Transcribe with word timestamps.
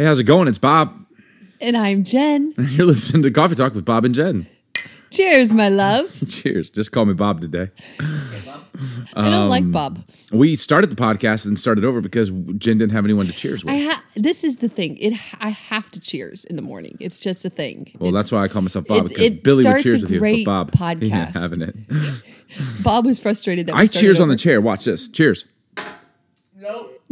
Hey, 0.00 0.06
how's 0.06 0.18
it 0.18 0.24
going? 0.24 0.48
It's 0.48 0.56
Bob. 0.56 0.94
And 1.60 1.76
I'm 1.76 2.04
Jen. 2.04 2.54
You're 2.58 2.86
listening 2.86 3.22
to 3.24 3.30
Coffee 3.30 3.54
Talk 3.54 3.74
with 3.74 3.84
Bob 3.84 4.06
and 4.06 4.14
Jen. 4.14 4.46
Cheers, 5.10 5.52
my 5.52 5.68
love. 5.68 6.10
Cheers. 6.30 6.70
Just 6.70 6.90
call 6.90 7.04
me 7.04 7.12
Bob 7.12 7.42
today. 7.42 7.68
I 8.00 9.24
don't 9.28 9.34
Um, 9.34 9.48
like 9.50 9.70
Bob. 9.70 10.02
We 10.32 10.56
started 10.56 10.88
the 10.88 10.96
podcast 10.96 11.44
and 11.44 11.58
started 11.58 11.84
over 11.84 12.00
because 12.00 12.30
Jen 12.30 12.78
didn't 12.78 12.92
have 12.92 13.04
anyone 13.04 13.26
to 13.26 13.32
cheers 13.34 13.62
with. 13.62 13.74
I 13.74 13.78
ha- 13.92 14.02
this 14.14 14.42
is 14.42 14.56
the 14.56 14.70
thing. 14.70 14.96
It 14.96 15.12
I 15.38 15.50
have 15.50 15.90
to 15.90 16.00
cheers 16.00 16.46
in 16.46 16.56
the 16.56 16.62
morning. 16.62 16.96
It's 16.98 17.18
just 17.18 17.44
a 17.44 17.50
thing. 17.50 17.92
well, 18.00 18.10
that's 18.10 18.32
why 18.32 18.38
I 18.42 18.48
call 18.48 18.62
myself 18.62 18.86
Bob 18.86 19.04
it- 19.04 19.08
because 19.10 19.22
it 19.26 19.42
Billy 19.44 19.56
would 19.56 19.62
starts 19.64 19.82
cheers 19.82 20.00
a 20.00 20.04
with 20.06 20.12
you, 20.12 20.16
but 20.16 20.20
great 20.20 20.46
Bob 20.46 20.74
he 20.74 20.84
ain't 20.86 21.12
podcast. 21.12 21.34
having 21.34 21.60
it. 21.60 21.74
Bob 22.82 23.04
was 23.04 23.18
frustrated 23.18 23.66
that 23.66 23.74
we 23.74 23.82
I 23.82 23.84
started 23.84 24.00
cheers 24.06 24.18
on 24.18 24.28
the 24.30 24.36
chair. 24.36 24.62
Watch 24.62 24.86
this. 24.86 25.08
Cheers. 25.08 25.44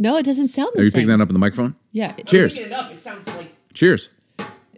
No, 0.01 0.15
it 0.15 0.23
doesn't 0.23 0.47
sound 0.47 0.69
the 0.73 0.79
Are 0.79 0.83
you 0.83 0.89
same. 0.91 0.99
picking 1.01 1.07
that 1.09 1.21
up 1.21 1.27
in 1.29 1.33
the 1.33 1.39
microphone? 1.39 1.75
Yeah. 1.91 2.13
Cheers. 2.13 2.53
Picking 2.57 2.71
it 2.71 2.73
up, 2.75 2.89
it 2.91 2.99
sounds 3.01 3.27
like 3.27 3.53
Cheers. 3.73 4.09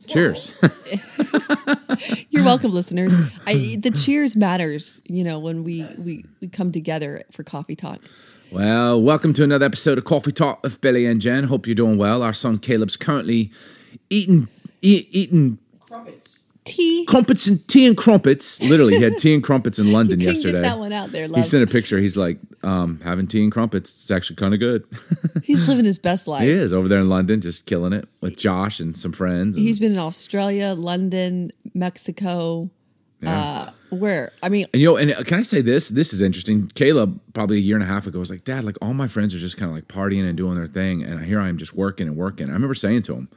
Cheers. 0.07 0.52
You're 2.31 2.44
welcome, 2.44 2.71
listeners. 2.73 3.13
I, 3.45 3.77
the 3.80 3.91
cheers 3.91 4.35
matters, 4.35 4.99
you 5.05 5.23
know, 5.23 5.38
when 5.39 5.63
we, 5.63 5.85
we 5.99 6.25
we 6.41 6.47
come 6.47 6.71
together 6.71 7.23
for 7.31 7.44
coffee 7.44 7.75
talk. 7.75 8.02
well, 8.52 8.99
welcome 9.02 9.31
to 9.34 9.44
another 9.44 9.66
episode 9.66 9.97
of 9.99 10.03
Coffee 10.05 10.31
Talk 10.31 10.63
with 10.63 10.81
Billy 10.81 11.05
and 11.05 11.22
Jen. 11.22 11.44
Hope 11.45 11.67
you're 11.67 11.75
doing 11.75 11.97
well. 11.97 12.23
Our 12.23 12.33
son 12.33 12.58
Caleb's 12.58 12.97
currently 12.97 13.52
eating 14.09 14.47
eat, 14.81 15.08
eating 15.11 15.59
crumpets. 15.59 15.70
Tea. 16.75 17.05
crumpets 17.05 17.47
and 17.47 17.67
tea 17.67 17.86
and 17.88 17.95
crumpets. 17.97 18.61
Literally, 18.61 18.97
he 18.97 19.03
had 19.03 19.17
tea 19.17 19.33
and 19.33 19.44
crumpets 19.44 19.80
in 19.80 19.91
London 19.94 20.19
yesterday. 20.19 20.53
get 20.61 20.64
that 20.64 20.80
one 20.80 20.94
out 20.94 21.11
there, 21.11 21.27
He 21.27 21.44
sent 21.44 21.64
a 21.64 21.67
picture. 21.67 22.00
He's 22.00 22.16
like, 22.17 22.38
um, 22.64 23.00
having 23.03 23.27
tea 23.27 23.44
and 23.44 23.52
crumpets. 23.52 23.94
It's 23.94 24.11
actually 24.11 24.36
kind 24.38 24.53
of 24.53 24.59
good. 24.59 24.86
He's 25.44 25.67
living 25.67 25.86
his 25.86 25.97
best 25.97 26.27
life. 26.27 26.44
he 26.44 26.49
is 26.49 26.72
over 26.73 26.88
there 26.88 26.99
in 26.99 27.09
London, 27.09 27.42
just 27.42 27.66
killing 27.66 27.94
it 27.94 28.08
with 28.22 28.38
Josh 28.38 28.80
and 28.80 28.95
some 28.97 29.11
friends. 29.11 29.58
and- 29.58 29.66
He's 29.66 29.80
been 29.80 29.94
in 29.94 29.99
Australia, 29.99 30.73
London, 30.77 31.52
Mexico. 31.73 32.69
Uh, 33.23 33.69
where? 33.92 34.31
I 34.42 34.49
mean, 34.49 34.66
And 34.73 34.81
you 34.81 34.88
know, 34.89 34.97
and 34.97 35.14
can 35.27 35.38
I 35.38 35.44
say 35.44 35.61
this? 35.61 35.89
This 35.89 36.11
is 36.11 36.23
interesting. 36.23 36.72
Caleb, 36.73 37.19
probably 37.33 37.58
a 37.58 37.59
year 37.59 37.75
and 37.75 37.83
a 37.83 37.88
half 37.88 38.08
ago, 38.08 38.17
was 38.17 38.31
like, 38.31 38.44
Dad, 38.45 38.64
like 38.64 38.77
all 38.81 38.95
my 38.95 39.05
friends 39.05 39.36
are 39.36 39.38
just 39.38 39.58
kind 39.58 39.69
of 39.69 39.75
like 39.75 39.88
partying 39.88 40.27
and 40.27 40.36
doing 40.36 40.55
their 40.55 40.66
thing, 40.66 41.03
and 41.03 41.23
here 41.23 41.39
I 41.39 41.47
am 41.47 41.58
just 41.58 41.75
working 41.75 42.08
and 42.08 42.17
working. 42.17 42.49
I 42.49 42.53
remember 42.53 42.73
saying 42.73 43.03
to 43.03 43.14
him, 43.14 43.30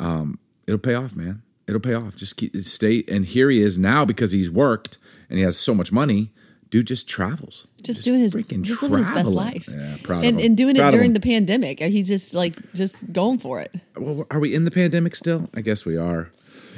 um, 0.00 0.38
"It'll 0.66 0.78
pay 0.78 0.94
off, 0.94 1.16
man. 1.16 1.40
It'll 1.68 1.80
pay 1.80 1.94
off. 1.94 2.16
Just 2.16 2.36
keep 2.36 2.56
stay." 2.58 3.04
And 3.08 3.24
here 3.26 3.50
he 3.50 3.60
is 3.62 3.76
now 3.78 4.04
because 4.04 4.32
he's 4.32 4.50
worked 4.50 4.98
and 5.28 5.38
he 5.38 5.44
has 5.44 5.56
so 5.58 5.74
much 5.74 5.90
money. 5.92 6.30
Dude 6.68 6.88
just 6.88 7.08
travels, 7.08 7.68
just, 7.80 8.02
doing 8.04 8.18
his 8.20 8.34
freaking 8.34 8.62
just 8.62 8.82
living 8.82 8.98
his 8.98 9.08
best 9.10 9.34
life. 9.34 9.68
Yeah, 9.70 9.96
proud 10.02 10.24
and, 10.24 10.40
and 10.40 10.56
doing 10.56 10.74
Proud 10.74 10.88
it 10.92 10.96
during 10.96 11.12
the 11.12 11.20
pandemic. 11.20 11.78
He's 11.78 12.08
just 12.08 12.34
like 12.34 12.56
just 12.74 13.12
going 13.12 13.38
for 13.38 13.60
it. 13.60 13.72
Well, 13.96 14.26
are 14.32 14.40
we 14.40 14.52
in 14.52 14.64
the 14.64 14.72
pandemic 14.72 15.14
still? 15.14 15.48
I 15.54 15.60
guess 15.60 15.86
we 15.86 15.96
are. 15.96 16.32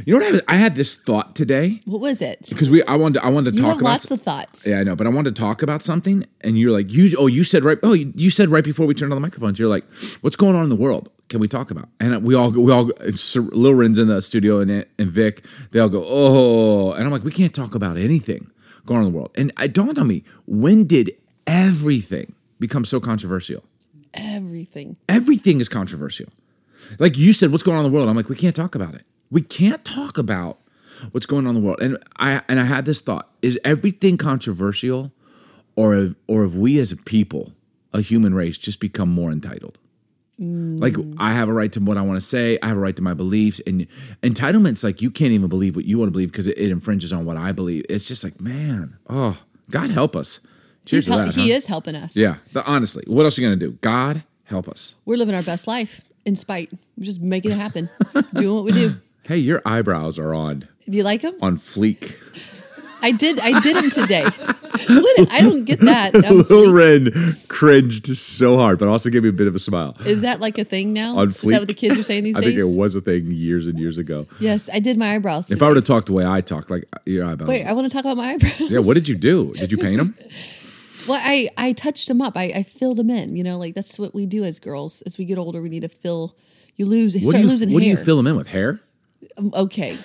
You 0.04 0.12
know 0.12 0.20
what? 0.20 0.28
I, 0.28 0.32
was- 0.32 0.42
I 0.46 0.54
had 0.56 0.74
this 0.74 0.94
thought 0.94 1.34
today 1.34 1.80
What 1.86 2.02
was 2.02 2.20
it? 2.20 2.46
because 2.50 2.68
we. 2.68 2.84
I 2.84 2.96
wanted. 2.96 3.22
I 3.24 3.30
wanted 3.30 3.52
to 3.52 3.56
You 3.56 3.62
talk 3.62 3.68
have 3.72 3.80
about. 3.80 3.90
lots 3.90 4.10
of 4.10 4.20
thoughts. 4.22 4.66
Yeah, 4.66 4.78
I 4.80 4.82
know, 4.84 4.94
but 4.94 5.06
I 5.06 5.10
wanted 5.10 5.34
to 5.34 5.40
talk 5.40 5.62
about 5.62 5.82
something, 5.82 6.26
and 6.42 6.58
you're 6.58 6.70
like, 6.70 6.92
you, 6.92 7.16
oh, 7.18 7.26
you 7.26 7.42
said 7.42 7.64
right, 7.64 7.78
oh, 7.82 7.94
you, 7.94 8.12
you 8.14 8.30
said 8.30 8.50
right 8.50 8.62
before 8.62 8.86
we 8.86 8.92
turned 8.94 9.12
on 9.12 9.16
the 9.16 9.26
microphones, 9.26 9.58
you're 9.58 9.70
like, 9.70 9.84
what's 10.20 10.36
going 10.36 10.54
on 10.54 10.64
in 10.64 10.68
the 10.68 10.76
world? 10.76 11.10
Can 11.28 11.40
we 11.40 11.48
talk 11.48 11.70
about? 11.70 11.88
And 12.00 12.22
we 12.22 12.34
all, 12.34 12.50
we 12.50 12.72
all, 12.72 12.90
Lil 13.34 13.74
Ren's 13.74 13.98
in 13.98 14.08
the 14.08 14.22
studio, 14.22 14.60
and 14.60 14.86
and 14.98 15.10
Vic, 15.10 15.44
they 15.72 15.80
all 15.80 15.88
go, 15.88 16.04
oh, 16.06 16.92
and 16.92 17.04
I'm 17.04 17.10
like, 17.10 17.24
we 17.24 17.32
can't 17.32 17.54
talk 17.54 17.74
about 17.74 17.96
anything 17.96 18.50
going 18.86 19.00
on 19.00 19.06
in 19.06 19.12
the 19.12 19.16
world. 19.16 19.32
And 19.36 19.52
it 19.58 19.72
dawned 19.74 19.98
on 19.98 20.06
me, 20.06 20.24
when 20.46 20.84
did 20.84 21.12
everything 21.46 22.34
become 22.58 22.84
so 22.84 22.98
controversial? 22.98 23.62
Everything. 24.14 24.96
Everything 25.08 25.60
is 25.60 25.68
controversial. 25.68 26.28
Like 26.98 27.18
you 27.18 27.32
said, 27.32 27.52
what's 27.52 27.62
going 27.62 27.78
on 27.78 27.84
in 27.84 27.92
the 27.92 27.94
world? 27.94 28.08
I'm 28.08 28.16
like, 28.16 28.28
we 28.28 28.36
can't 28.36 28.56
talk 28.56 28.74
about 28.74 28.94
it. 28.94 29.04
We 29.30 29.42
can't 29.42 29.84
talk 29.84 30.16
about 30.16 30.58
what's 31.12 31.26
going 31.26 31.46
on 31.46 31.54
in 31.54 31.62
the 31.62 31.66
world. 31.66 31.80
And 31.82 31.98
I 32.16 32.42
and 32.48 32.58
I 32.58 32.64
had 32.64 32.86
this 32.86 33.00
thought: 33.00 33.30
is 33.42 33.58
everything 33.64 34.16
controversial, 34.16 35.12
or 35.76 36.14
or 36.26 36.42
have 36.42 36.56
we 36.56 36.78
as 36.78 36.92
a 36.92 36.96
people, 36.96 37.52
a 37.92 38.00
human 38.00 38.34
race, 38.34 38.56
just 38.58 38.80
become 38.80 39.10
more 39.10 39.30
entitled? 39.30 39.78
Like 40.38 40.92
mm. 40.92 41.16
I 41.18 41.32
have 41.32 41.48
a 41.48 41.52
right 41.52 41.72
to 41.72 41.80
what 41.80 41.96
I 41.96 42.02
want 42.02 42.20
to 42.20 42.26
say. 42.26 42.58
I 42.62 42.68
have 42.68 42.76
a 42.76 42.80
right 42.80 42.94
to 42.94 43.02
my 43.02 43.14
beliefs. 43.14 43.60
And 43.66 43.88
entitlements, 44.22 44.84
like 44.84 45.02
you 45.02 45.10
can't 45.10 45.32
even 45.32 45.48
believe 45.48 45.74
what 45.74 45.84
you 45.84 45.98
want 45.98 46.08
to 46.08 46.12
believe 46.12 46.30
because 46.30 46.46
it, 46.46 46.56
it 46.56 46.70
infringes 46.70 47.12
on 47.12 47.24
what 47.24 47.36
I 47.36 47.50
believe. 47.50 47.84
It's 47.88 48.06
just 48.06 48.22
like, 48.22 48.40
man, 48.40 48.96
oh, 49.08 49.36
God 49.70 49.90
help 49.90 50.14
us. 50.14 50.40
Cheers 50.84 51.06
hel- 51.06 51.18
that. 51.18 51.34
he 51.34 51.50
huh? 51.50 51.56
is 51.56 51.66
helping 51.66 51.94
us. 51.94 52.16
Yeah, 52.16 52.36
but 52.52 52.64
honestly, 52.66 53.04
what 53.06 53.24
else 53.24 53.36
are 53.36 53.42
you 53.42 53.48
gonna 53.48 53.56
do? 53.56 53.72
God 53.80 54.22
help 54.44 54.68
us. 54.68 54.94
We're 55.04 55.18
living 55.18 55.34
our 55.34 55.42
best 55.42 55.66
life 55.66 56.00
in 56.24 56.36
spite. 56.36 56.70
We're 56.96 57.04
just 57.04 57.20
making 57.20 57.50
it 57.50 57.56
happen. 57.56 57.90
Doing 58.34 58.54
what 58.54 58.64
we 58.64 58.72
do. 58.72 58.94
Hey, 59.24 59.36
your 59.36 59.60
eyebrows 59.66 60.18
are 60.18 60.32
on 60.32 60.66
Do 60.88 60.96
you 60.96 61.02
like 61.02 61.20
them? 61.20 61.34
on 61.42 61.58
fleek. 61.58 62.14
I 63.02 63.12
did. 63.12 63.38
I 63.40 63.60
did 63.60 63.76
him 63.76 63.90
today. 63.90 64.26
I 65.30 65.40
don't 65.42 65.64
get 65.64 65.80
that. 65.80 66.14
Lil 66.50 66.72
Ren 66.72 67.10
cringed 67.48 68.06
so 68.16 68.56
hard, 68.58 68.78
but 68.78 68.88
also 68.88 69.10
gave 69.10 69.22
me 69.22 69.28
a 69.28 69.32
bit 69.32 69.46
of 69.46 69.54
a 69.54 69.58
smile. 69.58 69.96
is 70.04 70.20
that 70.22 70.40
like 70.40 70.58
a 70.58 70.64
thing 70.64 70.92
now? 70.92 71.16
On 71.18 71.28
Is 71.28 71.40
that 71.42 71.60
what 71.60 71.68
the 71.68 71.74
fleek? 71.74 71.76
kids 71.78 71.98
are 71.98 72.02
saying 72.02 72.24
these 72.24 72.36
I 72.36 72.40
days? 72.40 72.56
think 72.56 72.60
it 72.60 72.76
was 72.76 72.94
a 72.96 73.00
thing 73.00 73.30
years 73.30 73.66
and 73.66 73.78
years 73.78 73.98
ago. 73.98 74.26
Yes, 74.40 74.68
I 74.72 74.78
did 74.80 74.96
my 74.98 75.14
eyebrows. 75.14 75.50
If 75.50 75.62
I 75.62 75.68
were 75.68 75.74
to 75.74 75.82
talk 75.82 76.06
the 76.06 76.12
way 76.12 76.26
I 76.26 76.40
talk, 76.40 76.70
like 76.70 76.84
your 77.06 77.24
eyebrows. 77.26 77.48
Wait, 77.48 77.64
I 77.64 77.72
want 77.72 77.90
to 77.90 77.94
talk 77.94 78.04
about 78.04 78.16
my 78.16 78.32
eyebrows. 78.32 78.60
yeah, 78.60 78.78
what 78.80 78.94
did 78.94 79.08
you 79.08 79.14
do? 79.16 79.52
Did 79.54 79.72
you 79.72 79.78
paint 79.78 79.98
them? 79.98 80.16
Well, 81.06 81.18
I 81.24 81.48
I 81.56 81.72
touched 81.72 82.06
them 82.08 82.20
up. 82.20 82.36
I, 82.36 82.44
I 82.54 82.62
filled 82.64 82.98
them 82.98 83.08
in. 83.08 83.34
You 83.34 83.42
know, 83.42 83.56
like 83.56 83.74
that's 83.74 83.98
what 83.98 84.14
we 84.14 84.26
do 84.26 84.44
as 84.44 84.58
girls. 84.58 85.00
As 85.06 85.16
we 85.16 85.24
get 85.24 85.38
older, 85.38 85.62
we 85.62 85.70
need 85.70 85.80
to 85.80 85.88
fill. 85.88 86.36
You 86.76 86.84
lose. 86.84 87.14
What 87.14 87.22
start 87.22 87.36
do 87.36 87.40
you 87.40 87.48
losing 87.48 87.72
What 87.72 87.82
hair. 87.82 87.94
do 87.94 87.98
you 87.98 88.04
fill 88.04 88.18
them 88.18 88.26
in 88.26 88.36
with? 88.36 88.48
Hair? 88.48 88.80
Um, 89.38 89.50
Okay, 89.56 89.96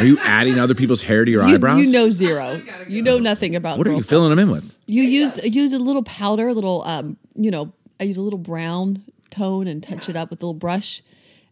Are 0.00 0.04
you 0.04 0.18
adding 0.20 0.58
other 0.58 0.74
people's 0.74 1.02
hair 1.02 1.24
to 1.24 1.30
your 1.30 1.46
you, 1.46 1.54
eyebrows? 1.54 1.80
you 1.84 1.90
know 1.92 2.10
zero. 2.10 2.62
You 2.88 3.02
know 3.02 3.18
nothing 3.18 3.54
about. 3.56 3.78
what 3.78 3.86
are 3.86 3.90
you 3.92 4.02
stuff. 4.02 4.10
filling 4.10 4.30
them 4.30 4.38
in 4.38 4.50
with? 4.50 4.74
You 4.86 5.02
use 5.02 5.38
use 5.44 5.72
a 5.72 5.78
little 5.78 6.02
powder, 6.04 6.48
a 6.48 6.52
little 6.54 6.82
um. 6.82 7.16
You 7.34 7.50
know, 7.50 7.72
I 8.00 8.04
use 8.04 8.16
a 8.16 8.22
little 8.22 8.38
brown 8.38 9.02
tone 9.30 9.66
and 9.66 9.82
touch 9.82 10.08
it 10.08 10.16
up 10.16 10.30
with 10.30 10.42
a 10.42 10.46
little 10.46 10.54
brush. 10.58 11.02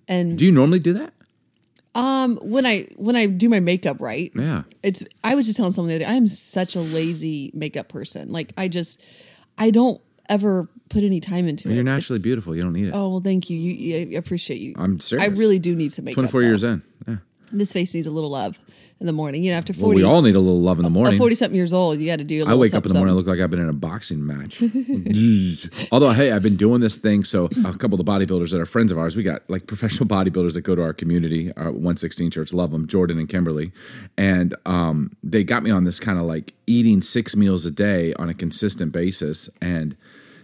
And 0.09 0.39
Do 0.39 0.45
you 0.45 0.53
normally 0.53 0.79
do 0.79 0.93
that? 0.95 1.13
um, 1.95 2.37
when 2.43 2.67
I 2.67 2.89
when 2.97 3.17
I 3.17 3.27
do 3.27 3.49
my 3.49 3.61
makeup 3.61 3.99
right, 4.01 4.33
Yeah. 4.35 4.63
it's 4.83 5.03
I 5.23 5.35
was 5.35 5.47
just 5.47 5.57
telling 5.57 5.73
someone 5.73 5.89
the 5.89 5.95
other 5.97 6.05
day, 6.05 6.11
I 6.11 6.15
am 6.15 6.27
such 6.27 6.75
a 6.77 6.81
lazy 6.81 7.51
makeup 7.55 7.89
person. 7.89 8.31
Like 8.31 8.53
I 8.57 8.69
just 8.69 9.01
I 9.59 9.71
don't 9.71 10.01
ever 10.29 10.69
put 10.89 11.05
any 11.05 11.21
time 11.21 11.47
into 11.47 11.69
it. 11.71 11.75
You're 11.75 11.85
naturally 11.85 12.17
It's- 12.17 12.25
beautiful. 12.25 12.57
You 12.57 12.63
don't 12.63 12.73
need 12.73 12.89
it. 12.89 12.93
Oh 12.95 13.09
well, 13.11 13.21
thank 13.21 13.49
you. 13.49 13.59
You, 13.59 13.73
you 13.73 14.17
I 14.17 14.19
appreciate 14.19 14.61
you. 14.61 14.75
I'm 14.77 14.99
serious. 15.01 15.29
I 15.29 15.33
really 15.33 15.59
do 15.59 15.75
need 15.77 15.93
some 15.93 16.05
makeup. 16.07 16.17
24 16.31 16.41
though. 16.41 16.47
years 16.49 16.65
in. 16.65 16.83
Yeah. 17.07 17.17
This 17.59 17.73
face 17.73 17.95
needs 17.95 18.07
a 18.07 18.11
little 18.11 18.31
love 18.31 18.59
in 19.01 19.07
the 19.07 19.13
morning. 19.13 19.45
You 19.45 19.51
know, 19.53 19.59
after 19.59 19.73
Well, 19.73 19.81
forty, 19.81 20.01
we 20.03 20.05
all 20.05 20.23
need 20.23 20.35
a 20.35 20.41
little 20.41 20.61
love 20.61 20.79
in 20.79 20.85
the 20.85 20.91
morning. 20.91 21.19
forty 21.19 21.35
something 21.35 21.57
years 21.57 21.73
old, 21.73 21.99
you 21.99 22.07
got 22.07 22.19
to 22.19 22.25
do. 22.25 22.45
A 22.45 22.51
I 22.51 22.55
wake 22.55 22.75
up 22.75 22.87
in 22.87 22.93
the 22.93 22.99
morning, 22.99 23.13
I 23.13 23.17
look 23.17 23.27
like 23.27 23.41
I've 23.41 23.51
been 23.51 23.61
in 23.61 23.69
a 23.69 23.73
boxing 23.73 24.25
match. 24.25 24.63
Although, 25.93 26.11
hey, 26.11 26.33
I've 26.33 26.43
been 26.43 26.57
doing 26.57 26.81
this 26.81 26.97
thing. 26.97 27.25
So, 27.25 27.47
a 27.65 27.73
couple 27.77 27.99
of 27.99 28.05
the 28.05 28.11
bodybuilders 28.11 28.51
that 28.51 28.61
are 28.61 28.67
friends 28.67 28.93
of 28.93 28.99
ours, 28.99 29.17
we 29.17 29.23
got 29.23 29.49
like 29.49 29.67
professional 29.67 30.09
bodybuilders 30.09 30.55
that 30.55 30.63
go 30.63 30.75
to 30.75 30.83
our 30.83 30.93
community, 30.93 31.53
our 31.57 31.67
116 31.71 32.31
church, 32.31 32.53
love 32.53 32.71
them, 32.71 32.87
Jordan 32.87 33.19
and 33.19 33.29
Kimberly. 33.29 33.73
And 34.17 34.55
um, 34.67 35.13
they 35.23 35.45
got 35.45 35.63
me 35.63 35.71
on 35.71 35.85
this 35.85 36.01
kind 36.01 36.19
of 36.19 36.25
like 36.25 36.55
eating 36.67 37.03
six 37.03 37.37
meals 37.37 37.67
a 37.67 37.71
day 37.71 38.15
on 38.15 38.29
a 38.29 38.35
consistent 38.35 38.93
basis. 38.93 39.51
And 39.61 39.97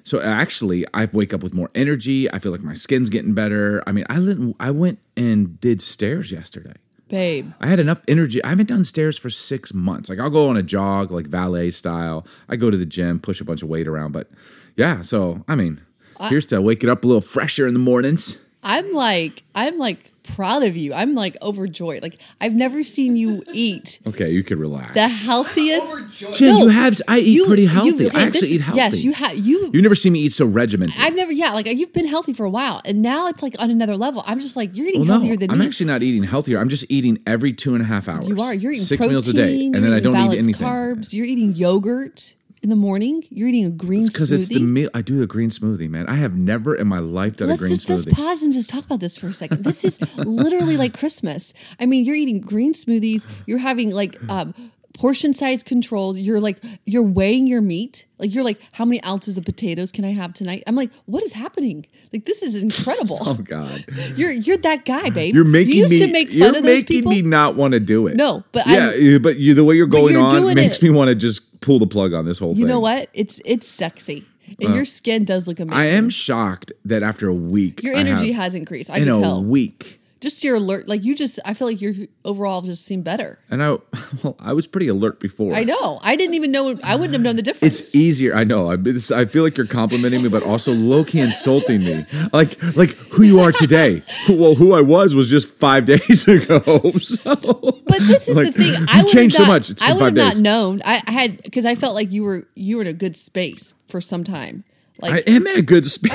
so, 0.02 0.20
actually, 0.20 0.84
I 0.92 1.06
wake 1.06 1.32
up 1.32 1.42
with 1.42 1.54
more 1.54 1.70
energy. 1.74 2.30
I 2.32 2.38
feel 2.38 2.52
like 2.52 2.62
my 2.62 2.74
skin's 2.74 3.10
getting 3.10 3.34
better. 3.34 3.82
I 3.86 3.92
mean, 3.92 4.04
I, 4.08 4.66
I 4.68 4.70
went 4.70 4.98
and 5.16 5.60
did 5.60 5.80
stairs 5.82 6.32
yesterday. 6.32 6.74
Babe. 7.10 7.52
I 7.60 7.66
had 7.66 7.78
enough 7.78 8.00
energy. 8.08 8.42
I 8.42 8.48
haven't 8.48 8.68
done 8.68 8.84
stairs 8.84 9.18
for 9.18 9.28
six 9.30 9.74
months. 9.74 10.08
Like 10.08 10.18
I'll 10.18 10.30
go 10.30 10.48
on 10.48 10.56
a 10.56 10.62
jog, 10.62 11.10
like 11.10 11.26
valet 11.26 11.70
style. 11.70 12.26
I 12.48 12.56
go 12.56 12.70
to 12.70 12.76
the 12.76 12.86
gym, 12.86 13.18
push 13.18 13.40
a 13.40 13.44
bunch 13.44 13.62
of 13.62 13.68
weight 13.68 13.88
around. 13.88 14.12
But 14.12 14.28
yeah, 14.76 15.02
so 15.02 15.44
I 15.48 15.54
mean, 15.56 15.80
here's 16.22 16.46
to 16.46 16.62
wake 16.62 16.82
it 16.82 16.88
up 16.90 17.04
a 17.04 17.06
little 17.06 17.20
fresher 17.20 17.66
in 17.66 17.74
the 17.74 17.80
mornings. 17.80 18.38
I'm 18.62 18.92
like, 18.92 19.42
I'm 19.54 19.78
like 19.78 20.12
proud 20.34 20.62
of 20.62 20.76
you. 20.76 20.92
I'm 20.92 21.14
like 21.14 21.36
overjoyed. 21.42 22.02
Like 22.02 22.18
I've 22.40 22.54
never 22.54 22.82
seen 22.82 23.16
you 23.16 23.42
eat 23.52 24.00
Okay, 24.06 24.30
you 24.30 24.42
can 24.44 24.58
relax. 24.58 24.94
the 24.94 25.08
healthiest. 25.08 25.82
Overjoyed. 25.92 26.34
Jen, 26.34 26.50
No, 26.54 26.58
you 26.62 26.68
have. 26.68 27.00
I 27.08 27.18
eat 27.20 27.28
you- 27.28 27.46
pretty 27.46 27.62
you- 27.62 27.68
healthy. 27.68 28.06
okay, 28.06 28.18
I 28.18 28.22
actually 28.22 28.40
this- 28.40 28.50
eat 28.50 28.60
healthy. 28.60 28.76
Yes, 28.78 29.04
you 29.04 29.12
have. 29.12 29.36
You. 29.38 29.70
You 29.72 29.82
never 29.82 29.94
see 29.94 30.10
me 30.10 30.20
eat 30.20 30.32
so 30.32 30.46
regimented. 30.46 30.98
I've 30.98 31.14
never. 31.14 31.32
Yeah, 31.32 31.52
like 31.52 31.66
you've 31.66 31.92
been 31.92 32.06
healthy 32.06 32.32
for 32.32 32.44
a 32.44 32.50
while, 32.50 32.80
and 32.84 33.02
now 33.02 33.28
it's 33.28 33.42
like 33.42 33.54
on 33.58 33.70
another 33.70 33.96
level. 33.96 34.22
I'm 34.26 34.40
just 34.40 34.56
like 34.56 34.70
you're 34.76 34.86
eating 34.88 35.00
well, 35.00 35.06
no, 35.08 35.14
healthier 35.14 35.36
than 35.36 35.50
I'm 35.50 35.58
me. 35.58 35.66
actually 35.66 35.86
not 35.86 36.02
eating 36.02 36.22
healthier. 36.24 36.58
I'm 36.58 36.68
just 36.68 36.84
eating 36.88 37.18
every 37.26 37.52
two 37.52 37.74
and 37.74 37.82
a 37.82 37.86
half 37.86 38.08
hours. 38.08 38.26
you 38.28 38.40
are. 38.40 38.54
You're 38.54 38.72
eating 38.72 38.84
six 38.84 38.98
protein, 38.98 39.12
meals 39.14 39.28
a 39.28 39.32
day, 39.32 39.54
and 39.66 39.74
you're 39.74 39.82
then 39.82 39.92
I 39.92 40.00
don't 40.00 40.14
eat 40.14 40.18
balanced 40.18 40.38
anything. 40.44 40.66
carbs. 40.66 41.12
You're 41.12 41.26
eating 41.26 41.54
yogurt 41.54 42.34
in 42.62 42.68
the 42.68 42.76
morning. 42.76 43.24
You're 43.30 43.48
eating 43.48 43.64
a 43.64 43.70
green 43.70 44.04
smoothie. 44.04 44.12
Because 44.12 44.32
it's 44.32 44.48
the 44.48 44.62
meal. 44.62 44.90
I 44.94 45.02
do 45.02 45.22
a 45.22 45.26
green 45.26 45.50
smoothie, 45.50 45.88
man. 45.88 46.06
I 46.08 46.14
have 46.14 46.36
never 46.36 46.74
in 46.74 46.86
my 46.88 46.98
life 46.98 47.36
done 47.36 47.48
Let's 47.48 47.60
a 47.60 47.62
green 47.62 47.70
just, 47.74 47.86
just 47.86 48.08
smoothie. 48.08 48.16
pause 48.16 48.42
and 48.42 48.52
just 48.52 48.70
talk 48.70 48.84
about 48.84 49.00
this 49.00 49.16
for 49.16 49.28
a 49.28 49.32
second. 49.32 49.64
This 49.64 49.84
is 49.84 49.98
literally 50.16 50.76
like 50.76 50.96
Christmas. 50.96 51.52
I 51.78 51.86
mean, 51.86 52.04
you're 52.04 52.16
eating 52.16 52.40
green 52.40 52.72
smoothies. 52.72 53.26
You're 53.46 53.58
having 53.58 53.90
like 53.90 54.18
um, 54.28 54.54
portion 54.94 55.32
size 55.32 55.62
controls. 55.62 56.18
You're 56.18 56.40
like 56.40 56.58
you're 56.84 57.02
weighing 57.02 57.46
your 57.46 57.60
meat. 57.60 58.06
Like 58.18 58.34
you're 58.34 58.44
like, 58.44 58.60
how 58.72 58.84
many 58.84 59.02
ounces 59.02 59.38
of 59.38 59.44
potatoes 59.44 59.90
can 59.92 60.04
I 60.04 60.12
have 60.12 60.34
tonight? 60.34 60.62
I'm 60.66 60.74
like, 60.76 60.90
what 61.06 61.22
is 61.22 61.32
happening? 61.32 61.86
Like 62.12 62.26
this 62.26 62.42
is 62.42 62.62
incredible. 62.62 63.18
Oh 63.22 63.34
God, 63.34 63.84
You're 64.16 64.32
you're 64.32 64.58
that 64.58 64.84
guy, 64.84 65.10
babe. 65.10 65.34
you're 65.34 65.44
making 65.44 65.74
you 65.74 65.80
used 65.82 65.90
me. 65.92 65.98
to 66.06 66.12
make 66.12 66.28
fun 66.28 66.36
you're 66.38 66.56
of 66.58 66.64
making 66.64 66.86
people. 66.98 67.12
me 67.12 67.22
not 67.22 67.54
want 67.56 67.72
to 67.72 67.80
do 67.80 68.06
it. 68.08 68.16
No, 68.16 68.44
but 68.52 68.66
yeah, 68.66 68.90
I- 68.90 68.94
you- 68.96 69.20
but 69.20 69.36
you 69.38 69.54
the 69.54 69.64
way 69.64 69.74
you're 69.76 69.86
going 69.86 70.12
you're 70.14 70.22
on 70.22 70.54
makes 70.54 70.78
it. 70.78 70.82
me 70.82 70.90
want 70.90 71.08
to 71.08 71.14
just 71.14 71.60
pull 71.60 71.78
the 71.78 71.86
plug 71.86 72.12
on 72.12 72.24
this 72.26 72.38
whole 72.38 72.50
you 72.50 72.54
thing. 72.56 72.60
You 72.62 72.68
know 72.68 72.80
what? 72.80 73.08
It's 73.14 73.40
it's 73.44 73.66
sexy, 73.68 74.26
and 74.60 74.70
uh, 74.70 74.74
your 74.74 74.84
skin 74.84 75.24
does 75.24 75.46
look 75.48 75.60
amazing. 75.60 75.80
I 75.80 75.86
am 75.86 76.10
shocked 76.10 76.72
that 76.84 77.02
after 77.02 77.28
a 77.28 77.34
week, 77.34 77.82
Your 77.82 77.94
energy 77.94 78.32
has 78.32 78.54
increased. 78.54 78.90
I 78.90 78.98
in 78.98 79.04
can 79.06 79.14
a 79.16 79.20
tell. 79.20 79.44
week. 79.44 79.99
Just 80.20 80.44
your 80.44 80.56
alert. 80.56 80.86
Like 80.86 81.02
you 81.02 81.14
just. 81.14 81.38
I 81.44 81.54
feel 81.54 81.66
like 81.66 81.80
you're 81.80 81.94
overall 82.26 82.60
just 82.60 82.84
seem 82.84 83.00
better. 83.02 83.38
And 83.50 83.62
I, 83.62 83.78
well, 84.22 84.36
I 84.38 84.52
was 84.52 84.66
pretty 84.66 84.88
alert 84.88 85.18
before. 85.18 85.54
I 85.54 85.64
know. 85.64 85.98
I 86.02 86.14
didn't 86.16 86.34
even 86.34 86.50
know. 86.50 86.78
I 86.82 86.94
wouldn't 86.96 87.14
have 87.14 87.22
known 87.22 87.36
the 87.36 87.42
difference. 87.42 87.80
It's 87.80 87.94
easier. 87.94 88.34
I 88.34 88.44
know. 88.44 88.70
I, 88.70 88.74
I 88.74 89.24
feel 89.24 89.42
like 89.42 89.56
you're 89.56 89.66
complimenting 89.66 90.22
me, 90.22 90.28
but 90.28 90.42
also 90.42 90.72
low 90.72 91.04
key 91.04 91.20
insulting 91.20 91.82
me. 91.82 92.04
Like, 92.32 92.62
like 92.76 92.90
who 92.90 93.22
you 93.22 93.40
are 93.40 93.52
today. 93.52 94.02
Well, 94.28 94.54
who 94.54 94.74
I 94.74 94.80
was 94.80 95.14
was 95.14 95.28
just 95.28 95.48
five 95.48 95.84
days 95.86 96.28
ago. 96.28 96.92
So, 97.00 97.34
But 97.34 97.98
this 98.00 98.28
is 98.28 98.36
like, 98.36 98.54
the 98.54 98.62
thing. 98.62 98.86
I 98.88 99.02
would 99.02 99.10
changed 99.10 99.38
not, 99.38 99.44
so 99.44 99.52
much. 99.52 99.70
It's 99.70 99.82
I 99.82 99.92
would 99.92 99.98
five 99.98 100.16
have 100.16 100.34
not 100.34 100.36
known. 100.36 100.82
I, 100.84 101.02
I 101.06 101.10
had 101.10 101.42
because 101.42 101.64
I 101.64 101.74
felt 101.74 101.94
like 101.94 102.12
you 102.12 102.22
were 102.22 102.46
you 102.54 102.76
were 102.76 102.82
in 102.82 102.88
a 102.88 102.92
good 102.92 103.16
space 103.16 103.74
for 103.88 104.00
some 104.00 104.22
time. 104.22 104.64
Like 105.00 105.26
I 105.26 105.30
am 105.30 105.46
in 105.46 105.56
a 105.56 105.62
good 105.62 105.86
space. 105.86 106.12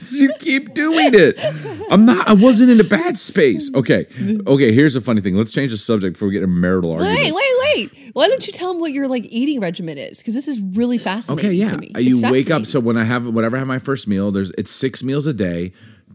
you 0.12 0.32
keep 0.38 0.74
doing 0.74 1.10
it. 1.14 1.38
I'm 1.90 2.04
not. 2.04 2.28
I 2.28 2.32
wasn't 2.34 2.70
in 2.70 2.80
a 2.80 2.84
bad 2.84 3.18
space. 3.18 3.72
Okay. 3.74 4.06
Okay. 4.46 4.72
Here's 4.72 4.96
a 4.96 5.00
funny 5.00 5.20
thing. 5.20 5.34
Let's 5.36 5.52
change 5.52 5.72
the 5.72 5.78
subject 5.78 6.14
before 6.14 6.28
we 6.28 6.34
get 6.34 6.42
a 6.42 6.46
marital 6.46 6.92
argument. 6.92 7.16
wait, 7.18 7.32
wait, 7.34 7.54
wait. 7.74 8.10
Why 8.14 8.28
don't 8.28 8.46
you 8.46 8.52
tell 8.52 8.72
them 8.72 8.80
what 8.80 8.92
your 8.92 9.08
like 9.08 9.24
eating 9.26 9.60
regimen 9.60 9.98
is? 9.98 10.18
Because 10.18 10.34
this 10.34 10.48
is 10.48 10.60
really 10.60 10.98
fascinating 10.98 11.46
Okay, 11.46 11.54
yeah. 11.54 11.70
to 11.70 11.78
me. 11.78 11.92
You 11.98 12.20
wake 12.22 12.50
up. 12.50 12.66
So 12.66 12.80
when 12.80 12.96
I 12.96 13.04
have 13.04 13.26
whatever 13.26 13.56
I 13.56 13.60
have 13.60 13.68
my 13.68 13.78
first 13.78 14.08
meal, 14.08 14.30
there's 14.30 14.50
it's 14.52 14.70
six 14.70 15.02
meals 15.02 15.26
a 15.26 15.32
day, 15.32 15.72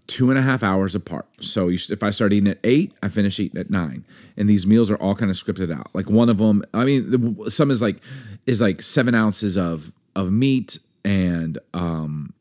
two 0.08 0.30
and 0.30 0.38
a 0.38 0.42
half 0.42 0.62
hours 0.64 0.96
apart. 0.96 1.28
So 1.42 1.68
you, 1.70 1.80
if 1.90 2.04
I 2.04 2.10
start 2.10 2.34
eating 2.34 2.50
at 2.50 2.60
eight, 2.64 2.94
I 3.02 3.08
finish 3.10 3.40
eating 3.40 3.60
at 3.60 3.70
nine, 3.70 4.06
and 4.38 4.50
these 4.50 4.68
meals 4.68 4.92
are 4.92 4.98
all 4.98 5.16
kind 5.16 5.32
of 5.32 5.38
scripted 5.38 5.74
out. 5.74 5.88
Like 5.94 6.10
one 6.10 6.30
of 6.30 6.38
them, 6.38 6.64
I 6.74 6.86
mean, 6.86 7.50
some 7.50 7.72
is 7.72 7.82
like 7.82 7.98
is 8.46 8.62
like 8.62 8.82
seven 8.82 9.16
ounces 9.16 9.58
of 9.58 9.92
of 10.16 10.32
meat 10.32 10.80
and 11.04 11.58
um, 11.74 12.34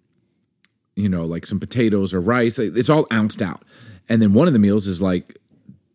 you 0.97 1.09
know, 1.09 1.25
like 1.25 1.47
some 1.47 1.61
potatoes 1.61 2.15
or 2.15 2.21
rice. 2.21 2.59
It's 2.59 2.91
all 2.91 3.07
ounced 3.11 3.43
out, 3.43 3.63
and 4.09 4.21
then 4.21 4.33
one 4.33 4.47
of 4.47 4.53
the 4.53 4.59
meals 4.59 4.87
is 4.87 5.03
like 5.03 5.39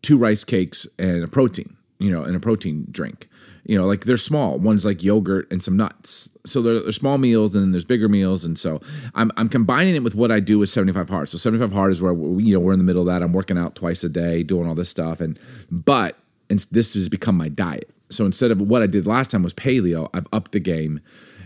two 0.01 0.17
rice 0.17 0.43
cakes 0.43 0.87
and 0.97 1.23
a 1.23 1.27
protein, 1.27 1.75
you 1.99 2.11
know, 2.11 2.23
and 2.23 2.35
a 2.35 2.39
protein 2.39 2.87
drink. 2.91 3.27
You 3.65 3.77
know, 3.77 3.85
like 3.85 4.05
they're 4.05 4.17
small. 4.17 4.57
One's 4.57 4.85
like 4.85 5.03
yogurt 5.03 5.51
and 5.51 5.61
some 5.61 5.77
nuts. 5.77 6.27
So 6.45 6.61
they're, 6.61 6.79
they're 6.79 6.91
small 6.91 7.19
meals, 7.19 7.53
and 7.53 7.63
then 7.63 7.71
there's 7.71 7.85
bigger 7.85 8.09
meals. 8.09 8.43
And 8.43 8.57
so 8.57 8.81
I'm, 9.13 9.31
I'm 9.37 9.47
combining 9.47 9.93
it 9.93 10.03
with 10.03 10.15
what 10.15 10.31
I 10.31 10.39
do 10.39 10.57
with 10.57 10.69
75 10.69 11.07
hard. 11.07 11.29
So 11.29 11.37
75 11.37 11.71
hard 11.71 11.91
is 11.91 12.01
where 12.01 12.13
we, 12.13 12.45
you 12.45 12.53
know 12.53 12.59
we're 12.59 12.73
in 12.73 12.79
the 12.79 12.85
middle 12.85 13.03
of 13.03 13.07
that. 13.07 13.21
I'm 13.21 13.33
working 13.33 13.57
out 13.57 13.75
twice 13.75 14.03
a 14.03 14.09
day, 14.09 14.41
doing 14.41 14.67
all 14.67 14.75
this 14.75 14.89
stuff, 14.89 15.21
and 15.21 15.37
but 15.69 16.17
and 16.49 16.59
this 16.71 16.95
has 16.95 17.09
become 17.09 17.37
my 17.37 17.49
diet. 17.49 17.91
So 18.09 18.25
instead 18.25 18.49
of 18.49 18.59
what 18.59 18.81
I 18.81 18.87
did 18.87 19.05
last 19.05 19.29
time 19.29 19.43
was 19.43 19.53
paleo, 19.53 20.09
I've 20.13 20.25
upped 20.33 20.53
the 20.53 20.59
game 20.59 20.99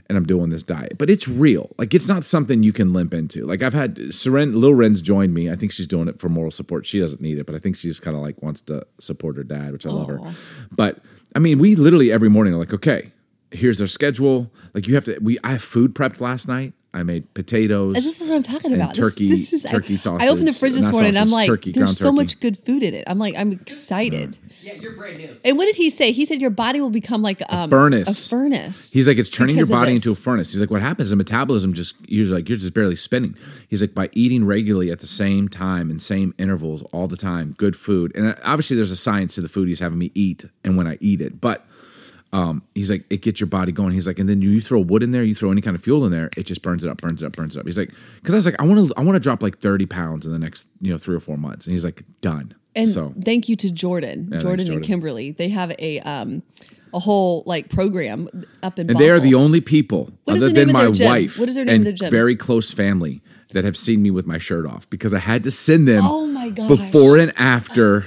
and 0.08 0.18
I'm 0.18 0.26
doing 0.26 0.50
this 0.50 0.64
diet. 0.64 0.98
But 0.98 1.10
it's 1.10 1.28
real. 1.28 1.74
Like 1.78 1.94
it's 1.94 2.08
not 2.08 2.24
something 2.24 2.64
you 2.64 2.74
can 2.74 2.94
limp 2.94 3.14
into. 3.14 3.46
Like 3.46 3.64
I've 3.64 3.74
had 3.74 3.96
Seren, 3.96 4.56
Lil 4.56 4.74
Ren's 4.74 5.02
joined 5.02 5.34
me. 5.34 5.50
I 5.50 5.56
think 5.56 5.72
she's 5.72 5.88
doing 5.88 6.08
it 6.08 6.20
for 6.20 6.30
moral 6.30 6.52
support. 6.52 6.86
She 6.86 7.00
doesn't 7.00 7.22
need 7.22 7.38
it, 7.38 7.46
but 7.46 7.56
I 7.56 7.58
think 7.58 7.76
she 7.76 7.88
just 7.88 8.02
kind 8.02 8.16
of 8.16 8.22
like 8.22 8.42
wants 8.42 8.62
to 8.62 8.86
support 9.00 9.38
her 9.38 9.44
dad, 9.44 9.72
which 9.72 9.86
I 9.86 9.90
love 9.90 10.08
her. 10.08 10.20
But 10.72 11.00
I 11.36 11.40
mean, 11.40 11.60
we 11.60 11.76
literally 11.76 12.12
every 12.12 12.30
morning 12.30 12.54
are 12.54 12.58
like, 12.58 12.74
okay, 12.74 13.12
here's 13.52 13.80
our 13.82 13.88
schedule. 13.88 14.52
Like 14.74 14.88
you 14.88 14.96
have 14.96 15.06
to. 15.06 15.18
We 15.20 15.40
I 15.44 15.52
have 15.52 15.64
food 15.64 15.96
prepped 15.96 16.20
last 16.20 16.48
night. 16.48 16.74
I 16.94 17.02
made 17.02 17.34
potatoes. 17.34 17.96
This 17.96 18.22
is 18.22 18.30
what 18.30 18.36
I'm 18.36 18.44
talking 18.44 18.74
about. 18.74 18.94
Turkey, 18.94 19.30
this, 19.30 19.52
is, 19.52 19.64
turkey 19.64 19.96
I, 19.96 19.98
sausage. 19.98 20.28
I 20.28 20.30
opened 20.32 20.48
the 20.48 20.54
fridge 20.54 20.74
this 20.76 20.92
morning 20.92 21.10
and 21.10 21.18
I'm 21.18 21.30
like, 21.30 21.48
turkey, 21.48 21.72
there's 21.72 21.98
so 21.98 22.10
turkey. 22.10 22.16
much 22.16 22.40
good 22.40 22.58
food 22.58 22.84
in 22.84 22.94
it. 22.94 23.04
I'm 23.08 23.18
like, 23.18 23.36
I'm 23.36 23.52
excited. 23.52 24.38
Yeah, 24.62 24.74
you're 24.76 24.94
brand 24.94 25.18
new. 25.18 25.36
And 25.44 25.58
what 25.58 25.66
did 25.66 25.76
he 25.76 25.90
say? 25.90 26.12
He 26.12 26.24
said 26.24 26.40
your 26.40 26.52
body 26.52 26.80
will 26.82 26.92
become 26.92 27.24
like 27.24 27.42
um, 27.50 27.70
furnace. 27.72 28.28
A 28.28 28.30
furnace. 28.30 28.92
He's 28.92 29.08
like, 29.08 29.18
it's 29.18 29.30
turning 29.30 29.58
your 29.58 29.66
body 29.66 29.96
into 29.96 30.12
a 30.12 30.16
furnace. 30.16 30.54
He's 30.54 30.62
like, 30.62 30.70
what 30.70 30.82
happens? 30.82 31.10
The 31.10 31.16
metabolism 31.16 31.74
just 31.74 31.96
you're 32.10 32.28
like 32.28 32.48
you're 32.48 32.60
just 32.60 32.74
barely 32.76 32.96
spinning. 32.96 33.36
He's 33.68 33.82
like, 33.82 33.96
by 33.96 34.10
eating 34.14 34.46
regularly 34.46 34.92
at 34.92 35.00
the 35.00 35.08
same 35.08 35.50
time 35.50 35.90
and 35.90 36.02
same 36.02 36.36
intervals 36.38 36.84
all 36.92 37.08
the 37.08 37.18
time, 37.18 37.54
good 37.58 37.76
food. 37.76 38.16
And 38.16 38.28
uh, 38.28 38.36
obviously, 38.44 38.78
there's 38.78 38.92
a 38.92 38.96
science 38.96 39.36
to 39.36 39.42
the 39.42 39.50
food 39.50 39.68
he's 39.68 39.80
having 39.80 39.98
me 39.98 40.12
eat 40.14 40.46
and 40.64 40.78
when 40.78 40.88
I 40.88 40.98
eat 41.02 41.22
it. 41.22 41.42
But 41.42 41.66
um, 42.34 42.64
he's 42.76 42.90
like, 42.92 43.06
it 43.10 43.22
gets 43.22 43.40
your 43.40 43.48
body 43.48 43.72
going. 43.72 43.92
He's 43.94 44.08
like, 44.08 44.20
and 44.20 44.28
then 44.28 44.42
you 44.42 44.60
throw 44.60 44.80
wood 44.80 45.04
in 45.04 45.12
there, 45.12 45.24
you 45.24 45.34
throw 45.36 45.52
any 45.52 45.62
kind 45.62 45.76
of 45.76 45.84
fuel 45.84 46.04
in 46.06 46.12
there, 46.12 46.30
it 46.36 46.44
just 46.46 46.62
burns 46.62 46.84
it 46.84 46.90
up, 46.90 46.98
burns 47.00 47.22
it 47.22 47.28
up, 47.28 47.34
burns 47.34 47.56
it 47.56 47.60
up. 47.60 47.66
He's 47.66 47.78
like, 47.78 47.92
because 48.18 48.34
I 48.34 48.38
was 48.38 48.46
like, 48.46 48.60
I 48.60 48.66
want 48.66 48.90
to, 48.90 48.94
I 48.98 49.02
want 49.04 49.16
to 49.16 49.20
drop 49.22 49.42
like 49.44 49.60
30 49.60 49.86
pounds 49.86 50.26
in 50.26 50.32
the 50.34 50.40
next, 50.40 50.68
you 50.82 50.92
know, 50.92 50.98
three 50.98 51.16
or 51.16 51.20
four 51.22 51.38
months. 51.38 51.66
And 51.68 51.74
he's 51.74 51.86
like, 51.86 52.04
done. 52.22 52.54
And 52.76 52.90
so 52.90 53.14
thank 53.24 53.48
you 53.50 53.56
to 53.58 53.72
Jordan, 53.72 54.30
thanks, 54.32 54.44
Jordan 54.44 54.72
and 54.72 54.84
Kimberly. 54.84 55.30
They 55.32 55.50
have 55.50 55.74
a 55.78 56.00
um 56.00 56.42
a 56.92 57.00
whole 57.00 57.44
like 57.46 57.70
program 57.70 58.28
up 58.64 58.80
in. 58.80 58.90
And 58.90 58.98
they 59.00 59.12
are 59.12 59.20
the 59.20 59.36
only 59.36 59.62
people, 59.62 60.12
What 60.26 60.38
other 60.38 60.50
than 60.50 60.72
my 60.72 60.88
wife 60.88 61.38
What 61.38 61.50
is 61.50 61.56
their 61.56 61.66
name 61.66 61.76
and 61.76 61.86
their 61.86 61.94
gym? 61.94 62.10
very 62.10 62.36
close 62.36 62.72
family, 62.72 63.22
that 63.52 63.64
have 63.64 63.78
seen 63.78 64.02
me 64.02 64.10
with 64.12 64.26
my 64.26 64.40
shirt 64.40 64.66
off 64.66 64.90
because 64.90 65.14
I 65.14 65.20
had 65.20 65.44
to 65.44 65.52
send 65.52 65.88
them 65.88 66.02
Oh 66.04 66.26
my 66.26 66.50
gosh. 66.50 66.68
before 66.68 67.18
and 67.20 67.32
after 67.38 68.06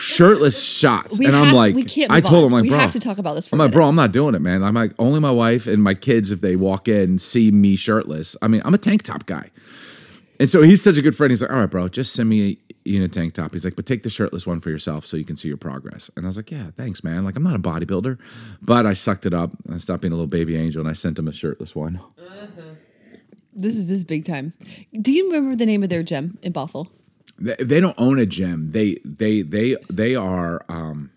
shirtless 0.00 0.62
shots. 0.62 1.18
We 1.18 1.26
and 1.26 1.36
I'm 1.36 1.52
like, 1.54 1.74
we 1.74 1.84
can't 1.84 2.10
I 2.10 2.20
told 2.20 2.44
on. 2.44 2.46
him, 2.46 2.52
like, 2.52 2.62
We 2.62 2.68
bro, 2.70 2.78
have 2.78 2.92
to 2.92 3.00
talk 3.00 3.18
about 3.18 3.34
this 3.34 3.46
for 3.46 3.56
I'm 3.56 3.58
like, 3.60 3.72
bro, 3.72 3.86
I'm 3.86 3.96
not 3.96 4.12
doing 4.12 4.34
it, 4.34 4.40
man. 4.40 4.62
I'm 4.62 4.74
like, 4.74 4.92
only 4.98 5.20
my 5.20 5.30
wife 5.30 5.66
and 5.66 5.82
my 5.82 5.94
kids, 5.94 6.30
if 6.30 6.40
they 6.40 6.56
walk 6.56 6.88
in, 6.88 7.18
see 7.18 7.50
me 7.50 7.76
shirtless. 7.76 8.36
I 8.42 8.48
mean, 8.48 8.62
I'm 8.64 8.74
a 8.74 8.78
tank 8.78 9.02
top 9.02 9.26
guy. 9.26 9.50
And 10.38 10.48
so 10.48 10.62
he's 10.62 10.82
such 10.82 10.96
a 10.96 11.02
good 11.02 11.14
friend. 11.14 11.30
He's 11.30 11.42
like, 11.42 11.50
all 11.50 11.58
right, 11.58 11.70
bro, 11.70 11.88
just 11.88 12.14
send 12.14 12.28
me 12.30 12.58
a, 12.86 12.96
a 12.96 13.08
tank 13.08 13.34
top. 13.34 13.52
He's 13.52 13.64
like, 13.64 13.76
but 13.76 13.84
take 13.84 14.02
the 14.04 14.10
shirtless 14.10 14.46
one 14.46 14.60
for 14.60 14.70
yourself 14.70 15.04
so 15.04 15.18
you 15.18 15.24
can 15.24 15.36
see 15.36 15.48
your 15.48 15.58
progress. 15.58 16.10
And 16.16 16.24
I 16.24 16.28
was 16.28 16.38
like, 16.38 16.50
yeah, 16.50 16.70
thanks, 16.76 17.04
man. 17.04 17.24
Like, 17.26 17.36
I'm 17.36 17.42
not 17.42 17.54
a 17.54 17.58
bodybuilder, 17.58 18.18
but 18.62 18.86
I 18.86 18.94
sucked 18.94 19.26
it 19.26 19.34
up. 19.34 19.50
I 19.70 19.76
stopped 19.76 20.00
being 20.00 20.12
a 20.12 20.16
little 20.16 20.26
baby 20.26 20.56
angel 20.56 20.80
and 20.80 20.88
I 20.88 20.94
sent 20.94 21.18
him 21.18 21.28
a 21.28 21.32
shirtless 21.32 21.76
one. 21.76 22.00
Uh-huh. 22.18 22.62
This 23.52 23.76
is 23.76 23.88
this 23.88 23.98
is 23.98 24.04
big 24.04 24.24
time. 24.24 24.54
Do 24.98 25.12
you 25.12 25.26
remember 25.26 25.56
the 25.56 25.66
name 25.66 25.82
of 25.82 25.88
their 25.90 26.02
gym 26.02 26.38
in 26.40 26.52
Bothell? 26.52 26.88
They, 27.40 27.56
they 27.58 27.80
don't 27.80 27.94
own 27.98 28.18
a 28.18 28.26
gym. 28.26 28.70
They 28.70 28.98
they 29.04 29.42
they 29.42 29.76
they 29.88 30.14
are 30.14 30.60
um 30.68 31.10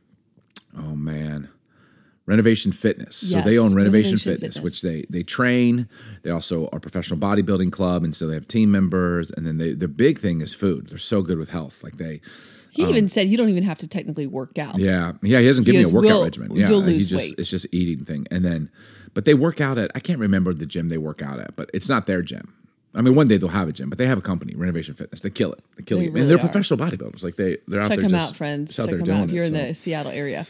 oh 0.78 0.96
man. 0.96 1.50
Renovation 2.26 2.72
Fitness. 2.72 3.18
so 3.18 3.42
they 3.42 3.58
own 3.58 3.76
Renovation, 3.76 4.12
Renovation 4.12 4.18
Fitness, 4.18 4.56
Fitness. 4.56 4.64
which 4.64 4.82
they 4.82 5.06
they 5.10 5.24
train. 5.24 5.90
They 6.22 6.30
also 6.30 6.68
are 6.68 6.78
a 6.78 6.80
professional 6.80 7.20
bodybuilding 7.20 7.74
club, 7.74 8.06
and 8.06 8.16
so 8.16 8.28
they 8.28 8.34
have 8.36 8.48
team 8.48 8.72
members. 8.72 9.30
And 9.30 9.46
then 9.46 9.58
they, 9.58 9.74
the 9.74 9.90
big 9.90 10.20
thing 10.20 10.40
is 10.40 10.54
food. 10.54 10.88
They're 10.88 10.98
so 10.98 11.22
good 11.22 11.38
with 11.38 11.50
health. 11.50 11.84
Like 11.84 11.98
they, 11.98 12.22
He 12.72 12.84
even 12.84 13.10
said 13.10 13.28
you 13.28 13.36
don't 13.36 13.50
even 13.50 13.64
have 13.64 13.78
to 13.80 13.88
technically 13.88 14.26
work 14.26 14.58
out. 14.58 14.76
Um, 14.76 14.80
yeah, 14.80 15.12
yeah. 15.22 15.40
He 15.42 15.48
hasn't 15.48 15.66
given 15.66 15.84
me 15.84 15.90
a 15.90 15.94
workout 15.94 16.10
we'll- 16.12 16.24
regimen. 16.24 16.56
Yeah, 16.56 16.70
you'll 16.70 16.82
he 16.84 16.94
lose 16.94 17.08
just 17.08 17.26
weight. 17.26 17.36
it's 17.38 17.50
just 17.50 17.66
eating 17.74 18.06
thing. 18.06 18.26
And 18.32 18.46
then, 18.46 18.72
but 19.14 19.26
they 19.26 19.34
work 19.34 19.60
out 19.60 19.78
at 19.78 19.92
I 19.94 20.00
can't 20.00 20.20
remember 20.20 20.54
the 20.54 20.66
gym 20.66 20.88
they 20.88 20.98
work 20.98 21.22
out 21.22 21.40
at, 21.40 21.58
but 21.58 21.70
it's 21.74 21.90
not 21.90 22.06
their 22.06 22.22
gym. 22.22 22.54
I 22.96 23.02
mean, 23.02 23.16
one 23.16 23.28
day 23.28 23.38
they'll 23.38 23.50
have 23.50 23.68
a 23.68 23.72
gym, 23.72 23.90
but 23.90 23.98
they 23.98 24.06
have 24.06 24.18
a 24.18 24.22
company, 24.22 24.54
Renovation 24.56 24.94
Fitness. 24.94 25.22
They 25.22 25.30
kill 25.32 25.52
it. 25.54 25.64
They 25.78 25.84
kill 25.84 25.98
They 25.98 26.06
it. 26.06 26.08
really 26.10 26.22
and 26.22 26.30
they're 26.30 26.38
are. 26.38 26.42
professional 26.42 26.80
bodybuilders. 26.80 27.24
Like 27.24 27.36
they, 27.38 27.58
they're 27.68 27.82
out 27.82 27.88
there. 27.90 27.98
Check 27.98 28.06
them 28.06 28.14
out, 28.16 28.36
friends. 28.36 28.76
Check 28.76 28.90
them 28.90 29.10
out 29.10 29.26
if 29.30 29.32
you're 29.32 29.44
it, 29.44 29.48
in 29.48 29.54
so. 29.56 29.68
the 29.68 29.74
Seattle 29.74 30.12
area. 30.12 30.46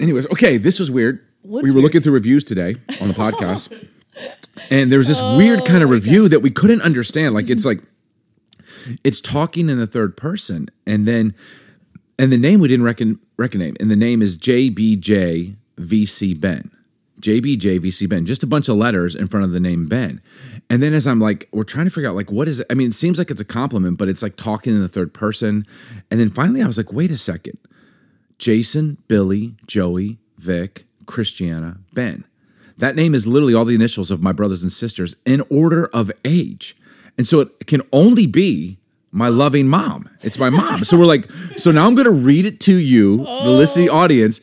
Anyways, 0.00 0.26
okay, 0.30 0.56
this 0.58 0.78
was 0.78 0.90
weird. 0.90 1.24
What's 1.42 1.64
we 1.64 1.70
were 1.70 1.76
weird? 1.76 1.84
looking 1.84 2.00
through 2.02 2.14
reviews 2.14 2.44
today 2.44 2.76
on 3.00 3.08
the 3.08 3.14
podcast, 3.14 3.72
and 4.70 4.90
there 4.90 4.98
was 4.98 5.08
this 5.08 5.20
oh 5.22 5.36
weird 5.36 5.64
kind 5.64 5.82
of 5.82 5.90
review 5.90 6.28
that 6.28 6.40
we 6.40 6.50
couldn't 6.50 6.82
understand. 6.82 7.34
Like 7.34 7.50
it's 7.50 7.64
like 7.66 7.80
it's 9.04 9.20
talking 9.20 9.68
in 9.68 9.78
the 9.78 9.86
third 9.86 10.16
person, 10.16 10.68
and 10.86 11.06
then 11.06 11.34
and 12.18 12.32
the 12.32 12.38
name 12.38 12.60
we 12.60 12.68
didn't 12.68 12.84
reckon 12.84 13.18
recognize, 13.36 13.74
and 13.80 13.90
the 13.90 13.96
name 13.96 14.22
is 14.22 14.36
JBJ 14.36 15.56
VC 15.76 16.40
Ben. 16.40 16.70
JBJ 17.20 17.80
VC 17.80 18.08
Ben, 18.08 18.26
just 18.26 18.42
a 18.42 18.46
bunch 18.46 18.68
of 18.68 18.76
letters 18.76 19.14
in 19.14 19.26
front 19.26 19.46
of 19.46 19.52
the 19.52 19.60
name 19.60 19.86
Ben. 19.86 20.20
And 20.68 20.82
then 20.82 20.94
as 20.94 21.06
I'm 21.06 21.20
like, 21.20 21.48
we're 21.52 21.64
trying 21.64 21.86
to 21.86 21.90
figure 21.90 22.08
out 22.08 22.16
like 22.16 22.30
what 22.30 22.48
is 22.48 22.60
it? 22.60 22.66
I 22.70 22.74
mean, 22.74 22.88
it 22.88 22.94
seems 22.94 23.18
like 23.18 23.30
it's 23.30 23.40
a 23.40 23.44
compliment, 23.44 23.98
but 23.98 24.08
it's 24.08 24.22
like 24.22 24.36
talking 24.36 24.74
in 24.74 24.82
the 24.82 24.88
third 24.88 25.14
person. 25.14 25.64
And 26.10 26.18
then 26.18 26.30
finally 26.30 26.62
I 26.62 26.66
was 26.66 26.76
like, 26.76 26.92
wait 26.92 27.10
a 27.10 27.18
second. 27.18 27.58
Jason, 28.38 28.98
Billy, 29.08 29.56
Joey, 29.66 30.18
Vic, 30.36 30.86
Christiana, 31.06 31.78
Ben. 31.94 32.24
That 32.78 32.96
name 32.96 33.14
is 33.14 33.26
literally 33.26 33.54
all 33.54 33.64
the 33.64 33.74
initials 33.74 34.10
of 34.10 34.20
my 34.20 34.32
brothers 34.32 34.62
and 34.62 34.70
sisters 34.70 35.16
in 35.24 35.42
order 35.50 35.86
of 35.86 36.10
age. 36.24 36.76
And 37.16 37.26
so 37.26 37.40
it 37.40 37.66
can 37.66 37.82
only 37.92 38.26
be 38.26 38.78
my 39.10 39.28
loving 39.28 39.66
mom. 39.66 40.10
It's 40.22 40.38
my 40.38 40.50
mom. 40.50 40.84
so 40.84 40.98
we're 40.98 41.06
like, 41.06 41.30
so 41.56 41.70
now 41.70 41.86
I'm 41.86 41.94
going 41.94 42.04
to 42.04 42.10
read 42.10 42.44
it 42.44 42.60
to 42.60 42.74
you, 42.74 43.18
the 43.18 43.50
listening 43.50 43.88
oh. 43.88 43.96
audience. 43.96 44.40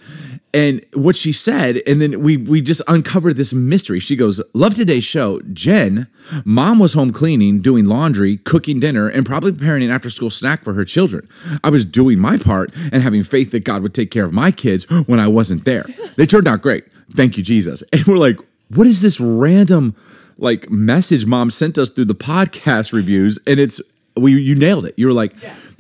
And 0.53 0.86
what 0.93 1.15
she 1.15 1.31
said, 1.31 1.81
and 1.88 2.00
then 2.00 2.22
we 2.22 2.38
we 2.38 2.62
just 2.62 2.81
uncovered 2.88 3.36
this 3.38 3.53
mystery. 3.53 4.00
She 4.00 4.15
goes, 4.15 4.41
"Love 4.53 4.75
today's 4.75 5.03
show, 5.03 5.41
Jen. 5.51 6.07
Mom 6.45 6.79
was 6.79 6.93
home 6.93 7.12
cleaning, 7.12 7.62
doing 7.62 7.86
laundry, 7.86 8.38
cooking 8.38 8.79
dinner, 8.79 9.07
and 9.07 9.25
probably 9.25 9.51
preparing 9.51 9.83
an 9.83 9.89
after 9.91 10.10
school 10.10 10.29
snack 10.29 10.63
for 10.63 10.74
her 10.74 10.86
children. 10.86 11.27
I 11.63 11.69
was 11.69 11.86
doing 11.86 12.19
my 12.19 12.38
part 12.38 12.72
and 12.91 13.01
having 13.01 13.24
faith 13.24 13.51
that 13.51 13.63
God 13.63 13.81
would 13.81 13.93
take 13.93 14.12
care 14.12 14.25
of 14.25 14.33
my 14.33 14.51
kids 14.51 14.86
when 15.07 15.19
I 15.19 15.27
wasn't 15.27 15.65
there. 15.65 15.86
They 16.15 16.25
turned 16.25 16.48
out 16.48 16.62
great. 16.62 16.86
Thank 17.15 17.38
you, 17.38 17.43
Jesus." 17.43 17.83
And 17.91 18.05
we're 18.05 18.17
like, 18.17 18.38
"What 18.69 18.88
is 18.88 19.01
this 19.01 19.19
random?" 19.19 19.95
Like 20.39 20.69
message 20.69 21.27
mom 21.27 21.51
sent 21.51 21.77
us 21.77 21.91
through 21.91 22.05
the 22.05 22.15
podcast 22.15 22.91
reviews, 22.91 23.38
and 23.45 23.60
it's 23.60 23.79
we 24.15 24.33
you 24.33 24.55
nailed 24.55 24.86
it. 24.86 24.95
You 24.98 25.07
were 25.07 25.13
like, 25.13 25.33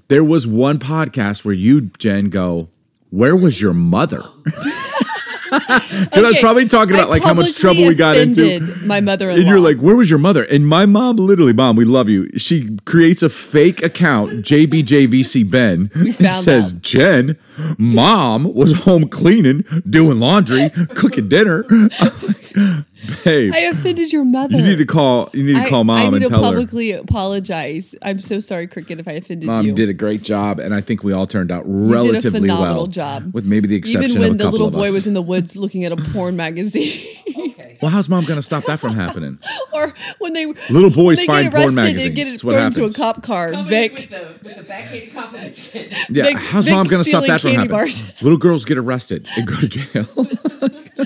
there 0.09 0.23
was 0.23 0.45
one 0.45 0.79
podcast 0.79 1.45
where 1.45 1.53
you, 1.53 1.81
Jen, 1.97 2.29
go, 2.29 2.69
Where 3.13 3.35
was 3.35 3.61
your 3.61 3.75
mother? 3.75 4.23
Because 5.53 6.23
I 6.23 6.27
was 6.29 6.39
probably 6.39 6.67
talking 6.67 6.95
about 6.95 7.09
I 7.09 7.11
like 7.11 7.21
how 7.21 7.35
much 7.35 7.55
trouble 7.55 7.85
we 7.87 7.93
got 7.93 8.17
into. 8.17 8.59
My 8.87 9.01
mother-in-law. 9.01 9.39
And 9.39 9.47
you're 9.47 9.59
like, 9.59 9.77
where 9.77 9.95
was 9.95 10.09
your 10.09 10.17
mother? 10.17 10.45
And 10.45 10.67
my 10.67 10.87
mom, 10.87 11.17
literally, 11.17 11.53
mom, 11.53 11.75
we 11.75 11.85
love 11.85 12.09
you. 12.09 12.27
She 12.39 12.75
creates 12.85 13.21
a 13.21 13.29
fake 13.29 13.83
account, 13.83 14.41
JBJVC 14.41 15.51
Ben, 15.51 15.91
and 15.93 16.15
found 16.15 16.43
says, 16.43 16.73
out. 16.73 16.81
Jen, 16.81 17.37
mom 17.77 18.51
was 18.55 18.83
home 18.83 19.07
cleaning, 19.07 19.63
doing 19.87 20.19
laundry, 20.19 20.71
cooking 20.95 21.29
dinner. 21.29 21.67
I'm 23.07 23.15
Babe, 23.23 23.53
I 23.53 23.59
offended 23.59 24.11
your 24.13 24.23
mother. 24.25 24.57
you 24.57 24.63
need 24.63 24.77
to 24.77 24.85
call. 24.85 25.29
You 25.33 25.43
need 25.43 25.53
to 25.55 25.59
I- 25.61 25.69
call 25.69 25.83
mom 25.83 25.97
I 25.97 26.03
need 26.05 26.13
and 26.15 26.23
to 26.23 26.29
tell 26.29 26.43
her. 26.43 26.49
publicly 26.51 26.91
apologize. 26.91 27.95
I'm 28.01 28.19
so 28.19 28.39
sorry, 28.39 28.67
Cricket, 28.67 28.99
if 28.99 29.07
I 29.07 29.13
offended 29.13 29.45
Mom 29.47 29.65
you. 29.65 29.71
Mom 29.71 29.75
did 29.75 29.89
a 29.89 29.93
great 29.93 30.21
job, 30.23 30.59
and 30.59 30.73
I 30.73 30.81
think 30.81 31.03
we 31.03 31.13
all 31.13 31.27
turned 31.27 31.51
out 31.51 31.65
You 31.65 31.73
did 31.73 31.91
a 31.91 31.93
relatively 31.93 32.39
phenomenal 32.41 32.75
well. 32.75 32.87
job. 32.87 33.33
with 33.33 33.45
maybe 33.45 33.67
the 33.67 33.75
exception 33.75 34.11
Even 34.11 34.17
of 34.23 34.29
when 34.29 34.35
a 34.35 34.43
the 34.43 34.49
little 34.51 34.71
boy 34.71 34.91
was 34.91 35.05
in 35.07 35.13
the 35.13 35.21
woods 35.21 35.55
looking 35.57 35.83
at 35.85 35.91
a 35.91 35.97
porn 35.97 36.35
magazine, 36.35 36.99
well, 37.81 37.91
how's 37.91 38.07
mom 38.07 38.23
going 38.25 38.37
to 38.37 38.41
stop 38.41 38.63
that 38.65 38.79
from 38.79 38.93
happening? 38.93 39.37
or 39.73 39.93
when 40.19 40.33
they 40.33 40.45
Little 40.69 40.89
boys 40.89 41.17
they 41.17 41.25
find 41.25 41.45
get 41.45 41.51
porn 41.53 41.63
arrested 41.65 41.75
magazines. 41.75 42.05
and 42.07 42.15
get 42.15 42.25
That's 42.27 42.43
what 42.43 42.53
thrown 42.53 42.65
into 42.67 42.85
a 42.85 42.91
cop 42.93 43.23
car. 43.23 43.51
Coming 43.51 43.65
Vic, 43.67 43.91
with 43.93 44.09
the 44.09 44.27
with 44.43 44.55
the 44.55 44.63
backhanded 44.63 45.13
compliment. 45.13 45.69
Yeah, 46.09 46.23
Vic- 46.23 46.37
how's 46.37 46.65
Vic 46.65 46.73
mom 46.73 46.87
going 46.87 47.03
to 47.03 47.09
stop 47.09 47.25
that 47.25 47.41
from 47.41 47.51
happening? 47.51 47.69
bars. 47.71 48.21
Little 48.21 48.37
girls 48.37 48.63
get 48.65 48.77
arrested 48.77 49.27
and 49.35 49.47
go 49.47 49.55
to 49.55 49.67
jail. 49.67 50.05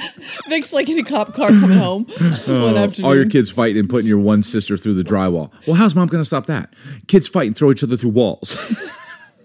Vic's 0.49 0.73
like 0.73 0.89
in 0.89 0.99
a 0.99 1.03
cop 1.03 1.33
car 1.33 1.49
coming 1.49 1.77
home 1.77 2.03
one 2.45 2.77
afternoon. 2.77 3.05
Oh, 3.05 3.09
all 3.09 3.15
your 3.15 3.29
kids 3.29 3.49
fighting 3.51 3.79
and 3.79 3.89
putting 3.89 4.07
your 4.07 4.19
one 4.19 4.43
sister 4.43 4.77
through 4.77 4.95
the 4.95 5.03
drywall. 5.03 5.51
Well, 5.65 5.75
how's 5.75 5.95
mom 5.95 6.07
going 6.07 6.21
to 6.21 6.25
stop 6.25 6.45
that? 6.47 6.73
Kids 7.07 7.27
fight 7.27 7.47
and 7.47 7.57
throw 7.57 7.71
each 7.71 7.83
other 7.83 7.97
through 7.97 8.11
walls. 8.11 8.57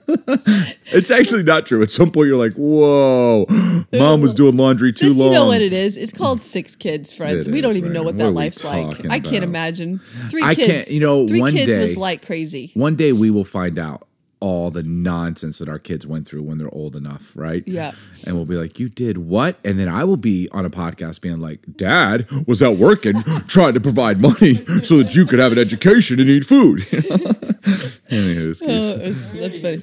it's 0.08 1.10
actually 1.10 1.42
not 1.42 1.64
true. 1.66 1.82
At 1.82 1.90
some 1.90 2.10
point, 2.10 2.28
you're 2.28 2.36
like, 2.36 2.54
"Whoa, 2.54 3.46
mom 3.92 4.20
was 4.20 4.34
doing 4.34 4.56
laundry 4.56 4.92
too 4.92 5.14
long." 5.14 5.28
you 5.28 5.34
know 5.34 5.46
what 5.46 5.60
it 5.62 5.72
is? 5.72 5.96
It's 5.96 6.12
called 6.12 6.42
six 6.42 6.74
kids, 6.76 7.12
friends. 7.12 7.46
It 7.46 7.52
we 7.52 7.60
don't 7.60 7.76
even 7.76 7.92
know 7.92 8.00
right. 8.00 8.06
what 8.06 8.14
What 8.16 8.24
that 8.24 8.30
life's 8.32 8.64
like. 8.64 8.96
talking 8.96 9.10
I 9.10 9.20
can't 9.20 9.44
imagine. 9.44 10.00
Three 10.28 10.42
I 10.42 10.54
kids. 10.54 10.66
can't- 10.68 10.88
you 10.90 11.00
know, 11.00 11.26
three 11.28 11.40
one 11.40 11.52
kids 11.52 11.72
day- 11.72 11.78
was 11.80 11.96
like 11.96 12.24
crazy. 12.26 12.72
One 12.74 12.96
day 12.96 13.12
we 13.12 13.30
will 13.30 13.44
find 13.44 13.78
out 13.78 14.06
all 14.42 14.72
the 14.72 14.82
nonsense 14.82 15.60
that 15.60 15.68
our 15.68 15.78
kids 15.78 16.04
went 16.04 16.26
through 16.26 16.42
when 16.42 16.58
they're 16.58 16.74
old 16.74 16.96
enough, 16.96 17.30
right? 17.36 17.62
Yeah. 17.66 17.92
And 18.26 18.34
we'll 18.34 18.44
be 18.44 18.56
like, 18.56 18.80
You 18.80 18.88
did 18.88 19.18
what? 19.18 19.56
And 19.64 19.78
then 19.78 19.88
I 19.88 20.02
will 20.02 20.16
be 20.16 20.48
on 20.50 20.66
a 20.66 20.70
podcast 20.70 21.20
being 21.20 21.38
like, 21.38 21.60
Dad 21.76 22.28
was 22.48 22.60
out 22.60 22.76
working, 22.76 23.22
trying 23.46 23.74
to 23.74 23.80
provide 23.80 24.20
money 24.20 24.56
so 24.82 24.98
that 24.98 25.14
you 25.14 25.26
could 25.26 25.38
have 25.38 25.52
an 25.52 25.58
education 25.58 26.18
and 26.18 26.28
eat 26.28 26.44
food. 26.44 26.80
Anywho. 28.12 28.62
Uh, 28.62 29.38
that's 29.40 29.60
funny. 29.60 29.76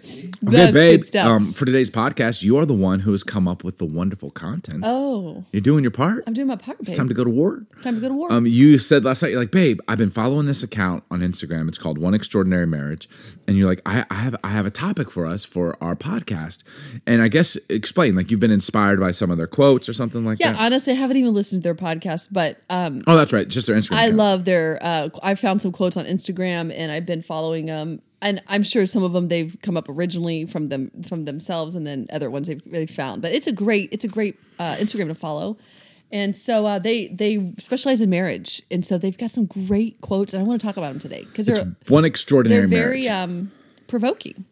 Okay, 0.47 0.71
That's 0.71 1.09
babe. 1.11 1.25
Um, 1.25 1.53
for 1.53 1.65
today's 1.65 1.89
podcast, 1.89 2.43
you 2.43 2.57
are 2.57 2.65
the 2.65 2.73
one 2.73 2.99
who 2.99 3.11
has 3.11 3.23
come 3.23 3.47
up 3.47 3.63
with 3.63 3.77
the 3.77 3.85
wonderful 3.85 4.29
content. 4.29 4.83
oh, 4.85 5.43
You're 5.53 5.61
doing 5.61 5.83
your 5.83 5.91
part. 5.91 6.23
I'm 6.27 6.33
doing 6.33 6.47
my 6.47 6.55
part. 6.57 6.77
Babe. 6.77 6.87
It's 6.89 6.97
time 6.97 7.07
to 7.07 7.13
go 7.13 7.23
to 7.23 7.29
war. 7.29 7.65
Time 7.81 7.95
to 7.95 8.01
go 8.01 8.09
to 8.09 8.13
war. 8.13 8.31
Um, 8.31 8.45
you 8.45 8.77
said 8.77 9.03
last 9.05 9.21
night, 9.21 9.31
you're 9.31 9.39
like, 9.39 9.51
babe, 9.51 9.79
I've 9.87 9.97
been 9.97 10.11
following 10.11 10.45
this 10.45 10.61
account 10.63 11.03
on 11.09 11.21
Instagram. 11.21 11.67
It's 11.69 11.77
called 11.77 11.97
One 11.97 12.13
Extraordinary 12.13 12.67
Marriage, 12.67 13.09
and 13.47 13.57
you're 13.57 13.67
like, 13.67 13.81
I, 13.85 14.05
I 14.09 14.15
have, 14.15 14.35
I 14.43 14.48
have 14.49 14.65
a 14.65 14.71
topic 14.71 15.09
for 15.09 15.25
us 15.25 15.45
for 15.45 15.77
our 15.81 15.95
podcast, 15.95 16.63
and 17.07 17.21
I 17.21 17.27
guess 17.27 17.57
explain, 17.69 18.15
like, 18.15 18.29
you've 18.31 18.39
been 18.39 18.51
inspired 18.51 18.99
by 18.99 19.11
some 19.11 19.31
of 19.31 19.37
their 19.37 19.47
quotes 19.47 19.87
or 19.87 19.93
something 19.93 20.25
like 20.25 20.39
yeah, 20.39 20.51
that. 20.51 20.59
Yeah, 20.59 20.65
honestly, 20.65 20.93
I 20.93 20.95
haven't 20.97 21.17
even 21.17 21.33
listened 21.33 21.63
to 21.63 21.67
their 21.67 21.75
podcast, 21.75 22.29
but 22.31 22.61
um, 22.69 23.01
oh, 23.07 23.15
that's 23.15 23.33
right, 23.33 23.47
just 23.47 23.67
their 23.67 23.75
Instagram. 23.75 23.95
I 23.95 24.03
account. 24.05 24.17
love 24.17 24.45
their. 24.45 24.79
Uh, 24.81 25.09
I 25.23 25.35
found 25.35 25.61
some 25.61 25.71
quotes 25.71 25.97
on 25.97 26.05
Instagram, 26.05 26.73
and 26.75 26.91
I've 26.91 27.05
been 27.05 27.21
following 27.21 27.67
them. 27.67 28.01
And 28.21 28.43
I'm 28.49 28.63
sure 28.63 28.85
some 28.85 29.01
of 29.01 29.13
them 29.13 29.29
they've 29.29 29.55
come 29.61 29.77
up 29.77 29.87
originally 29.87 30.45
from 30.45 30.67
them 30.67 30.91
from 31.07 31.23
themselves, 31.23 31.73
and 31.73 31.87
then 31.87 32.05
other 32.11 32.29
ones 32.29 32.49
they've 32.49 32.61
really 32.65 32.85
found. 32.85 33.21
But 33.21 33.31
it's 33.31 33.47
a 33.47 33.53
great 33.53 33.87
it's 33.93 34.03
a 34.03 34.09
great 34.09 34.37
uh, 34.59 34.75
Instagram 34.75 35.07
to 35.07 35.15
follow. 35.15 35.57
And 36.11 36.35
so 36.35 36.65
uh, 36.65 36.79
they 36.79 37.07
they 37.07 37.53
specialize 37.59 38.01
in 38.01 38.09
marriage, 38.09 38.61
and 38.69 38.85
so 38.85 38.97
they've 38.97 39.17
got 39.17 39.31
some 39.31 39.45
great 39.45 40.01
quotes, 40.01 40.33
and 40.33 40.43
I 40.43 40.45
want 40.45 40.59
to 40.59 40.67
talk 40.67 40.75
about 40.75 40.89
them 40.91 40.99
today 40.99 41.23
because 41.23 41.45
they're 41.45 41.75
One 41.87 42.03
Extraordinary 42.03 42.67
they're 42.67 42.67
very 42.67 43.03
Marriage. 43.03 43.29
um, 43.29 43.51
provoking. 43.89 44.45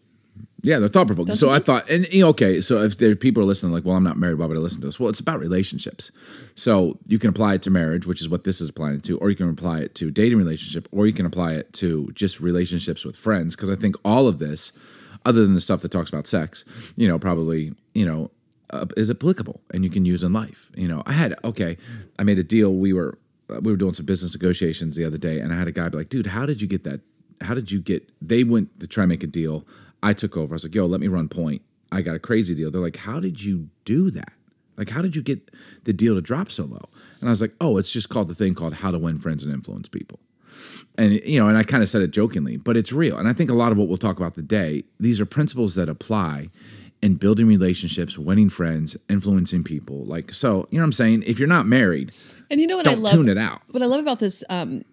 Yeah, 0.63 0.79
they're 0.79 0.89
thought 0.89 1.08
provoking. 1.08 1.36
So 1.36 1.50
I 1.50 1.60
thought, 1.60 1.89
and 1.89 2.12
you 2.12 2.22
know, 2.22 2.29
okay, 2.29 2.62
so 2.62 2.82
if 2.82 2.98
there 2.98 3.15
people 3.15 3.41
are 3.41 3.46
listening, 3.46 3.72
like, 3.72 3.86
well, 3.86 3.96
I'm 3.96 4.03
not 4.03 4.17
married, 4.17 4.39
why 4.39 4.48
would 4.48 4.58
I 4.58 4.60
listen 4.60 4.82
to 4.82 4.88
this? 4.88 5.00
Well, 5.00 5.10
it's 5.10 5.20
about 5.20 5.39
relationships. 5.39 6.12
So 6.56 6.98
you 7.08 7.20
can 7.20 7.29
apply 7.29 7.53
it 7.53 7.62
to 7.63 7.70
marriage, 7.70 8.06
which 8.06 8.22
is 8.22 8.27
what 8.27 8.44
this 8.44 8.60
is 8.60 8.70
applying 8.70 9.01
to, 9.01 9.17
or 9.20 9.29
you 9.29 9.36
can 9.36 9.50
apply 9.50 9.79
it 9.79 9.96
to 9.96 10.12
dating 10.12 10.38
relationship, 10.38 10.88
or 10.91 11.06
you 11.08 11.13
can 11.13 11.25
apply 11.25 11.53
it 11.53 11.72
to 11.74 12.10
just 12.13 12.39
relationships 12.39 13.06
with 13.06 13.15
friends. 13.15 13.56
Because 13.56 13.70
I 13.70 13.75
think 13.75 13.96
all 14.03 14.27
of 14.27 14.39
this, 14.39 14.74
other 15.25 15.44
than 15.44 15.53
the 15.53 15.62
stuff 15.62 15.82
that 15.82 15.89
talks 15.89 16.10
about 16.10 16.27
sex, 16.27 16.65
you 16.96 17.08
know, 17.08 17.20
probably, 17.20 17.74
you 17.94 18.06
know, 18.06 18.32
uh, 18.72 18.86
is 18.98 19.10
applicable 19.10 19.62
and 19.74 19.84
you 19.84 19.89
can 19.89 20.06
use 20.06 20.24
in 20.24 20.34
life. 20.34 20.72
You 20.75 20.88
know, 20.88 21.03
I 21.06 21.13
had 21.13 21.36
okay, 21.44 21.77
I 22.20 22.24
made 22.24 22.39
a 22.39 22.44
deal. 22.44 22.74
We 22.74 22.94
were 22.94 23.17
uh, 23.50 23.60
we 23.62 23.72
were 23.72 23.77
doing 23.77 23.94
some 23.94 24.06
business 24.06 24.34
negotiations 24.34 24.96
the 24.96 25.06
other 25.06 25.17
day, 25.17 25.39
and 25.39 25.53
I 25.53 25.58
had 25.58 25.67
a 25.67 25.72
guy 25.72 25.88
be 25.89 25.98
like, 25.98 26.10
"Dude, 26.10 26.27
how 26.27 26.46
did 26.46 26.62
you 26.62 26.67
get 26.67 26.84
that? 26.84 27.01
How 27.41 27.53
did 27.53 27.72
you 27.72 27.82
get?" 27.82 28.10
They 28.22 28.44
went 28.44 28.79
to 28.79 28.88
try 28.88 29.03
and 29.03 29.10
make 29.10 29.24
a 29.24 29.27
deal. 29.27 29.65
I 30.03 30.13
took 30.13 30.38
over. 30.38 30.53
I 30.53 30.56
was 30.56 30.63
like, 30.63 30.75
"Yo, 30.75 30.86
let 30.86 31.00
me 31.01 31.08
run 31.08 31.27
point." 31.29 31.62
I 31.91 32.01
got 32.01 32.15
a 32.15 32.20
crazy 32.20 32.53
deal. 32.56 32.70
They're 32.72 32.82
like, 32.82 32.98
"How 32.98 33.20
did 33.20 33.44
you 33.44 33.70
do 33.86 34.12
that? 34.12 34.34
Like, 34.77 34.89
how 34.89 35.01
did 35.01 35.15
you 35.15 35.22
get 35.24 35.50
the 35.86 35.94
deal 35.94 36.15
to 36.15 36.22
drop 36.22 36.51
so 36.51 36.65
low?" 36.65 36.89
And 37.20 37.29
I 37.29 37.32
was 37.32 37.41
like, 37.41 37.53
"Oh, 37.62 37.77
it's 37.77 37.91
just 37.91 38.10
called 38.10 38.27
the 38.27 38.36
thing 38.36 38.53
called 38.53 38.75
how 38.75 38.91
to 38.91 39.00
win 39.00 39.20
friends 39.20 39.44
and 39.44 39.53
influence 39.53 39.88
people." 39.89 40.20
and 40.98 41.13
you 41.24 41.39
know 41.39 41.48
and 41.48 41.56
i 41.56 41.62
kind 41.62 41.84
of 41.84 41.89
said 41.89 42.01
it 42.01 42.10
jokingly 42.10 42.58
but 42.58 42.75
it's 42.75 42.91
real 42.91 43.15
and 43.17 43.27
i 43.27 43.34
think 43.34 43.48
a 43.48 43.53
lot 43.53 43.72
of 43.72 43.77
what 43.77 43.88
we'll 43.88 43.96
talk 43.98 44.17
about 44.17 44.34
today 44.34 44.84
these 45.00 45.22
are 45.22 45.25
principles 45.25 45.75
that 45.75 45.88
apply 45.88 46.50
in 47.03 47.13
building 47.13 47.46
relationships 47.46 48.17
winning 48.17 48.50
friends 48.50 48.98
influencing 49.08 49.63
people 49.63 50.03
like 50.06 50.34
so 50.34 50.67
you 50.72 50.79
know 50.79 50.82
what 50.82 50.88
i'm 50.88 50.91
saying 50.91 51.22
if 51.27 51.38
you're 51.38 51.48
not 51.48 51.67
married 51.67 52.12
And 52.50 52.60
you 52.60 52.65
know 52.65 52.75
what 52.77 52.88
I 52.88 52.96
love? 52.96 53.13
tune 53.13 53.29
it 53.29 53.38
out. 53.38 53.62
What 53.70 53.84
I 53.84 53.86
love 53.86 54.00
about 54.00 54.17
this 54.20 54.44
um, 54.50 54.84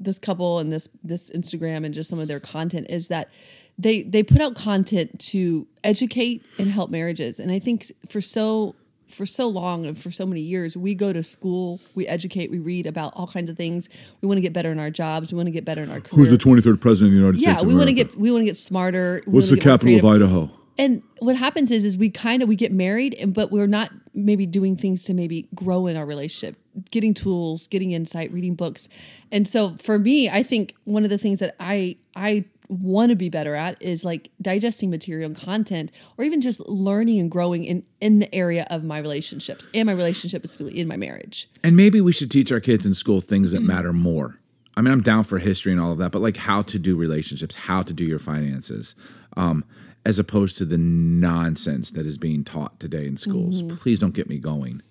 this 0.00 0.18
couple 0.18 0.58
and 0.58 0.72
this 0.72 0.88
this 1.02 1.30
Instagram 1.30 1.84
and 1.84 1.94
just 1.94 2.10
some 2.10 2.18
of 2.18 2.28
their 2.28 2.40
content 2.40 2.86
is 2.90 3.08
that 3.08 3.30
they 3.78 4.02
they 4.02 4.22
put 4.22 4.40
out 4.40 4.56
content 4.56 5.18
to 5.20 5.66
educate 5.84 6.44
and 6.58 6.68
help 6.68 6.90
marriages. 6.90 7.38
And 7.38 7.52
I 7.52 7.58
think 7.58 7.92
for 8.08 8.20
so 8.20 8.74
for 9.08 9.24
so 9.24 9.48
long 9.48 9.86
and 9.86 9.98
for 9.98 10.10
so 10.10 10.26
many 10.26 10.40
years, 10.40 10.76
we 10.76 10.94
go 10.94 11.12
to 11.12 11.22
school, 11.22 11.80
we 11.94 12.06
educate, 12.06 12.50
we 12.50 12.58
read 12.58 12.86
about 12.86 13.12
all 13.16 13.26
kinds 13.26 13.48
of 13.48 13.56
things. 13.56 13.88
We 14.20 14.28
want 14.28 14.36
to 14.36 14.42
get 14.42 14.52
better 14.52 14.70
in 14.70 14.78
our 14.78 14.90
jobs. 14.90 15.32
We 15.32 15.36
want 15.36 15.46
to 15.46 15.52
get 15.52 15.64
better 15.64 15.82
in 15.82 15.90
our 15.90 16.00
career. 16.00 16.26
who's 16.26 16.30
the 16.30 16.36
23rd 16.36 16.80
president 16.80 17.12
of 17.12 17.14
the 17.14 17.20
united 17.20 17.40
yeah, 17.40 17.50
states 17.50 17.62
Yeah, 17.62 17.68
we 17.68 17.74
want 17.74 17.88
to 17.88 17.94
get 17.94 18.16
we 18.16 18.30
want 18.30 18.42
to 18.42 18.46
get 18.46 18.56
smarter. 18.56 19.22
What's 19.26 19.50
the 19.50 19.56
capital 19.56 19.96
of 19.96 20.04
idaho 20.04 20.50
And 20.76 21.02
what 21.20 21.36
happens 21.36 21.70
is, 21.70 21.84
is 21.84 21.96
we 21.96 22.10
kind 22.10 22.42
of 22.42 22.48
we 22.48 22.56
get 22.56 22.72
married, 22.72 23.14
and 23.14 23.32
but 23.32 23.50
we're 23.50 23.66
not 23.66 23.90
maybe 24.18 24.46
doing 24.46 24.76
things 24.76 25.02
to 25.04 25.14
maybe 25.14 25.48
grow 25.54 25.86
in 25.86 25.96
our 25.96 26.06
relationship, 26.06 26.56
getting 26.90 27.14
tools, 27.14 27.66
getting 27.68 27.92
insight, 27.92 28.32
reading 28.32 28.54
books, 28.54 28.88
and 29.32 29.46
so 29.46 29.76
for 29.76 29.98
me, 29.98 30.28
I 30.28 30.42
think 30.42 30.74
one 30.84 31.04
of 31.04 31.10
the 31.10 31.18
things 31.18 31.38
that 31.40 31.54
I 31.60 31.96
I 32.16 32.44
want 32.70 33.08
to 33.08 33.16
be 33.16 33.30
better 33.30 33.54
at 33.54 33.80
is 33.80 34.04
like 34.04 34.30
digesting 34.42 34.90
material 34.90 35.26
and 35.26 35.34
content, 35.40 35.90
or 36.18 36.24
even 36.24 36.42
just 36.42 36.60
learning 36.68 37.18
and 37.18 37.30
growing 37.30 37.64
in 37.64 37.82
in 38.00 38.18
the 38.18 38.34
area 38.34 38.66
of 38.70 38.84
my 38.84 38.98
relationships 38.98 39.66
and 39.72 39.86
my 39.86 39.92
relationship 39.92 40.44
is 40.44 40.54
in 40.60 40.86
my 40.86 40.96
marriage. 40.96 41.48
And 41.64 41.76
maybe 41.76 42.00
we 42.02 42.12
should 42.12 42.30
teach 42.30 42.52
our 42.52 42.60
kids 42.60 42.84
in 42.84 42.92
school 42.94 43.20
things 43.22 43.54
Mm-hmm. 43.54 43.66
that 43.66 43.72
matter 43.74 43.92
more. 43.94 44.38
I 44.76 44.80
mean, 44.82 44.92
I'm 44.92 45.00
down 45.02 45.24
for 45.24 45.38
history 45.38 45.72
and 45.72 45.80
all 45.80 45.90
of 45.92 45.98
that, 45.98 46.12
but 46.12 46.20
like 46.22 46.36
how 46.36 46.62
to 46.62 46.78
do 46.78 46.94
relationships, 46.94 47.54
how 47.56 47.82
to 47.82 47.92
do 47.92 48.04
your 48.04 48.20
finances, 48.20 48.94
um, 49.36 49.64
as 50.06 50.18
opposed 50.18 50.56
to 50.58 50.64
the 50.64 50.78
nonsense 50.78 51.90
that 51.90 52.06
is 52.06 52.18
being 52.18 52.44
taught 52.44 52.78
today 52.80 53.06
in 53.06 53.16
schools. 53.16 53.62
Mm-hmm. 53.62 53.76
Please 53.76 53.98
don't 53.98 54.14
get 54.14 54.28
me 54.28 54.38
going. 54.38 54.82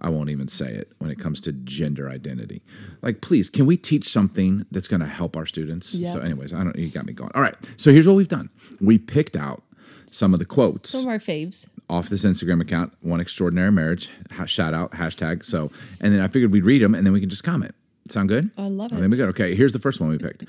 I 0.00 0.10
won't 0.10 0.28
even 0.28 0.46
say 0.48 0.72
it 0.74 0.92
when 0.98 1.10
it 1.10 1.18
comes 1.18 1.40
to 1.42 1.52
gender 1.52 2.08
identity. 2.08 2.62
Like, 3.00 3.22
please, 3.22 3.48
can 3.48 3.64
we 3.64 3.76
teach 3.78 4.06
something 4.08 4.66
that's 4.70 4.88
going 4.88 5.00
to 5.00 5.06
help 5.06 5.36
our 5.36 5.46
students? 5.46 5.94
Yeah. 5.94 6.12
So, 6.12 6.20
anyways, 6.20 6.52
I 6.52 6.64
don't. 6.64 6.76
You 6.76 6.88
got 6.88 7.06
me 7.06 7.12
going. 7.14 7.30
All 7.34 7.40
right. 7.42 7.54
So 7.78 7.90
here's 7.92 8.06
what 8.06 8.14
we've 8.16 8.28
done. 8.28 8.50
We 8.80 8.98
picked 8.98 9.36
out 9.36 9.62
some 10.08 10.32
of 10.34 10.38
the 10.38 10.44
quotes 10.44 10.90
Some 10.90 11.02
of 11.02 11.08
our 11.08 11.18
faves. 11.18 11.66
off 11.88 12.08
this 12.10 12.24
Instagram 12.24 12.60
account, 12.60 12.92
one 13.00 13.20
extraordinary 13.20 13.72
marriage, 13.72 14.10
ha- 14.32 14.44
shout 14.44 14.74
out, 14.74 14.92
hashtag. 14.92 15.44
So, 15.44 15.70
and 16.00 16.12
then 16.12 16.20
I 16.20 16.28
figured 16.28 16.52
we'd 16.52 16.64
read 16.64 16.82
them 16.82 16.94
and 16.94 17.04
then 17.06 17.12
we 17.12 17.20
can 17.20 17.28
just 17.30 17.42
comment. 17.44 17.74
Sound 18.08 18.28
good? 18.28 18.50
I 18.56 18.68
love 18.68 18.92
I 18.92 18.96
it. 18.96 19.00
think 19.00 19.12
we 19.12 19.16
good. 19.16 19.28
Okay, 19.30 19.54
here's 19.54 19.72
the 19.72 19.78
first 19.80 20.00
one 20.00 20.10
we 20.10 20.18
picked. 20.18 20.44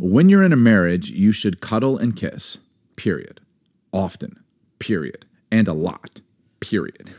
when 0.00 0.28
you're 0.28 0.42
in 0.42 0.52
a 0.52 0.56
marriage, 0.56 1.10
you 1.10 1.30
should 1.32 1.60
cuddle 1.60 1.98
and 1.98 2.16
kiss, 2.16 2.58
period. 3.02 3.40
Often, 3.92 4.38
period. 4.78 5.26
And 5.50 5.66
a 5.66 5.72
lot, 5.72 6.20
period. 6.60 7.10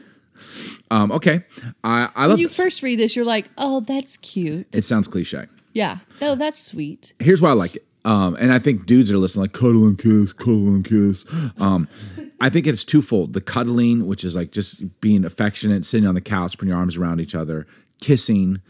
Um, 0.90 1.12
okay, 1.12 1.44
I, 1.84 2.10
I 2.16 2.22
love 2.26 2.32
When 2.32 2.40
you 2.40 2.48
this. 2.48 2.56
first 2.58 2.82
read 2.82 3.00
this, 3.00 3.16
you're 3.16 3.26
like, 3.26 3.50
oh, 3.58 3.82
that's 3.82 4.18
cute. 4.18 4.68
it 4.74 4.86
sounds 4.86 5.08
cliche. 5.08 5.46
Yeah. 5.74 5.98
Oh, 6.22 6.36
that's 6.36 6.62
sweet. 6.62 7.14
Here's 7.20 7.42
why 7.42 7.50
I 7.50 7.54
like 7.54 7.76
it. 7.76 7.86
Um, 8.06 8.36
and 8.40 8.52
I 8.54 8.60
think 8.60 8.86
dudes 8.86 9.12
are 9.12 9.18
listening 9.18 9.44
like 9.44 9.54
cuddle 9.54 9.86
and 9.86 9.98
kiss, 9.98 10.32
cuddle 10.34 10.68
and 10.68 10.86
kiss. 10.86 11.26
Um, 11.58 11.88
I 12.42 12.50
think 12.50 12.66
it's 12.68 12.84
twofold: 12.84 13.34
the 13.34 13.42
cuddling, 13.42 14.06
which 14.08 14.24
is 14.24 14.36
like 14.36 14.52
just 14.52 15.00
being 15.02 15.24
affectionate, 15.26 15.86
sitting 15.86 16.08
on 16.08 16.16
the 16.16 16.22
couch, 16.22 16.58
putting 16.58 16.70
your 16.70 16.78
arms 16.78 16.96
around 16.98 17.20
each 17.22 17.36
other, 17.36 17.66
kissing. 18.02 18.62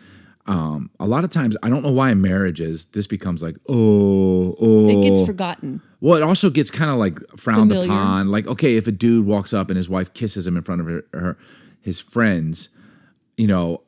Um, 0.45 0.89
a 0.99 1.07
lot 1.07 1.23
of 1.23 1.31
times, 1.31 1.55
I 1.63 1.69
don't 1.69 1.83
know 1.83 1.91
why 1.91 2.11
in 2.11 2.21
marriages 2.21 2.85
this 2.87 3.07
becomes 3.07 3.41
like, 3.41 3.55
oh, 3.69 4.55
oh, 4.59 4.89
It 4.89 5.01
gets 5.09 5.25
forgotten. 5.25 5.81
Well, 6.03 6.17
it 6.17 6.21
also 6.21 6.49
gets 6.49 6.69
kind 6.69 6.91
of 6.91 6.97
like 6.97 7.17
frowned 7.37 7.71
Familiar. 7.71 7.89
upon. 7.89 8.27
Like, 8.29 8.45
okay, 8.45 8.75
if 8.75 8.87
a 8.87 8.91
dude 8.91 9.25
walks 9.25 9.53
up 9.53 9.69
and 9.69 9.77
his 9.77 9.87
wife 9.87 10.13
kisses 10.13 10.45
him 10.45 10.57
in 10.57 10.63
front 10.63 10.81
of 10.81 10.87
her, 10.87 11.05
her 11.13 11.37
his 11.79 12.01
friends, 12.01 12.67
you 13.37 13.47
know, 13.47 13.83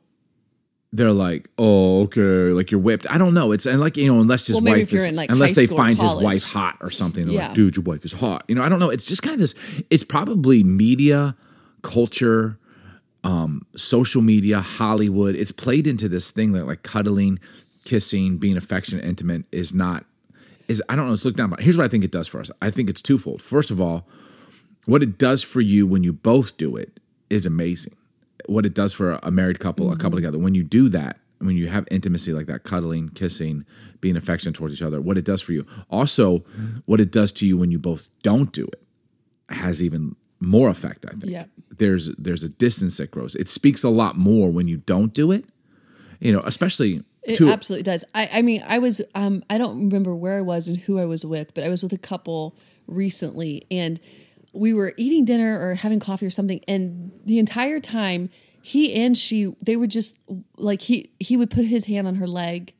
they're 0.94 1.12
like, 1.12 1.50
oh, 1.58 2.04
okay, 2.04 2.20
like 2.54 2.70
you're 2.70 2.80
whipped. 2.80 3.06
I 3.10 3.18
don't 3.18 3.34
know. 3.34 3.52
It's 3.52 3.66
and 3.66 3.80
like 3.80 3.98
you 3.98 4.10
know, 4.10 4.22
unless 4.22 4.46
his 4.46 4.62
Well, 4.62 4.72
wife 4.72 4.90
is, 4.94 5.12
like, 5.12 5.30
unless 5.30 5.54
they 5.56 5.66
find 5.66 5.98
his 5.98 6.14
wife 6.14 6.42
hot 6.44 6.78
or 6.80 6.88
something. 6.90 7.26
They're 7.26 7.34
Yeah. 7.34 7.46
like, 7.48 7.54
dude, 7.54 7.76
your 7.76 7.82
wife 7.82 8.02
is 8.06 8.14
hot. 8.14 8.46
You 8.48 8.54
know, 8.54 8.62
I 8.62 8.70
don't 8.70 8.78
know. 8.78 8.88
It's 8.88 9.04
just 9.04 9.20
kind 9.22 9.34
of 9.34 9.40
this. 9.40 9.54
It's 9.90 10.04
probably 10.04 10.64
media, 10.64 11.36
culture, 11.82 12.58
um, 13.24 13.66
social 13.76 14.22
media, 14.22 14.60
Hollywood. 14.60 15.34
It's 15.34 15.52
played 15.52 15.86
into 15.86 16.08
this 16.08 16.30
thing 16.30 16.52
that 16.52 16.64
like 16.66 16.82
cuddling, 16.82 17.40
kissing, 17.84 18.38
being 18.38 18.56
affectionate, 18.56 19.04
intimate 19.04 19.44
is 19.52 19.74
not 19.74 20.06
is 20.68 20.82
I 20.88 20.96
don't 20.96 21.06
know. 21.06 21.12
It's 21.12 21.24
looked 21.24 21.36
down. 21.36 21.50
But 21.50 21.60
here's 21.60 21.76
what 21.76 21.84
I 21.84 21.88
think 21.88 22.04
it 22.04 22.12
does 22.12 22.28
for 22.28 22.40
us. 22.40 22.50
I 22.62 22.70
think 22.70 22.90
it's 22.90 23.02
twofold. 23.02 23.42
First 23.42 23.70
of 23.70 23.80
all, 23.80 24.06
what 24.86 25.02
it 25.02 25.18
does 25.18 25.42
for 25.42 25.60
you 25.60 25.86
when 25.86 26.04
you 26.04 26.12
both 26.12 26.56
do 26.56 26.76
it 26.76 27.00
is 27.30 27.46
amazing. 27.46 27.96
What 28.46 28.64
it 28.66 28.74
does 28.74 28.92
for 28.92 29.18
a 29.22 29.30
married 29.30 29.58
couple, 29.58 29.90
a 29.90 29.96
couple 29.96 30.10
mm-hmm. 30.10 30.16
together, 30.16 30.38
when 30.38 30.54
you 30.54 30.62
do 30.62 30.88
that, 30.90 31.18
when 31.38 31.56
you 31.56 31.68
have 31.68 31.86
intimacy 31.90 32.32
like 32.32 32.46
that, 32.46 32.62
cuddling, 32.62 33.08
kissing, 33.10 33.64
being 34.00 34.16
affectionate 34.16 34.54
towards 34.54 34.74
each 34.74 34.82
other, 34.82 35.00
what 35.00 35.18
it 35.18 35.24
does 35.24 35.40
for 35.40 35.52
you. 35.52 35.66
Also, 35.90 36.38
mm-hmm. 36.38 36.78
what 36.86 37.00
it 37.00 37.10
does 37.10 37.32
to 37.32 37.46
you 37.46 37.56
when 37.56 37.70
you 37.70 37.78
both 37.78 38.08
don't 38.22 38.52
do 38.52 38.64
it 38.64 38.82
has 39.48 39.82
even 39.82 40.16
more 40.40 40.68
effect. 40.68 41.06
I 41.06 41.12
think. 41.12 41.26
Yep. 41.26 41.50
There's 41.78 42.14
there's 42.16 42.42
a 42.42 42.48
distance 42.48 42.96
that 42.98 43.10
grows. 43.10 43.34
It 43.34 43.48
speaks 43.48 43.82
a 43.84 43.88
lot 43.88 44.16
more 44.16 44.50
when 44.50 44.68
you 44.68 44.78
don't 44.78 45.12
do 45.12 45.32
it. 45.32 45.44
You 46.20 46.32
know, 46.32 46.40
especially 46.44 47.04
It 47.26 47.36
to 47.36 47.48
absolutely 47.48 47.82
does. 47.82 48.04
I, 48.14 48.30
I 48.34 48.42
mean, 48.42 48.64
I 48.66 48.78
was, 48.78 49.02
um, 49.14 49.42
I 49.50 49.58
don't 49.58 49.78
remember 49.80 50.14
where 50.14 50.38
I 50.38 50.40
was 50.42 50.68
and 50.68 50.76
who 50.76 50.98
I 50.98 51.04
was 51.04 51.26
with, 51.26 51.54
but 51.54 51.64
I 51.64 51.68
was 51.68 51.82
with 51.82 51.92
a 51.92 51.98
couple 51.98 52.56
recently 52.86 53.66
and 53.70 54.00
we 54.52 54.72
were 54.72 54.94
eating 54.96 55.24
dinner 55.24 55.60
or 55.60 55.74
having 55.74 55.98
coffee 55.98 56.24
or 56.24 56.30
something. 56.30 56.60
And 56.68 57.10
the 57.24 57.38
entire 57.38 57.80
time 57.80 58.30
he 58.62 58.94
and 58.94 59.18
she, 59.18 59.54
they 59.60 59.76
would 59.76 59.90
just 59.90 60.18
like, 60.56 60.82
he, 60.82 61.10
he 61.18 61.36
would 61.36 61.50
put 61.50 61.64
his 61.64 61.86
hand 61.86 62.06
on 62.06 62.16
her 62.16 62.26
leg. 62.26 62.74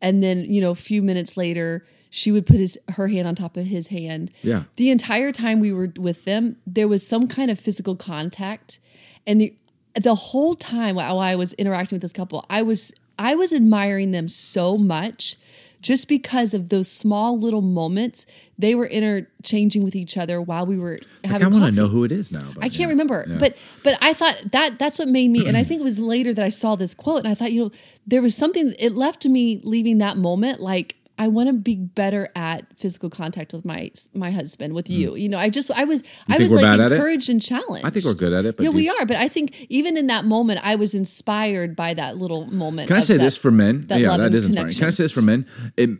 And 0.00 0.22
then, 0.22 0.44
you 0.44 0.60
know, 0.60 0.70
a 0.70 0.76
few 0.76 1.02
minutes 1.02 1.36
later, 1.36 1.84
she 2.10 2.30
would 2.30 2.46
put 2.46 2.56
his, 2.56 2.78
her 2.90 3.08
hand 3.08 3.26
on 3.26 3.34
top 3.34 3.56
of 3.56 3.66
his 3.66 3.88
hand. 3.88 4.30
Yeah. 4.42 4.64
The 4.76 4.90
entire 4.90 5.32
time 5.32 5.60
we 5.60 5.72
were 5.72 5.92
with 5.98 6.24
them, 6.24 6.56
there 6.66 6.88
was 6.88 7.06
some 7.06 7.26
kind 7.26 7.50
of 7.50 7.58
physical 7.58 7.96
contact. 7.96 8.80
And 9.26 9.40
the, 9.40 9.56
the 10.00 10.14
whole 10.14 10.54
time 10.54 10.96
while 10.96 11.18
I 11.18 11.34
was 11.34 11.52
interacting 11.54 11.96
with 11.96 12.02
this 12.02 12.12
couple, 12.12 12.44
I 12.48 12.62
was 12.62 12.92
I 13.18 13.34
was 13.34 13.52
admiring 13.52 14.12
them 14.12 14.28
so 14.28 14.76
much 14.78 15.36
just 15.80 16.08
because 16.08 16.54
of 16.54 16.70
those 16.70 16.90
small 16.90 17.38
little 17.38 17.60
moments 17.60 18.26
they 18.58 18.74
were 18.74 18.86
interchanging 18.86 19.84
with 19.84 19.94
each 19.94 20.16
other 20.16 20.42
while 20.42 20.66
we 20.66 20.76
were 20.76 20.98
having. 21.24 21.46
I 21.46 21.50
want 21.50 21.64
to 21.66 21.70
know 21.70 21.86
who 21.86 22.02
it 22.02 22.10
is 22.10 22.32
now. 22.32 22.50
but 22.54 22.64
I 22.64 22.68
can't 22.68 22.80
yeah. 22.80 22.86
remember, 22.88 23.24
Yeah. 23.28 23.38
but 23.38 23.56
but 23.84 23.96
I 24.00 24.12
thought 24.12 24.36
that 24.50 24.78
that's 24.78 24.98
what 24.98 25.08
made 25.08 25.30
me, 25.30 25.46
and 25.46 25.56
I 25.56 25.62
think 25.62 25.80
it 25.80 25.84
was 25.84 26.00
later 26.00 26.34
that 26.34 26.44
I 26.44 26.48
saw 26.48 26.74
this 26.74 26.94
quote, 26.94 27.20
and 27.20 27.28
I 27.28 27.34
thought, 27.34 27.52
you 27.52 27.64
know, 27.64 27.72
there 28.06 28.20
was 28.20 28.34
something. 28.34 28.74
It 28.78 28.94
left 28.94 29.24
me 29.26 29.60
leaving 29.62 29.98
that 29.98 30.16
moment 30.16 30.60
like 30.60 30.96
I 31.20 31.26
want 31.28 31.48
to 31.48 31.52
be 31.52 31.74
better 31.76 32.28
at 32.36 32.64
physical 32.78 33.10
contact 33.10 33.52
with 33.52 33.64
my 33.64 33.90
my 34.14 34.30
husband, 34.30 34.74
with 34.74 34.88
you. 34.88 35.16
You 35.16 35.28
know, 35.28 35.38
I 35.38 35.48
just 35.50 35.70
I 35.72 35.84
was 35.84 36.02
I 36.28 36.36
Mm. 36.36 36.40
was 36.40 36.50
like 36.52 36.62
bad 36.62 36.80
at 36.80 36.92
it? 36.92 36.94
encouraged 36.94 37.28
and 37.28 37.42
challenged. 37.42 37.84
I 37.84 37.90
think 37.90 38.04
we're 38.04 38.14
good 38.14 38.32
at 38.32 38.46
it, 38.46 38.56
but 38.56 38.62
yeah, 38.64 38.70
do- 38.70 38.76
we 38.76 38.88
are. 38.88 39.04
But 39.04 39.16
I 39.16 39.28
think 39.28 39.66
even 39.68 39.96
in 39.96 40.06
that 40.06 40.24
moment, 40.24 40.60
I 40.62 40.76
was 40.76 40.94
inspired 40.94 41.74
by 41.74 41.94
that 41.94 42.16
little 42.18 42.46
moment. 42.46 42.88
Can 42.88 42.96
I 42.96 43.00
say 43.00 43.16
that- 43.16 43.24
this 43.24 43.36
for 43.36 43.50
men? 43.50 43.86
that 43.88 43.98
yeah, 44.00 44.16
that 44.16 44.32
is 44.34 44.46
inspiring. 44.46 44.72
Can 44.74 44.86
I 44.86 44.90
say 44.90 45.04
this 45.04 45.12
for 45.12 45.22
men? 45.22 45.44
It, 45.76 45.90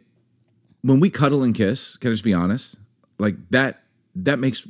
when 0.82 1.00
we 1.00 1.10
cuddle 1.10 1.42
and 1.42 1.54
kiss, 1.54 1.96
can 1.96 2.10
I 2.10 2.12
just 2.12 2.24
be 2.24 2.32
honest? 2.34 2.76
Like 3.18 3.36
that, 3.50 3.82
that 4.14 4.38
makes 4.38 4.66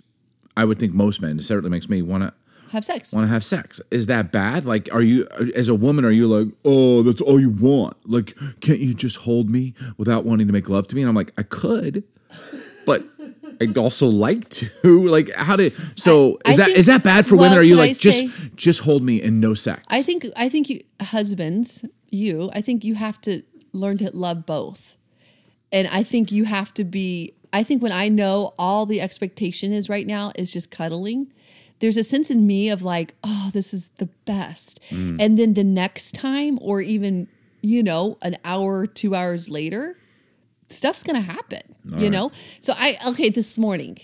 I 0.57 0.65
would 0.65 0.79
think 0.79 0.95
most 0.95 1.21
men. 1.21 1.39
It 1.39 1.45
certainly 1.45 1.71
makes 1.71 1.89
me 1.89 2.01
want 2.03 2.23
to 2.25 2.33
have 2.71 2.85
sex? 2.85 3.13
want 3.13 3.25
to 3.27 3.33
have 3.33 3.45
sex. 3.45 3.81
Is 3.91 4.07
that 4.07 4.33
bad? 4.33 4.65
Like, 4.67 4.89
are 4.93 5.03
you 5.03 5.27
as 5.55 5.69
a 5.69 5.75
woman? 5.75 6.05
Are 6.05 6.11
you 6.11 6.27
like, 6.27 6.49
oh, 6.65 7.03
that's 7.03 7.21
all 7.21 7.41
you 7.41 7.51
want? 7.51 7.97
Like, 8.09 8.35
can't 8.61 8.81
you 8.81 8.95
just 8.95 9.17
hold 9.17 9.49
me 9.51 9.75
without 9.97 10.25
wanting 10.25 10.47
to 10.47 10.53
make 10.53 10.69
love 10.69 10.89
to 10.89 10.95
me? 10.97 11.03
And 11.03 11.09
I'm 11.09 11.15
like, 11.17 11.33
I 11.39 11.43
could, 11.43 12.05
but. 12.87 13.05
I'd 13.61 13.77
also 13.77 14.07
like 14.07 14.49
to 14.51 14.69
like 15.09 15.35
how 15.35 15.57
to 15.57 15.73
so 15.97 16.39
I- 16.45 16.51
is 16.53 16.55
I 16.55 16.57
that 16.59 16.67
think- 16.67 16.79
is 16.79 16.87
that 16.87 17.03
bad 17.03 17.27
for 17.27 17.35
well, 17.35 17.47
women? 17.47 17.59
Are 17.59 17.63
you 17.63 17.75
can 17.75 17.83
I 17.83 17.87
like 17.89 17.99
just 17.99 18.19
say- 18.19 18.51
just 18.55 18.81
hold 18.83 19.03
me 19.03 19.21
and 19.21 19.41
no 19.41 19.55
sex? 19.55 19.83
I 19.89 20.01
think 20.01 20.25
I 20.37 20.49
think 20.49 20.71
you 20.71 20.83
husbands, 21.01 21.85
you, 22.09 22.51
I 22.55 22.61
think 22.61 22.85
you 22.85 22.95
have 22.95 23.21
to 23.23 23.43
learn 23.73 23.99
to 23.99 24.15
love 24.17 24.47
both. 24.47 24.97
And 25.73 25.89
I 25.89 26.05
think 26.05 26.31
you 26.31 26.45
have 26.45 26.73
to 26.75 26.85
be 26.85 27.35
I 27.53 27.65
think 27.65 27.83
when 27.83 27.91
I 27.91 28.09
know 28.09 28.53
all 28.61 28.87
the 28.87 29.01
expectation 29.01 29.73
is 29.73 29.89
right 29.89 30.07
now 30.07 30.31
is 30.37 30.53
just 30.53 30.71
cuddling, 30.71 31.33
there's 31.81 31.97
a 31.97 32.05
sense 32.05 32.31
in 32.31 32.47
me 32.47 32.69
of 32.71 32.83
like, 32.83 33.15
oh, 33.23 33.51
this 33.53 33.73
is 33.73 33.91
the 33.99 34.07
best. 34.25 34.81
Mm. 34.91 35.17
And 35.21 35.39
then 35.39 35.55
the 35.55 35.65
next 35.65 36.13
time 36.13 36.59
or 36.61 36.81
even, 36.81 37.29
you 37.63 37.83
know, 37.83 38.19
an 38.23 38.37
hour, 38.45 38.87
2 38.87 39.15
hours 39.15 39.49
later, 39.49 39.97
stuff's 40.71 41.03
to 41.17 41.21
happen, 41.23 41.63
you 41.97 42.11
know? 42.11 42.31
So 42.61 42.73
I 42.77 42.99
okay, 43.09 43.29
this 43.31 43.59
morning, 43.59 43.99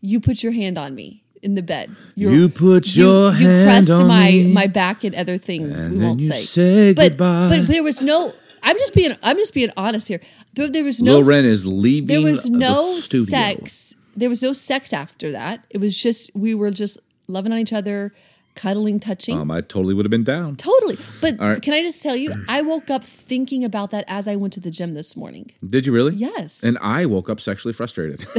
you 0.00 0.20
put 0.20 0.42
your 0.42 0.52
hand 0.52 0.76
on 0.78 0.94
me 0.94 1.22
in 1.42 1.54
the 1.54 1.62
bed. 1.62 1.94
You're- 2.14 2.34
You 2.34 2.48
put 2.48 2.94
your 2.94 3.32
you 3.34 3.48
on 3.48 4.06
my 4.06 4.44
my 4.52 4.66
back 4.66 5.04
and 5.04 5.14
other 5.14 5.38
things 5.38 5.84
And 5.84 5.98
we 5.98 6.04
won't 6.04 6.20
you 6.20 6.28
say. 6.28 6.42
say 6.42 6.94
but 6.94 7.10
goodbye. 7.10 7.48
but 7.48 7.66
there 7.68 7.82
was 7.82 8.02
no. 8.02 8.34
I'm 8.62 8.76
just 8.76 8.92
being 8.92 9.16
I'm 9.22 9.36
just 9.38 9.54
being 9.54 9.70
honest 9.76 10.08
here. 10.08 10.20
But 10.54 10.72
there 10.74 10.84
was 10.84 11.00
no. 11.00 11.18
Lil 11.18 11.24
Ren 11.30 11.44
is 11.46 11.64
leaving. 11.64 12.06
There 12.08 12.20
was 12.20 12.50
no 12.50 12.74
studio. 12.96 13.24
sex. 13.30 13.94
There 14.16 14.28
was 14.28 14.42
no 14.42 14.52
sex 14.52 14.92
after 14.92 15.32
that. 15.32 15.64
It 15.70 15.78
was 15.78 15.96
just 15.96 16.30
we 16.34 16.54
were 16.54 16.70
just 16.70 16.98
loving 17.30 17.52
on 17.52 17.58
each 17.58 17.72
other, 17.72 18.12
cuddling, 18.54 19.00
touching. 19.00 19.38
Um, 19.38 19.50
I 19.50 19.60
totally 19.60 19.94
would 19.94 20.04
have 20.04 20.10
been 20.10 20.24
down. 20.24 20.56
Totally. 20.56 20.98
But 21.20 21.38
right. 21.38 21.62
can 21.62 21.72
I 21.72 21.82
just 21.82 22.02
tell 22.02 22.16
you, 22.16 22.32
I 22.48 22.62
woke 22.62 22.90
up 22.90 23.04
thinking 23.04 23.64
about 23.64 23.90
that 23.92 24.04
as 24.08 24.26
I 24.28 24.36
went 24.36 24.52
to 24.54 24.60
the 24.60 24.70
gym 24.70 24.94
this 24.94 25.16
morning. 25.16 25.52
Did 25.66 25.86
you 25.86 25.92
really? 25.92 26.14
Yes. 26.14 26.62
And 26.62 26.76
I 26.82 27.06
woke 27.06 27.30
up 27.30 27.40
sexually 27.40 27.72
frustrated. 27.72 28.26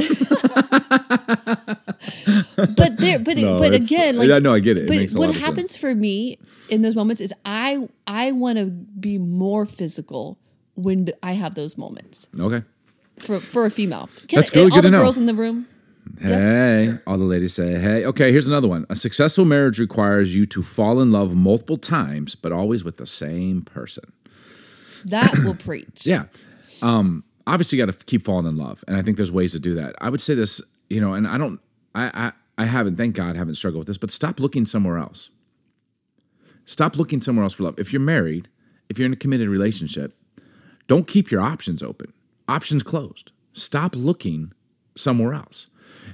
But 2.56 2.98
there 2.98 3.18
but 3.18 3.36
No, 3.36 3.58
but 3.58 3.72
again, 3.74 4.16
like 4.16 4.42
no, 4.42 4.52
I 4.54 4.60
get 4.60 4.76
it. 4.76 4.84
It 4.84 4.88
But 4.88 5.14
a 5.14 5.18
what 5.18 5.34
happens 5.36 5.76
for 5.76 5.94
me 5.94 6.38
in 6.68 6.82
those 6.82 6.94
moments 6.94 7.20
is 7.20 7.32
I 7.44 7.88
I 8.06 8.32
want 8.32 8.58
to 8.58 8.66
be 8.66 9.18
more 9.18 9.66
physical 9.66 10.38
when 10.74 11.08
I 11.22 11.32
have 11.32 11.54
those 11.54 11.76
moments. 11.78 12.28
okay. 12.38 12.62
For 13.18 13.38
for 13.38 13.66
a 13.66 13.70
female. 13.70 14.08
Can, 14.28 14.36
That's 14.38 14.50
good, 14.50 14.64
All 14.64 14.70
good 14.70 14.84
the 14.84 14.88
to 14.88 14.92
know. 14.92 15.02
girls 15.02 15.18
in 15.18 15.26
the 15.26 15.34
room. 15.34 15.66
Yes. 16.20 16.42
Hey, 16.42 16.98
all 17.06 17.18
the 17.18 17.24
ladies 17.24 17.54
say 17.54 17.78
hey. 17.78 18.04
Okay, 18.04 18.32
here's 18.32 18.46
another 18.46 18.68
one. 18.68 18.86
A 18.90 18.96
successful 18.96 19.44
marriage 19.44 19.78
requires 19.78 20.34
you 20.34 20.46
to 20.46 20.62
fall 20.62 21.00
in 21.00 21.12
love 21.12 21.34
multiple 21.34 21.78
times, 21.78 22.34
but 22.34 22.52
always 22.52 22.84
with 22.84 22.96
the 22.96 23.06
same 23.06 23.62
person. 23.62 24.12
That 25.04 25.36
will 25.44 25.54
preach. 25.58 26.06
Yeah. 26.06 26.24
Um, 26.80 27.24
obviously, 27.46 27.78
you 27.78 27.86
got 27.86 27.92
to 27.92 28.04
keep 28.04 28.24
falling 28.24 28.46
in 28.46 28.56
love, 28.56 28.84
and 28.86 28.96
I 28.96 29.02
think 29.02 29.16
there's 29.16 29.32
ways 29.32 29.52
to 29.52 29.60
do 29.60 29.74
that. 29.74 29.94
I 30.00 30.10
would 30.10 30.20
say 30.20 30.34
this, 30.34 30.60
you 30.90 31.00
know, 31.00 31.14
and 31.14 31.26
I 31.26 31.38
don't, 31.38 31.60
I, 31.94 32.10
I, 32.14 32.32
I 32.58 32.66
haven't, 32.66 32.96
thank 32.96 33.14
God, 33.14 33.36
haven't 33.36 33.54
struggled 33.54 33.80
with 33.80 33.88
this, 33.88 33.98
but 33.98 34.10
stop 34.10 34.40
looking 34.40 34.66
somewhere 34.66 34.98
else. 34.98 35.30
Stop 36.64 36.96
looking 36.96 37.20
somewhere 37.20 37.44
else 37.44 37.54
for 37.54 37.64
love. 37.64 37.78
If 37.78 37.92
you're 37.92 38.00
married, 38.00 38.48
if 38.88 38.98
you're 38.98 39.06
in 39.06 39.12
a 39.12 39.16
committed 39.16 39.48
relationship, 39.48 40.14
don't 40.86 41.06
keep 41.06 41.30
your 41.30 41.40
options 41.40 41.82
open. 41.82 42.12
Options 42.48 42.82
closed. 42.82 43.30
Stop 43.52 43.94
looking 43.96 44.52
somewhere 44.96 45.32
else. 45.34 45.68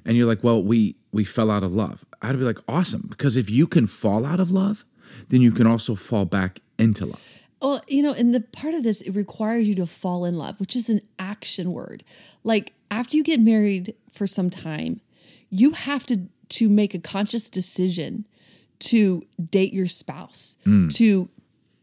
And 0.05 0.17
you're 0.17 0.27
like, 0.27 0.43
well, 0.43 0.63
we 0.63 0.97
we 1.13 1.25
fell 1.25 1.51
out 1.51 1.63
of 1.63 1.75
love. 1.75 2.05
I'd 2.23 2.39
be 2.39 2.45
like, 2.45 2.59
awesome, 2.69 3.07
because 3.09 3.37
if 3.37 3.49
you 3.51 3.67
can 3.67 3.87
fall 3.87 4.25
out 4.25 4.41
of 4.41 4.51
love, 4.51 4.85
then 5.29 5.41
you 5.41 5.53
can 5.53 5.67
also 5.67 5.95
fall 5.95 6.25
back 6.25 6.61
into 6.79 7.07
love. 7.07 7.23
Well, 7.61 7.83
you 7.89 8.03
know, 8.03 8.13
and 8.13 8.35
the 8.35 8.41
part 8.41 8.75
of 8.75 8.83
this, 8.83 9.01
it 9.01 9.13
requires 9.13 9.69
you 9.69 9.75
to 9.77 9.87
fall 9.87 10.25
in 10.25 10.37
love, 10.37 10.61
which 10.61 10.77
is 10.77 10.89
an 10.89 11.01
action 11.19 11.73
word. 11.73 12.05
Like 12.45 12.73
after 12.91 13.17
you 13.17 13.25
get 13.25 13.41
married 13.41 13.95
for 14.13 14.27
some 14.27 14.51
time, 14.51 15.01
you 15.51 15.73
have 15.73 16.05
to 16.07 16.23
to 16.51 16.69
make 16.69 16.95
a 16.95 16.99
conscious 16.99 17.51
decision 17.51 18.27
to 18.79 19.23
date 19.51 19.75
your 19.75 19.87
spouse, 19.87 20.57
hmm. 20.65 20.89
to 20.89 21.29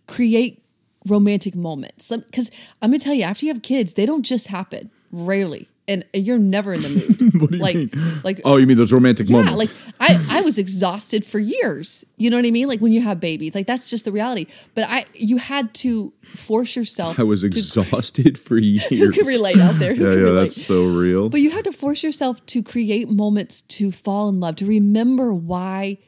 create 0.08 0.64
romantic 1.06 1.56
moments. 1.56 2.10
Because 2.10 2.50
I'm 2.82 2.92
gonna 2.92 3.00
tell 3.00 3.14
you, 3.14 3.24
after 3.24 3.46
you 3.46 3.54
have 3.54 3.62
kids, 3.62 3.94
they 3.94 4.06
don't 4.06 4.24
just 4.24 4.48
happen. 4.48 4.92
Rarely. 5.12 5.68
And 5.88 6.04
you're 6.14 6.40
never 6.40 6.74
in 6.74 6.82
the 6.82 6.90
mood. 6.90 7.34
What 7.42 7.52
do 7.52 7.58
you 7.58 7.62
like, 7.64 7.76
mean? 7.76 7.92
like 8.24 8.42
Oh, 8.44 8.58
you 8.58 8.66
mean 8.66 8.78
those 8.78 8.92
romantic 8.92 9.30
yeah, 9.30 9.44
moments? 9.44 9.58
like 9.58 9.70
I, 10.00 10.40
I 10.40 10.42
was 10.42 10.58
exhausted 10.58 11.24
for 11.24 11.38
years. 11.38 12.04
You 12.18 12.32
know 12.32 12.38
what 12.38 12.46
I 12.46 12.50
mean? 12.52 12.68
Like 12.68 12.80
when 12.80 12.92
you 12.92 13.02
have 13.02 13.20
babies, 13.20 13.54
like 13.54 13.68
that's 13.68 13.88
just 13.90 14.04
the 14.04 14.12
reality. 14.12 14.48
But 14.74 14.86
I, 14.86 15.06
you 15.14 15.38
had 15.38 15.74
to 15.76 16.12
force 16.36 16.76
yourself. 16.76 17.20
I 17.20 17.24
was 17.24 17.42
to- 17.42 17.48
exhausted 17.48 18.40
for 18.40 18.58
years. 18.74 18.88
Who 18.90 19.12
can 19.12 19.28
relate 19.28 19.60
out 19.60 19.76
there? 19.78 19.94
Who 19.94 20.04
Yeah, 20.10 20.16
yeah, 20.16 20.22
relate? 20.24 20.42
that's 20.44 20.66
so 20.66 20.86
real. 20.88 21.30
But 21.30 21.42
you 21.42 21.52
had 21.52 21.64
to 21.66 21.72
force 21.72 22.02
yourself 22.02 22.44
to 22.48 22.64
create 22.64 23.10
moments 23.10 23.62
to 23.64 23.92
fall 23.92 24.28
in 24.30 24.40
love, 24.40 24.56
to 24.56 24.66
remember 24.66 25.34
why 25.36 26.00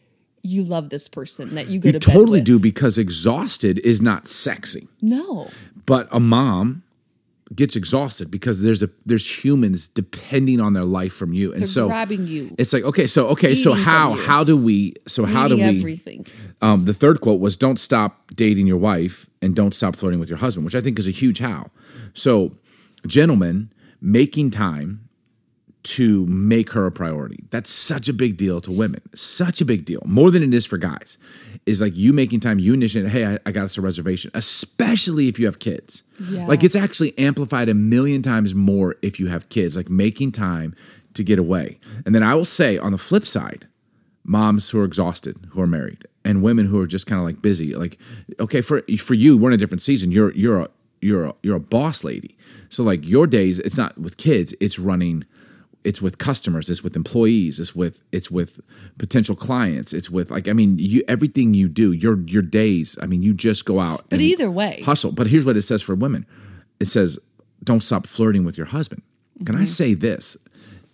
you 0.42 0.64
love 0.64 0.90
this 0.90 1.08
person 1.08 1.54
that 1.56 1.68
you 1.68 1.80
go 1.80 1.90
you 1.90 1.94
to 1.94 2.00
bed 2.08 2.14
totally 2.14 2.42
do 2.42 2.58
because 2.58 2.98
exhausted 2.98 3.78
is 3.80 4.02
not 4.02 4.28
sexy. 4.28 4.88
No. 5.02 5.50
But 5.86 6.08
a 6.12 6.20
mom 6.20 6.84
gets 7.56 7.76
exhausted 7.76 8.30
because 8.30 8.62
there's 8.62 8.84
a 8.84 8.90
there's 9.06 9.44
humans 9.44 9.88
depending 9.88 10.60
on 10.60 10.74
their 10.74 10.84
life 10.84 11.14
from 11.14 11.34
you, 11.34 11.52
and 11.52 11.62
They're 11.62 11.68
so 11.68 11.88
grabbing 11.88 12.28
you. 12.28 12.56
It's 12.58 12.74
like 12.74 12.84
okay, 12.84 13.08
so 13.08 13.28
okay, 13.30 13.56
so 13.56 13.74
how 13.74 14.14
how 14.14 14.44
do 14.44 14.58
we 14.58 14.96
so 15.08 15.26
how 15.26 15.48
do 15.48 15.56
we 15.56 15.64
everything. 15.64 16.26
Um, 16.62 16.86
the 16.86 16.94
third 16.94 17.22
quote 17.22 17.40
was 17.40 17.56
"Don't 17.56 17.80
stop 17.80 18.32
dating 18.36 18.68
your 18.68 18.78
wife 18.78 19.28
and 19.42 19.56
don't 19.56 19.74
stop 19.74 19.96
flirting 19.96 20.20
with 20.20 20.30
your 20.30 20.40
husband," 20.40 20.66
which 20.66 20.76
I 20.76 20.82
think 20.82 21.00
is 21.00 21.08
a 21.08 21.12
huge 21.12 21.40
how. 21.40 21.72
So, 22.14 22.58
gentlemen, 23.06 23.72
making 24.02 24.52
time 24.52 25.08
to 25.84 26.26
make 26.26 26.72
her 26.72 26.86
a 26.86 26.92
priority. 26.92 27.46
That's 27.50 27.72
such 27.72 28.10
a 28.10 28.14
big 28.14 28.36
deal 28.36 28.60
to 28.62 28.72
women. 28.72 29.02
Such 29.16 29.62
a 29.62 29.66
big 29.66 29.86
deal. 29.86 30.02
More 30.06 30.32
than 30.32 30.44
it 30.44 30.54
is 30.54 30.66
for 30.66 30.78
guys. 30.78 31.18
Is 31.68 31.82
like 31.82 31.98
you 31.98 32.14
making 32.14 32.40
time, 32.40 32.60
you 32.60 32.74
initiate, 32.74 33.10
hey, 33.10 33.26
I, 33.26 33.40
I 33.46 33.52
got 33.52 33.66
us 33.66 33.78
a 33.78 33.82
reservation, 33.82 34.32
especially 34.34 35.28
if 35.28 35.38
you 35.38 35.46
have 35.48 35.60
kids. 35.60 36.04
Yeah. 36.18 36.48
Like 36.48 36.64
it's 36.64 36.78
actually 36.78 37.18
amplified 37.18 37.68
a 37.68 37.74
million 37.74 38.22
times 38.22 38.56
more 38.56 38.96
if 39.02 39.20
you 39.20 39.28
have 39.28 39.50
kids, 39.50 39.76
like 39.76 39.90
making 39.90 40.32
time 40.32 40.74
to 41.14 41.24
get 41.24 41.38
away. 41.38 41.80
And 42.06 42.16
then 42.16 42.24
I 42.24 42.36
will 42.36 42.46
say 42.46 42.78
on 42.78 42.94
the 42.94 42.98
flip 42.98 43.28
side, 43.28 43.68
moms 44.24 44.70
who 44.70 44.80
are 44.80 44.86
exhausted, 44.86 45.48
who 45.50 45.62
are 45.62 45.68
married, 45.68 46.06
and 46.24 46.42
women 46.42 46.68
who 46.68 46.80
are 46.80 46.88
just 46.88 47.06
kind 47.06 47.20
of 47.20 47.26
like 47.26 47.42
busy. 47.42 47.76
Like, 47.76 47.98
okay, 48.40 48.62
for 48.62 48.84
for 48.98 49.14
you, 49.14 49.38
we're 49.38 49.50
in 49.50 49.56
a 49.56 49.58
different 49.58 49.82
season. 49.82 50.12
You're 50.12 50.32
you're 50.34 50.62
a 50.62 50.70
you're 51.02 51.26
a, 51.26 51.36
you're 51.44 51.58
a 51.58 51.60
boss 51.60 52.04
lady. 52.04 52.38
So 52.70 52.84
like 52.84 53.08
your 53.08 53.28
days, 53.28 53.60
it's 53.60 53.78
not 53.78 53.98
with 53.98 54.18
kids. 54.18 54.54
It's 54.60 54.80
running. 54.80 55.26
It's 55.88 56.02
with 56.02 56.18
customers. 56.18 56.70
It's 56.70 56.84
with 56.84 56.96
employees. 56.98 57.60
It's 57.62 57.74
with 57.74 58.02
it's 58.12 58.30
with 58.30 58.60
potential 58.98 59.36
clients. 59.36 59.94
It's 59.94 60.10
with 60.10 60.30
like 60.30 60.48
I 60.50 60.54
mean, 60.54 60.78
you 60.78 61.02
everything 61.08 61.54
you 61.54 61.70
do. 61.70 61.94
Your 61.94 62.20
your 62.28 62.42
days. 62.42 62.98
I 63.02 63.06
mean, 63.06 63.22
you 63.22 63.34
just 63.34 63.64
go 63.66 63.80
out. 63.80 64.04
But 64.10 64.20
and 64.20 64.22
either 64.22 64.52
way, 64.52 64.82
hustle. 64.84 65.14
But 65.14 65.28
here's 65.28 65.46
what 65.46 65.56
it 65.56 65.62
says 65.62 65.82
for 65.82 65.96
women. 65.96 66.26
It 66.82 66.88
says, 66.90 67.18
"Don't 67.64 67.82
stop 67.82 68.06
flirting 68.06 68.44
with 68.44 68.58
your 68.58 68.68
husband." 68.68 69.02
Can 69.46 69.56
Mm-hmm. 69.56 69.62
I 69.62 69.66
say 69.66 69.94
this? 69.94 70.36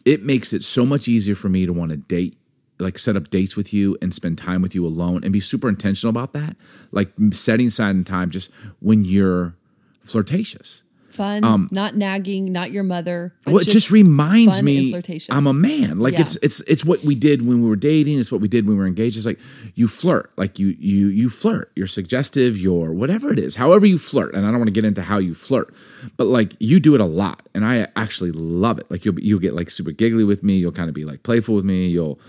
It 0.06 0.24
makes 0.24 0.54
it 0.54 0.64
so 0.64 0.86
much 0.86 1.08
easier 1.08 1.34
for 1.36 1.50
me 1.50 1.66
to 1.66 1.74
want 1.74 1.90
to 1.92 1.98
date, 1.98 2.38
like 2.78 3.00
set 3.00 3.16
up 3.16 3.30
dates 3.32 3.56
with 3.56 3.74
you 3.74 3.98
and 4.02 4.14
spend 4.14 4.38
time 4.38 4.62
with 4.62 4.76
you 4.76 4.86
alone 4.86 5.24
and 5.24 5.34
be 5.34 5.40
super 5.40 5.70
intentional 5.70 6.10
about 6.12 6.34
that. 6.34 6.56
Like 6.92 7.10
setting 7.32 7.68
aside 7.68 7.96
in 7.96 8.04
time 8.04 8.30
just 8.30 8.52
when 8.80 9.06
you're 9.06 9.56
flirtatious. 10.04 10.84
Fun, 11.14 11.44
um, 11.44 11.70
not 11.72 11.96
nagging, 11.96 12.52
not 12.52 12.72
your 12.72 12.84
mother. 12.84 13.34
but 13.46 13.54
Well, 13.54 13.62
it 13.62 13.68
just, 13.70 13.92
reminds 13.92 14.62
me. 14.62 14.94
I'm 15.30 15.48
a 15.48 15.54
man. 15.54 16.00
Like 16.00 16.14
Yeah. 16.14 16.22
it's 16.22 16.36
it's 16.38 16.62
it's 16.62 16.84
what 16.84 17.04
we 17.04 17.16
did 17.16 17.46
when 17.46 17.62
we 17.62 17.70
were 17.70 17.76
dating. 17.76 18.20
It's 18.20 18.32
what 18.32 18.42
we 18.42 18.48
did 18.48 18.66
when 18.66 18.76
we 18.76 18.82
were 18.82 18.88
engaged. 18.88 19.18
It's 19.18 19.26
like 19.26 19.40
you 19.76 19.88
flirt. 19.88 20.32
Like 20.36 20.60
you 20.60 20.76
you 20.80 21.08
you 21.08 21.30
flirt. 21.30 21.72
You're 21.76 21.88
suggestive. 21.88 22.58
You're 22.58 22.94
whatever 22.94 23.32
it 23.32 23.40
is. 23.40 23.56
However 23.56 23.86
you 23.86 23.98
flirt. 23.98 24.34
And 24.34 24.46
I 24.46 24.50
don't 24.50 24.60
want 24.60 24.68
to 24.68 24.74
get 24.74 24.86
into 24.86 25.02
how 25.04 25.18
you 25.20 25.34
flirt, 25.34 25.74
but 26.18 26.26
like 26.26 26.56
you 26.60 26.80
do 26.80 26.96
it 26.96 27.02
a 27.02 27.06
lot, 27.06 27.48
and 27.54 27.64
I 27.66 27.88
actually 27.96 28.32
love 28.32 28.80
it. 28.80 28.90
Like 28.90 29.06
you'll 29.06 29.20
you'll 29.20 29.40
get 29.40 29.54
like 29.54 29.70
super 29.70 29.92
giggly 29.92 30.24
with 30.24 30.44
me. 30.44 30.58
You'll 30.58 30.72
kind 30.72 30.90
of 30.90 30.96
be 30.96 31.06
like 31.06 31.24
playful 31.24 31.56
with 31.56 31.66
me. 31.66 31.88
You'll 31.88 32.20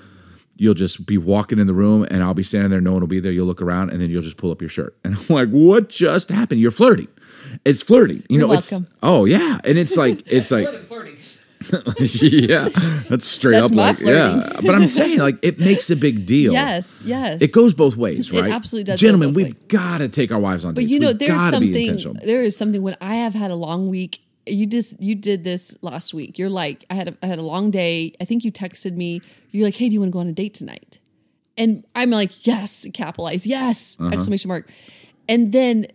you'll 0.56 0.74
just 0.74 1.04
be 1.04 1.18
walking 1.18 1.58
in 1.58 1.66
the 1.66 1.74
room 1.74 2.06
and 2.10 2.22
I'll 2.22 2.32
be 2.32 2.44
standing 2.44 2.70
there, 2.70 2.80
no 2.80 2.92
one 2.92 3.00
will 3.00 3.08
be 3.08 3.18
there. 3.18 3.32
You'll 3.32 3.46
look 3.46 3.60
around 3.60 3.90
and 3.90 4.00
then 4.00 4.08
you'll 4.08 4.22
just 4.22 4.36
pull 4.36 4.52
up 4.52 4.60
your 4.62 4.68
shirt. 4.68 4.96
And 5.04 5.16
I'm 5.16 5.26
like, 5.28 5.48
what 5.50 5.88
just 5.88 6.28
happened? 6.28 6.60
You're 6.60 6.70
flirting. 6.70 7.08
It's 7.64 7.82
flirting. 7.82 8.22
You 8.28 8.38
You're 8.38 8.48
know, 8.48 8.54
it's 8.54 8.72
oh 9.02 9.24
yeah. 9.24 9.58
And 9.64 9.78
it's 9.78 9.96
like 9.96 10.22
it's 10.26 10.50
like 10.50 10.68
flirting. 10.86 11.16
yeah, 11.98 12.68
that's 13.08 13.24
straight 13.26 13.52
That's 13.52 13.66
up 13.66 13.72
my 13.72 13.90
like 13.92 14.00
yeah. 14.00 14.50
But 14.60 14.74
I'm 14.74 14.86
saying 14.88 15.18
like 15.18 15.38
it 15.42 15.58
makes 15.58 15.88
a 15.90 15.96
big 15.96 16.26
deal. 16.26 16.52
Yes, 16.52 17.00
yes. 17.04 17.40
It 17.40 17.52
goes 17.52 17.72
both 17.72 17.96
ways, 17.96 18.28
It 18.30 18.40
right? 18.40 18.52
absolutely 18.52 18.84
does 18.84 19.00
go 19.00 19.06
Gentlemen, 19.06 19.28
both 19.30 19.36
we've 19.36 19.68
got 19.68 19.98
to 19.98 20.08
take 20.10 20.30
our 20.30 20.38
wives 20.38 20.64
on 20.66 20.74
But 20.74 20.80
dates. 20.82 20.92
you 20.92 21.00
know, 21.00 21.08
We've 21.08 21.18
there's 21.20 21.30
gotta 21.32 21.60
be 21.60 21.98
something. 21.98 22.26
There 22.26 22.42
is 22.42 22.54
something 22.56 22.82
when 22.82 22.96
I 23.00 23.14
have 23.16 23.34
had 23.34 23.50
a 23.50 23.54
long 23.56 23.88
week. 23.88 24.20
You 24.46 24.66
just 24.66 25.00
you 25.00 25.14
did 25.14 25.42
this 25.42 25.74
last 25.80 26.12
week. 26.12 26.38
You're 26.38 26.50
like, 26.50 26.84
I 26.90 26.94
had 26.94 27.08
a, 27.08 27.16
I 27.22 27.26
had 27.28 27.38
a 27.38 27.42
long 27.42 27.70
day. 27.70 28.12
I 28.20 28.26
think 28.26 28.44
you 28.44 28.52
texted 28.52 28.94
me. 28.94 29.22
You're 29.52 29.64
like, 29.66 29.74
hey, 29.76 29.88
do 29.88 29.94
you 29.94 30.00
want 30.00 30.10
to 30.10 30.12
go 30.12 30.18
on 30.18 30.26
a 30.28 30.32
date 30.32 30.52
tonight? 30.52 31.00
And 31.56 31.84
I'm 31.94 32.10
like, 32.10 32.46
yes, 32.46 32.84
capitalize, 32.92 33.46
yes, 33.46 33.96
Uh-huh. 33.98 34.10
exclamation 34.12 34.48
mark. 34.48 34.68
And 35.30 35.50
then 35.52 35.86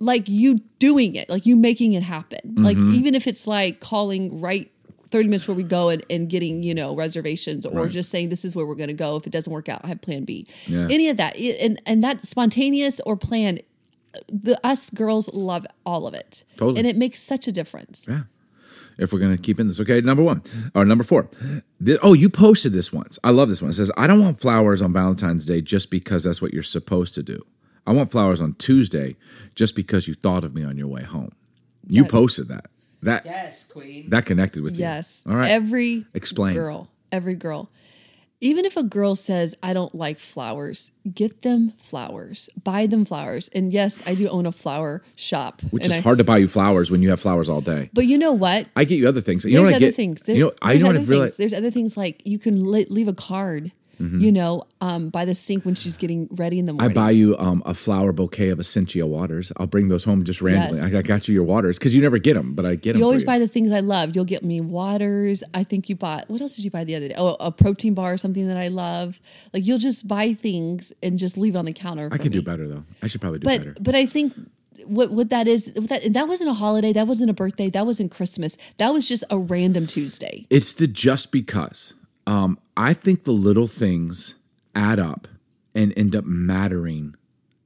like 0.00 0.28
you 0.28 0.60
doing 0.78 1.14
it, 1.14 1.28
like 1.28 1.44
you 1.46 1.56
making 1.56 1.92
it 1.94 2.02
happen. 2.02 2.54
Like 2.56 2.76
Mm-hmm. 2.76 2.94
even 2.94 3.14
if 3.14 3.26
it's 3.26 3.46
like 3.46 3.80
calling 3.80 4.40
right 4.40 4.70
30 5.10 5.28
minutes 5.28 5.44
before 5.44 5.54
we 5.56 5.62
go 5.64 5.88
and, 5.88 6.04
and 6.10 6.28
getting, 6.28 6.62
you 6.62 6.74
know, 6.74 6.94
reservations 6.94 7.64
or 7.64 7.82
Right. 7.82 7.90
just 7.90 8.10
saying 8.10 8.28
this 8.28 8.44
is 8.44 8.54
where 8.54 8.66
we're 8.66 8.74
gonna 8.74 8.92
go. 8.92 9.16
If 9.16 9.26
it 9.26 9.30
doesn't 9.32 9.52
work 9.52 9.68
out, 9.68 9.80
I 9.84 9.88
have 9.88 10.00
plan 10.00 10.24
B. 10.24 10.46
Yeah. 10.66 10.86
Any 10.90 11.08
of 11.08 11.16
that. 11.16 11.36
And 11.36 11.80
and 11.86 12.04
that 12.04 12.24
spontaneous 12.26 13.00
or 13.06 13.16
plan, 13.16 13.60
the 14.28 14.58
us 14.66 14.90
girls 14.90 15.28
love 15.32 15.66
all 15.86 16.06
of 16.06 16.14
it. 16.14 16.44
Totally. 16.56 16.78
And 16.78 16.86
it 16.86 16.96
makes 16.96 17.20
such 17.20 17.48
a 17.48 17.52
difference. 17.52 18.04
Yeah. 18.08 18.22
If 18.98 19.12
we're 19.12 19.20
gonna 19.20 19.38
keep 19.38 19.60
in 19.60 19.68
this, 19.68 19.78
okay. 19.80 20.00
Number 20.00 20.22
one 20.24 20.42
or 20.74 20.84
number 20.84 21.04
four. 21.04 21.28
Thi- 21.82 21.98
oh, 22.02 22.12
you 22.14 22.28
posted 22.28 22.72
this 22.72 22.92
once. 22.92 23.18
I 23.24 23.30
love 23.30 23.48
this 23.48 23.62
one. 23.62 23.70
It 23.70 23.74
says, 23.74 23.90
"I 23.96 24.06
don't 24.08 24.20
want 24.20 24.40
flowers 24.40 24.82
on 24.82 24.92
Valentine's 24.92 25.44
Day 25.44 25.60
just 25.60 25.90
because 25.90 26.24
that's 26.24 26.42
what 26.42 26.52
you're 26.52 26.62
supposed 26.64 27.14
to 27.14 27.22
do. 27.22 27.44
I 27.88 27.92
want 27.92 28.12
flowers 28.12 28.40
on 28.40 28.54
Tuesday 28.54 29.16
just 29.54 29.74
because 29.74 30.06
you 30.06 30.14
thought 30.14 30.44
of 30.44 30.54
me 30.54 30.62
on 30.64 30.76
your 30.76 30.88
way 30.88 31.02
home." 31.02 31.32
You 31.88 32.02
Yes. 32.02 32.10
posted 32.10 32.48
that. 32.48 32.66
That 33.02 33.22
Yes, 33.24 33.66
queen. 33.66 34.10
that 34.10 34.26
connected 34.26 34.62
with 34.62 34.74
you. 34.74 34.80
Yes. 34.80 35.22
All 35.26 35.36
right. 35.36 35.50
Every 35.50 36.04
Explain. 36.14 36.54
girl, 36.54 36.90
every 37.10 37.34
girl. 37.34 37.70
Even 38.40 38.64
if 38.64 38.76
a 38.76 38.84
girl 38.84 39.16
says, 39.16 39.56
I 39.64 39.72
don't 39.72 39.92
like 39.96 40.18
flowers, 40.20 40.92
get 41.12 41.42
them 41.42 41.72
flowers. 41.82 42.48
Buy 42.62 42.86
them 42.86 43.04
flowers. 43.04 43.48
And 43.52 43.72
yes, 43.72 44.00
I 44.06 44.14
do 44.14 44.28
own 44.28 44.46
a 44.46 44.52
flower 44.52 45.02
shop. 45.16 45.60
Which 45.70 45.86
is 45.86 45.92
I- 45.92 46.00
hard 46.00 46.18
to 46.18 46.24
buy 46.24 46.36
you 46.38 46.46
flowers 46.46 46.88
when 46.88 47.02
you 47.02 47.10
have 47.10 47.18
flowers 47.18 47.48
all 47.48 47.60
day. 47.60 47.90
But 47.92 48.06
you 48.06 48.16
know 48.16 48.32
what? 48.32 48.68
I 48.76 48.84
get 48.84 48.96
you 49.00 49.08
other 49.08 49.20
things. 49.20 49.44
You 49.44 49.54
know 49.54 49.58
There's 49.62 49.66
what 49.66 49.72
I 49.72 49.76
other 49.76 49.86
get? 49.86 49.94
things. 49.96 50.22
There- 50.22 50.36
you 50.36 50.44
know, 50.44 50.52
I 50.62 50.72
there's 50.76 50.82
know 50.84 50.98
what 51.00 51.08
realized. 51.08 51.38
There's 51.38 51.52
other 51.54 51.70
things 51.72 51.96
like 51.96 52.22
you 52.24 52.38
can 52.38 52.64
leave 52.70 53.08
a 53.08 53.12
card, 53.12 53.72
you 53.98 54.30
know, 54.30 54.62
um, 54.80 55.08
by 55.08 55.24
the 55.24 55.34
sink 55.34 55.64
when 55.64 55.74
she's 55.74 55.96
getting 55.96 56.28
ready 56.32 56.58
in 56.58 56.64
the 56.66 56.72
Mm-hmm. 56.72 56.80
I 56.82 56.88
buy 56.88 57.10
you 57.10 57.36
um, 57.38 57.62
a 57.66 57.74
flower 57.74 58.12
bouquet 58.12 58.50
of 58.50 58.60
Essentia 58.60 59.04
waters. 59.06 59.52
I'll 59.56 59.66
bring 59.66 59.88
those 59.88 60.04
home 60.04 60.22
just 60.24 60.40
randomly. 60.40 60.78
Yes. 60.78 60.94
I 60.94 61.02
got 61.02 61.26
you 61.26 61.34
your 61.34 61.42
waters 61.42 61.78
because 61.78 61.94
you 61.94 62.00
never 62.00 62.18
get 62.18 62.34
them, 62.34 62.54
but 62.54 62.64
I 62.64 62.76
get 62.76 62.92
them. 62.92 63.00
You 63.00 63.04
always 63.04 63.22
for 63.22 63.26
buy 63.26 63.38
the 63.40 63.48
things 63.48 63.72
I 63.72 63.80
love. 63.80 64.14
You'll 64.14 64.24
get 64.24 64.44
me 64.44 64.60
waters. 64.60 65.42
I 65.54 65.64
think 65.64 65.88
you 65.88 65.96
bought 65.96 66.30
what 66.30 66.40
else 66.40 66.54
did 66.54 66.64
you 66.64 66.70
buy 66.70 66.84
the 66.84 66.94
other 66.94 67.08
day? 67.08 67.14
Oh, 67.18 67.36
a 67.40 67.50
protein 67.50 67.94
bar, 67.94 68.12
or 68.12 68.16
something 68.16 68.46
that 68.46 68.56
I 68.56 68.68
love. 68.68 69.20
Like 69.52 69.66
you'll 69.66 69.78
just 69.78 70.06
buy 70.06 70.34
things 70.34 70.92
and 71.02 71.18
just 71.18 71.36
leave 71.36 71.56
it 71.56 71.58
on 71.58 71.64
the 71.64 71.72
counter. 71.72 72.08
I 72.12 72.18
can 72.18 72.30
do 72.30 72.42
better 72.42 72.68
though. 72.68 72.84
I 73.02 73.08
should 73.08 73.20
probably 73.20 73.40
do 73.40 73.44
But 73.46 73.58
better. 73.58 73.74
but 73.80 73.94
I 73.96 74.06
think 74.06 74.34
what 74.86 75.10
what 75.10 75.30
that 75.30 75.48
is 75.48 75.72
what 75.74 75.88
that 75.88 76.12
that 76.14 76.28
wasn't 76.28 76.50
a 76.50 76.54
holiday. 76.54 76.92
That 76.92 77.08
wasn't 77.08 77.30
a 77.30 77.34
birthday. 77.34 77.68
That 77.70 77.84
wasn't 77.86 78.12
Christmas. 78.12 78.56
That 78.76 78.90
was 78.92 79.08
just 79.08 79.24
a 79.30 79.38
random 79.38 79.86
Tuesday. 79.88 80.46
It's 80.50 80.72
the 80.72 80.86
just 80.86 81.32
because. 81.32 81.94
Um, 82.28 82.58
I 82.76 82.92
think 82.92 83.24
the 83.24 83.32
little 83.32 83.66
things 83.66 84.34
add 84.74 84.98
up 85.00 85.26
and 85.74 85.94
end 85.96 86.14
up 86.14 86.24
mattering 86.26 87.14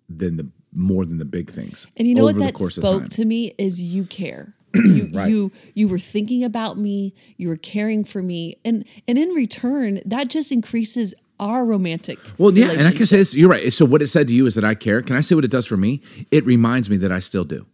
than 0.09 0.37
the 0.37 0.49
more 0.73 1.05
than 1.05 1.19
the 1.19 1.25
big 1.25 1.51
things. 1.51 1.89
And 1.97 2.07
you 2.07 2.15
know 2.15 2.25
what 2.25 2.39
that 2.39 2.57
spoke 2.57 3.09
to 3.11 3.25
me 3.25 3.55
is 3.59 3.83
you 3.83 4.05
care. 4.05 4.55
You 4.75 5.11
Right. 5.13 5.29
you 5.29 5.53
you 5.75 5.87
were 5.89 5.99
thinking 5.99 6.45
about 6.45 6.79
me, 6.79 7.13
you 7.37 7.49
were 7.49 7.59
caring 7.59 8.05
for 8.05 8.23
me. 8.23 8.57
And 8.65 8.87
and 9.07 9.19
in 9.19 9.31
return, 9.31 10.01
that 10.07 10.29
just 10.29 10.51
increases 10.53 11.13
our 11.41 11.65
romantic 11.67 12.19
Well, 12.39 12.57
yeah, 12.57 12.71
and 12.71 12.83
I 12.83 12.93
can 12.93 13.05
say 13.05 13.19
this. 13.19 13.35
You're 13.35 13.51
right. 13.51 13.71
So 13.73 13.85
what 13.85 14.01
it 14.01 14.07
said 14.07 14.29
to 14.29 14.35
you 14.35 14.47
is 14.47 14.55
that 14.55 14.65
I 14.65 14.75
care. 14.75 15.03
Can 15.03 15.17
I 15.17 15.21
say 15.21 15.35
what 15.35 15.45
it 15.45 15.51
does 15.51 15.67
for 15.67 15.77
me? 15.77 16.01
It 16.31 16.47
reminds 16.47 16.89
me 16.89 16.97
that 16.99 17.11
I 17.11 17.19
still 17.19 17.45
do. 17.45 17.67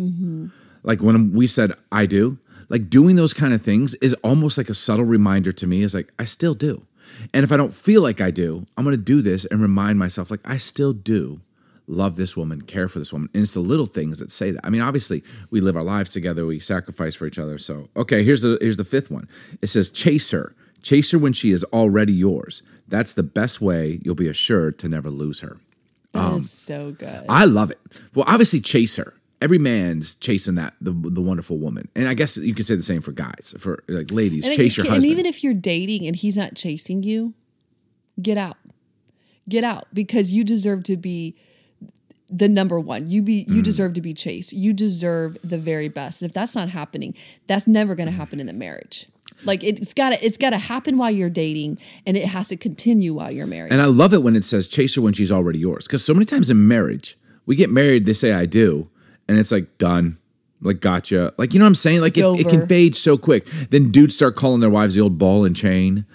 Mm-hmm. 0.00 0.46
Like 0.84 1.02
when 1.02 1.32
we 1.32 1.46
said 1.48 1.72
I 1.90 2.06
do, 2.06 2.38
like 2.68 2.90
doing 2.90 3.16
those 3.16 3.32
kind 3.32 3.54
of 3.54 3.62
things 3.62 3.94
is 3.96 4.14
almost 4.22 4.58
like 4.58 4.68
a 4.68 4.74
subtle 4.74 5.04
reminder 5.04 5.52
to 5.52 5.66
me. 5.66 5.82
Is 5.82 5.94
like 5.94 6.12
I 6.18 6.24
still 6.24 6.54
do, 6.54 6.86
and 7.32 7.44
if 7.44 7.52
I 7.52 7.56
don't 7.56 7.72
feel 7.72 8.02
like 8.02 8.20
I 8.20 8.30
do, 8.30 8.66
I'm 8.76 8.84
going 8.84 8.96
to 8.96 9.02
do 9.02 9.22
this 9.22 9.44
and 9.46 9.60
remind 9.60 9.98
myself 9.98 10.30
like 10.30 10.40
I 10.44 10.56
still 10.56 10.92
do 10.92 11.40
love 11.88 12.16
this 12.16 12.36
woman, 12.36 12.62
care 12.62 12.88
for 12.88 12.98
this 12.98 13.12
woman. 13.12 13.28
And 13.34 13.42
it's 13.42 13.54
the 13.54 13.60
little 13.60 13.86
things 13.86 14.18
that 14.18 14.32
say 14.32 14.50
that. 14.50 14.64
I 14.64 14.70
mean, 14.70 14.80
obviously, 14.80 15.22
we 15.50 15.60
live 15.60 15.76
our 15.76 15.82
lives 15.82 16.10
together, 16.10 16.46
we 16.46 16.60
sacrifice 16.60 17.14
for 17.14 17.26
each 17.26 17.38
other. 17.38 17.58
So, 17.58 17.88
okay, 17.96 18.24
here's 18.24 18.42
the 18.42 18.58
here's 18.60 18.76
the 18.76 18.84
fifth 18.84 19.10
one. 19.10 19.28
It 19.62 19.68
says 19.68 19.90
chase 19.90 20.30
her. 20.30 20.54
Chase 20.82 21.10
her 21.10 21.18
when 21.18 21.32
she 21.32 21.50
is 21.50 21.64
already 21.64 22.12
yours. 22.12 22.62
That's 22.86 23.12
the 23.12 23.24
best 23.24 23.60
way 23.60 24.00
you'll 24.04 24.14
be 24.14 24.28
assured 24.28 24.78
to 24.80 24.88
never 24.88 25.10
lose 25.10 25.40
her. 25.40 25.58
That 26.12 26.20
um, 26.20 26.36
is 26.36 26.50
so 26.50 26.92
good. 26.92 27.24
I 27.28 27.44
love 27.44 27.70
it. 27.70 27.80
Well, 28.14 28.24
obviously, 28.28 28.60
chase 28.60 28.96
her. 28.96 29.14
Every 29.40 29.58
man's 29.58 30.14
chasing 30.14 30.54
that 30.54 30.74
the 30.80 30.92
the 30.92 31.20
wonderful 31.20 31.58
woman, 31.58 31.88
and 31.94 32.08
I 32.08 32.14
guess 32.14 32.36
you 32.38 32.54
could 32.54 32.66
say 32.66 32.74
the 32.74 32.82
same 32.82 33.02
for 33.02 33.12
guys. 33.12 33.54
For 33.58 33.82
like 33.86 34.10
ladies, 34.10 34.46
and, 34.46 34.56
chase 34.56 34.76
your 34.76 34.86
husband. 34.86 35.04
and 35.04 35.12
even 35.12 35.26
if 35.26 35.44
you're 35.44 35.54
dating 35.54 36.06
and 36.06 36.16
he's 36.16 36.36
not 36.36 36.54
chasing 36.54 37.02
you, 37.02 37.34
get 38.20 38.38
out. 38.38 38.56
Get 39.48 39.62
out 39.62 39.88
because 39.92 40.32
you 40.32 40.42
deserve 40.42 40.82
to 40.84 40.96
be 40.96 41.36
the 42.28 42.48
number 42.48 42.80
one. 42.80 43.08
You 43.08 43.22
be 43.22 43.44
you 43.48 43.60
mm. 43.60 43.64
deserve 43.64 43.92
to 43.94 44.00
be 44.00 44.14
chased. 44.14 44.52
You 44.52 44.72
deserve 44.72 45.36
the 45.44 45.58
very 45.58 45.88
best. 45.88 46.22
And 46.22 46.28
if 46.28 46.34
that's 46.34 46.54
not 46.54 46.70
happening, 46.70 47.14
that's 47.46 47.66
never 47.66 47.94
going 47.94 48.08
to 48.08 48.14
happen 48.14 48.40
in 48.40 48.46
the 48.46 48.52
marriage. 48.52 49.06
Like 49.44 49.62
it, 49.62 49.80
it's 49.80 49.94
got 49.94 50.10
to 50.10 50.24
it's 50.24 50.38
got 50.38 50.50
to 50.50 50.58
happen 50.58 50.96
while 50.96 51.10
you're 51.10 51.30
dating, 51.30 51.78
and 52.06 52.16
it 52.16 52.26
has 52.26 52.48
to 52.48 52.56
continue 52.56 53.14
while 53.14 53.30
you're 53.30 53.46
married. 53.46 53.72
And 53.72 53.82
I 53.82 53.86
love 53.86 54.14
it 54.14 54.22
when 54.22 54.34
it 54.36 54.44
says 54.44 54.66
chase 54.68 54.94
her 54.94 55.02
when 55.02 55.12
she's 55.12 55.32
already 55.32 55.58
yours. 55.58 55.84
Because 55.84 56.04
so 56.04 56.14
many 56.14 56.24
times 56.24 56.48
in 56.48 56.66
marriage, 56.66 57.18
we 57.44 57.56
get 57.56 57.70
married, 57.70 58.06
they 58.06 58.12
say 58.12 58.32
I 58.32 58.46
do, 58.46 58.88
and 59.28 59.38
it's 59.38 59.52
like 59.52 59.78
done. 59.78 60.18
Like 60.62 60.80
gotcha. 60.80 61.34
Like 61.36 61.52
you 61.52 61.58
know 61.58 61.64
what 61.66 61.68
I'm 61.70 61.74
saying? 61.74 62.00
Like 62.00 62.16
it, 62.16 62.24
it 62.40 62.48
can 62.48 62.66
fade 62.66 62.96
so 62.96 63.18
quick. 63.18 63.46
Then 63.70 63.90
dudes 63.90 64.14
start 64.14 64.36
calling 64.36 64.60
their 64.60 64.70
wives 64.70 64.94
the 64.94 65.02
old 65.02 65.18
ball 65.18 65.44
and 65.44 65.54
chain. 65.54 66.06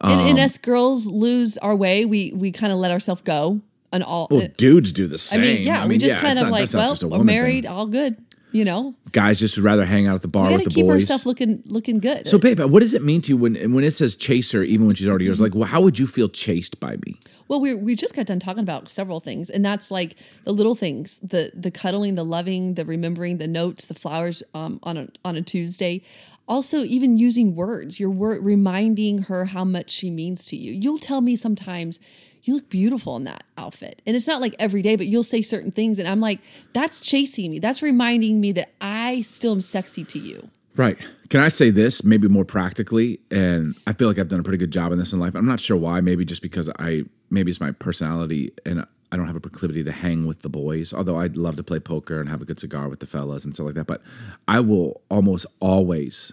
and, 0.00 0.20
Um, 0.20 0.26
and 0.26 0.38
us 0.38 0.56
girls 0.56 1.06
lose 1.06 1.58
our 1.58 1.76
way. 1.76 2.04
We 2.06 2.32
we 2.32 2.50
kind 2.50 2.72
of 2.72 2.78
let 2.78 2.90
ourselves 2.90 3.20
go, 3.20 3.60
and 3.92 4.02
all. 4.02 4.26
Well, 4.30 4.48
dudes 4.56 4.92
do 4.92 5.06
the 5.06 5.18
same. 5.18 5.40
I 5.40 5.42
mean, 5.44 5.62
yeah, 5.66 5.86
we 5.86 5.98
just 5.98 6.14
yeah, 6.14 6.20
kind 6.20 6.38
of 6.38 6.44
not- 6.44 6.52
like, 6.52 6.72
well, 6.72 6.96
we're 7.02 7.24
married, 7.24 7.64
thing. 7.64 7.72
all 7.72 7.86
good. 7.86 8.16
You 8.52 8.64
know, 8.64 8.94
Guys 9.12 9.40
just 9.40 9.56
would 9.56 9.64
rather 9.64 9.84
hang 9.84 10.06
out 10.06 10.14
at 10.14 10.22
the 10.22 10.28
bar 10.28 10.48
we 10.48 10.54
with 10.54 10.62
to 10.64 10.68
the 10.70 10.74
keep 10.74 10.86
boys. 10.86 11.02
ourselves 11.02 11.26
looking 11.26 11.62
looking 11.66 11.98
good. 11.98 12.26
So, 12.28 12.38
babe, 12.38 12.60
what 12.60 12.80
does 12.80 12.94
it 12.94 13.02
mean 13.02 13.22
to 13.22 13.28
you 13.30 13.36
when 13.36 13.72
when 13.72 13.84
it 13.84 13.92
says 13.92 14.16
chaser, 14.16 14.62
even 14.62 14.86
when 14.86 14.96
she's 14.96 15.08
already 15.08 15.26
yours? 15.26 15.36
Mm-hmm. 15.36 15.44
Like, 15.44 15.54
well, 15.54 15.68
how 15.68 15.80
would 15.80 15.98
you 15.98 16.06
feel 16.06 16.28
chased 16.28 16.80
by 16.80 16.96
me? 17.04 17.18
Well, 17.48 17.60
we 17.60 17.74
we 17.74 17.96
just 17.96 18.14
got 18.14 18.26
done 18.26 18.38
talking 18.38 18.62
about 18.62 18.88
several 18.88 19.18
things, 19.20 19.50
and 19.50 19.64
that's 19.64 19.90
like 19.90 20.16
the 20.44 20.52
little 20.52 20.74
things, 20.74 21.18
the 21.20 21.50
the 21.54 21.70
cuddling, 21.70 22.14
the 22.14 22.24
loving, 22.24 22.74
the 22.74 22.84
remembering, 22.84 23.38
the 23.38 23.48
notes, 23.48 23.86
the 23.86 23.94
flowers 23.94 24.42
um, 24.54 24.78
on 24.82 24.96
a 24.96 25.08
on 25.24 25.36
a 25.36 25.42
Tuesday. 25.42 26.02
Also, 26.48 26.78
even 26.78 27.16
using 27.16 27.54
words, 27.54 28.00
your 28.00 28.10
word 28.10 28.44
reminding 28.44 29.22
her 29.22 29.44
how 29.46 29.64
much 29.64 29.90
she 29.90 30.10
means 30.10 30.46
to 30.46 30.56
you. 30.56 30.72
You'll 30.72 30.98
tell 30.98 31.20
me 31.20 31.36
sometimes 31.36 32.00
you 32.42 32.54
look 32.54 32.68
beautiful 32.70 33.16
in 33.16 33.24
that 33.24 33.44
outfit, 33.58 34.02
and 34.06 34.16
it's 34.16 34.26
not 34.26 34.40
like 34.40 34.54
every 34.58 34.82
day, 34.82 34.96
but 34.96 35.06
you'll 35.06 35.22
say 35.22 35.42
certain 35.42 35.70
things, 35.70 35.98
and 35.98 36.08
I'm 36.08 36.20
like, 36.20 36.40
that's 36.72 37.00
chasing 37.00 37.50
me. 37.50 37.58
That's 37.58 37.82
reminding 37.82 38.40
me 38.40 38.52
that 38.52 38.72
I 38.80 39.20
still 39.22 39.52
am 39.52 39.60
sexy 39.60 40.04
to 40.04 40.18
you. 40.18 40.50
Right. 40.76 40.96
Can 41.28 41.40
I 41.40 41.48
say 41.48 41.70
this 41.70 42.04
maybe 42.04 42.28
more 42.28 42.44
practically? 42.44 43.20
And 43.30 43.76
I 43.86 43.92
feel 43.92 44.08
like 44.08 44.18
I've 44.18 44.28
done 44.28 44.40
a 44.40 44.42
pretty 44.42 44.58
good 44.58 44.70
job 44.70 44.92
in 44.92 44.98
this 44.98 45.12
in 45.12 45.20
life. 45.20 45.34
I'm 45.34 45.46
not 45.46 45.60
sure 45.60 45.76
why. 45.76 46.00
Maybe 46.00 46.24
just 46.24 46.42
because 46.42 46.70
I, 46.78 47.02
maybe 47.28 47.50
it's 47.50 47.60
my 47.60 47.72
personality 47.72 48.52
and 48.64 48.86
I 49.12 49.16
don't 49.16 49.26
have 49.26 49.36
a 49.36 49.40
proclivity 49.40 49.82
to 49.84 49.92
hang 49.92 50.26
with 50.26 50.42
the 50.42 50.48
boys, 50.48 50.94
although 50.94 51.18
I'd 51.18 51.36
love 51.36 51.56
to 51.56 51.64
play 51.64 51.80
poker 51.80 52.20
and 52.20 52.28
have 52.28 52.40
a 52.40 52.44
good 52.44 52.60
cigar 52.60 52.88
with 52.88 53.00
the 53.00 53.06
fellas 53.06 53.44
and 53.44 53.54
stuff 53.54 53.66
like 53.66 53.74
that. 53.74 53.88
But 53.88 54.02
I 54.46 54.60
will 54.60 55.02
almost 55.10 55.46
always 55.58 56.32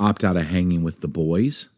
opt 0.00 0.24
out 0.24 0.36
of 0.36 0.46
hanging 0.46 0.82
with 0.82 1.00
the 1.00 1.08
boys 1.08 1.68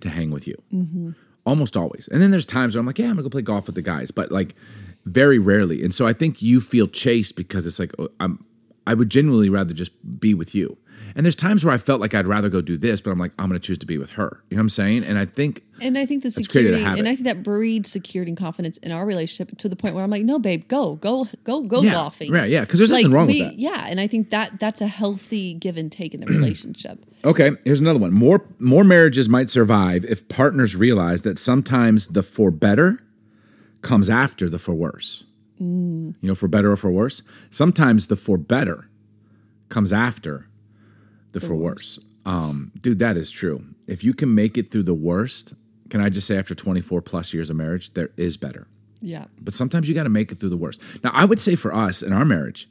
to 0.00 0.08
hang 0.08 0.30
with 0.30 0.46
you. 0.46 0.56
Mm-hmm. 0.72 1.10
Almost 1.44 1.76
always. 1.76 2.08
And 2.12 2.22
then 2.22 2.30
there's 2.30 2.46
times 2.46 2.74
where 2.74 2.80
I'm 2.80 2.86
like, 2.86 2.98
yeah, 2.98 3.06
I'm 3.06 3.12
gonna 3.12 3.22
go 3.24 3.28
play 3.28 3.42
golf 3.42 3.66
with 3.66 3.74
the 3.74 3.82
guys, 3.82 4.10
but 4.10 4.30
like 4.30 4.54
very 5.04 5.38
rarely. 5.38 5.82
And 5.82 5.94
so 5.94 6.06
I 6.06 6.12
think 6.12 6.40
you 6.40 6.60
feel 6.60 6.86
chased 6.86 7.36
because 7.36 7.66
it's 7.66 7.78
like 7.78 7.92
oh, 7.98 8.08
I'm 8.20 8.44
I 8.86 8.94
would 8.94 9.10
genuinely 9.10 9.48
rather 9.48 9.74
just 9.74 9.92
be 10.20 10.34
with 10.34 10.54
you. 10.54 10.76
And 11.14 11.26
there's 11.26 11.36
times 11.36 11.64
where 11.64 11.74
I 11.74 11.78
felt 11.78 12.00
like 12.00 12.14
I'd 12.14 12.26
rather 12.26 12.48
go 12.48 12.60
do 12.60 12.76
this, 12.76 13.00
but 13.00 13.10
I'm 13.10 13.18
like, 13.18 13.32
I'm 13.38 13.48
gonna 13.48 13.58
choose 13.58 13.78
to 13.78 13.86
be 13.86 13.98
with 13.98 14.10
her. 14.10 14.42
You 14.50 14.56
know 14.56 14.60
what 14.60 14.62
I'm 14.64 14.68
saying? 14.70 15.04
And 15.04 15.18
I 15.18 15.24
think 15.26 15.62
And 15.80 15.98
I 15.98 16.06
think 16.06 16.22
the 16.22 16.30
security, 16.30 16.82
and 16.82 17.08
I 17.08 17.14
think 17.14 17.24
that 17.24 17.42
breeds 17.42 17.90
security 17.90 18.30
and 18.30 18.38
confidence 18.38 18.76
in 18.78 18.92
our 18.92 19.04
relationship 19.04 19.56
to 19.58 19.68
the 19.68 19.76
point 19.76 19.94
where 19.94 20.04
I'm 20.04 20.10
like, 20.10 20.24
no, 20.24 20.38
babe, 20.38 20.68
go, 20.68 20.96
go, 20.96 21.26
go, 21.44 21.62
go 21.62 21.82
Yeah, 21.82 21.92
golfing. 21.92 22.30
right, 22.32 22.48
yeah, 22.48 22.64
'cause 22.64 22.78
there's 22.78 22.90
like 22.90 23.02
nothing 23.04 23.14
wrong 23.14 23.26
with 23.26 23.38
that. 23.38 23.58
Yeah, 23.58 23.86
and 23.88 24.00
I 24.00 24.06
think 24.06 24.30
that 24.30 24.58
that's 24.60 24.80
a 24.80 24.86
healthy 24.86 25.54
give 25.54 25.76
and 25.76 25.90
take 25.92 26.14
in 26.14 26.20
the 26.20 26.26
relationship. 26.38 27.04
Okay, 27.24 27.52
here's 27.64 27.80
another 27.80 27.98
one. 27.98 28.12
More 28.12 28.44
more 28.58 28.84
marriages 28.84 29.28
might 29.28 29.50
survive 29.50 30.04
if 30.04 30.26
partners 30.28 30.76
realize 30.76 31.22
that 31.22 31.38
sometimes 31.38 32.08
the 32.08 32.22
for 32.22 32.50
better 32.50 32.98
comes 33.82 34.08
after 34.08 34.48
the 34.48 34.58
for 34.58 34.74
worse. 34.74 35.24
Mm. 35.60 36.14
You 36.20 36.28
know, 36.28 36.34
for 36.34 36.48
better 36.48 36.72
or 36.72 36.76
for 36.76 36.90
worse. 36.90 37.22
Sometimes 37.50 38.06
the 38.08 38.16
for 38.16 38.36
better 38.38 38.88
comes 39.68 39.92
after 39.92 40.46
the 41.32 41.40
for 41.40 41.54
worse. 41.54 41.98
Um, 42.24 42.72
dude, 42.80 42.98
that 43.00 43.16
is 43.16 43.30
true. 43.30 43.64
If 43.86 44.04
you 44.04 44.14
can 44.14 44.34
make 44.34 44.56
it 44.56 44.70
through 44.70 44.84
the 44.84 44.94
worst, 44.94 45.54
can 45.90 46.00
I 46.00 46.08
just 46.08 46.26
say 46.26 46.38
after 46.38 46.54
24 46.54 47.02
plus 47.02 47.34
years 47.34 47.50
of 47.50 47.56
marriage, 47.56 47.92
there 47.94 48.10
is 48.16 48.36
better. 48.36 48.68
Yeah, 49.04 49.24
But 49.40 49.52
sometimes 49.52 49.88
you 49.88 49.96
got 49.96 50.04
to 50.04 50.08
make 50.08 50.30
it 50.30 50.38
through 50.38 50.50
the 50.50 50.56
worst. 50.56 50.80
Now, 51.02 51.10
I 51.12 51.24
would 51.24 51.40
say 51.40 51.56
for 51.56 51.74
us 51.74 52.02
in 52.02 52.12
our 52.12 52.24
marriage, 52.24 52.68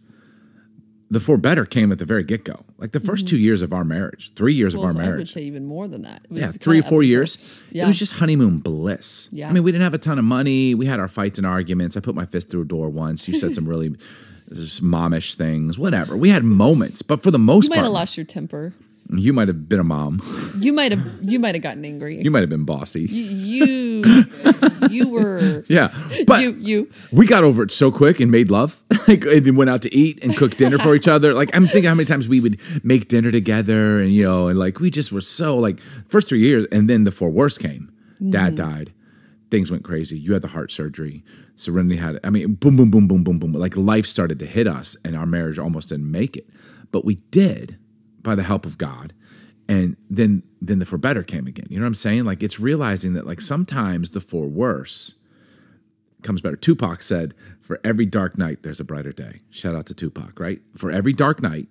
the 1.10 1.20
for 1.20 1.38
better 1.38 1.66
came 1.66 1.92
at 1.92 2.00
the 2.00 2.06
very 2.06 2.24
get 2.24 2.46
go. 2.46 2.64
Like 2.78 2.94
the 2.94 3.00
1st 3.00 3.28
two 3.28 3.38
years 3.38 3.62
of 3.62 3.74
our 3.74 3.84
marriage, 3.84 4.34
three 4.34 4.54
years 4.54 4.74
well, 4.74 4.86
of 4.86 4.92
our 4.92 4.94
marriage. 4.94 5.14
I 5.14 5.18
would 5.18 5.30
say 5.30 5.42
even 5.42 5.66
more 5.66 5.90
than 5.90 6.04
that. 6.04 6.22
It 6.24 6.32
was 6.32 6.42
Yeah, 6.42 6.52
three 6.52 6.80
or 6.80 6.84
four 6.84 7.04
years. 7.04 7.38
Yeah. 7.70 7.84
It 7.84 7.88
was 7.88 8.00
just 8.00 8.14
honeymoon 8.14 8.60
bliss. 8.60 9.28
Yeah. 9.30 9.50
I 9.50 9.52
mean, 9.52 9.64
we 9.64 9.74
didn't 9.74 9.84
have 9.84 9.94
a 9.94 9.98
ton 9.98 10.18
of 10.18 10.24
money. 10.24 10.74
We 10.74 10.86
had 10.86 11.02
our 11.02 11.10
fights 11.10 11.38
and 11.38 11.46
arguments. 11.46 11.98
I 11.98 12.00
put 12.00 12.16
my 12.16 12.26
fist 12.26 12.50
through 12.50 12.62
a 12.62 12.66
door 12.66 12.90
once. 12.90 13.28
You 13.28 13.38
said 13.38 13.54
some 13.56 13.68
really 13.68 13.94
just 14.54 14.84
momish 14.84 15.36
things, 15.36 15.78
whatever. 15.78 16.16
We 16.18 16.30
had 16.30 16.44
moments, 16.44 17.02
but 17.02 17.24
for 17.24 17.32
the 17.32 17.40
most 17.40 17.66
You 17.66 17.70
might 17.70 17.76
part, 17.78 17.86
have 17.86 17.94
lost 17.94 18.18
your 18.18 18.26
temper. 18.26 18.74
you 19.10 19.34
might 19.34 19.48
have 19.48 19.68
been 19.68 19.80
a 19.80 19.84
mom. 19.84 20.22
You 20.60 20.74
might 20.74 20.92
have 20.92 21.06
you 21.22 21.40
might 21.40 21.56
have 21.56 21.62
gotten 21.62 21.84
angry. 21.86 22.22
You 22.22 22.32
might 22.32 22.42
have 22.42 22.50
been 22.50 22.66
bossy. 22.66 23.02
you 23.04 24.04
you, 24.04 24.26
you 24.90 25.10
were 25.10 25.64
yeah, 25.68 25.94
but 26.28 26.42
you 26.42 26.52
you 26.60 26.92
we 27.12 27.26
got 27.26 27.44
over 27.44 27.64
it 27.64 27.72
so 27.72 27.92
quick 27.92 28.20
and 28.20 28.32
made 28.32 28.52
love. 28.52 28.82
like 29.08 29.26
and 29.26 29.58
went 29.58 29.70
out 29.70 29.82
to 29.84 29.96
eat 29.96 30.24
and 30.24 30.36
cooked 30.36 30.58
dinner 30.58 30.78
for 30.78 30.96
each 30.96 31.08
other. 31.08 31.34
Like 31.34 31.50
I'm 31.54 31.68
thinking 31.68 31.90
how 31.90 31.96
many 31.96 32.06
times 32.06 32.28
we 32.28 32.40
would 32.40 32.60
make 32.84 33.08
dinner 33.08 33.32
together 33.32 34.02
and 34.02 34.14
you 34.14 34.24
know 34.24 34.48
and 34.48 34.60
like 34.60 34.80
we 34.80 34.92
just 34.92 35.12
were 35.12 35.22
so 35.22 35.58
like 35.58 35.80
first 36.10 36.28
three 36.30 36.40
years 36.42 36.68
and 36.72 36.90
then 36.90 37.04
the 37.04 37.12
for 37.12 37.30
worst 37.30 37.60
came. 37.60 37.92
Dad 38.30 38.54
mm-hmm. 38.54 38.70
died. 38.70 38.94
Things 39.52 39.70
went 39.70 39.84
crazy. 39.84 40.18
You 40.18 40.34
had 40.34 40.42
the 40.42 40.48
heart 40.48 40.72
surgery. 40.72 41.24
Serenity 41.56 41.98
had 41.98 42.20
I 42.24 42.30
mean 42.30 42.56
boom 42.56 42.78
boom 42.78 42.90
boom 42.90 43.08
boom 43.08 43.24
boom 43.24 43.38
boom. 43.38 43.52
Like 43.52 43.76
life 43.76 44.08
started 44.08 44.40
to 44.40 44.46
hit 44.46 44.66
us 44.66 44.96
and 45.06 45.16
our 45.16 45.26
marriage 45.26 45.60
almost 45.60 45.90
didn't 45.90 46.10
make 46.10 46.38
it. 46.38 46.50
But 46.92 47.06
we 47.06 47.16
did 47.32 47.78
by 48.22 48.36
the 48.36 48.44
help 48.44 48.66
of 48.66 48.78
God. 48.78 49.14
And 49.68 49.98
then 50.10 50.44
then 50.62 50.80
the 50.80 50.86
for 50.86 50.98
better 50.98 51.22
came 51.22 51.48
again. 51.48 51.68
You 51.70 51.78
know 51.78 51.84
what 51.84 51.90
I'm 51.90 51.96
saying? 51.96 52.24
Like 52.24 52.42
it's 52.42 52.60
realizing 52.60 53.14
that 53.14 53.28
like 53.28 53.42
sometimes 53.42 54.12
the 54.12 54.22
for 54.22 54.48
worse 54.48 55.16
comes 56.24 56.42
better. 56.42 56.56
Tupac 56.56 57.04
said, 57.04 57.34
"For 57.62 57.80
every 57.84 58.06
dark 58.06 58.38
night, 58.38 58.64
there's 58.64 58.80
a 58.80 58.84
brighter 58.84 59.12
day." 59.12 59.42
Shout 59.50 59.76
out 59.76 59.86
to 59.88 59.94
Tupac, 59.94 60.40
right? 60.40 60.62
For 60.76 60.92
every 60.92 61.14
dark 61.14 61.42
night, 61.42 61.68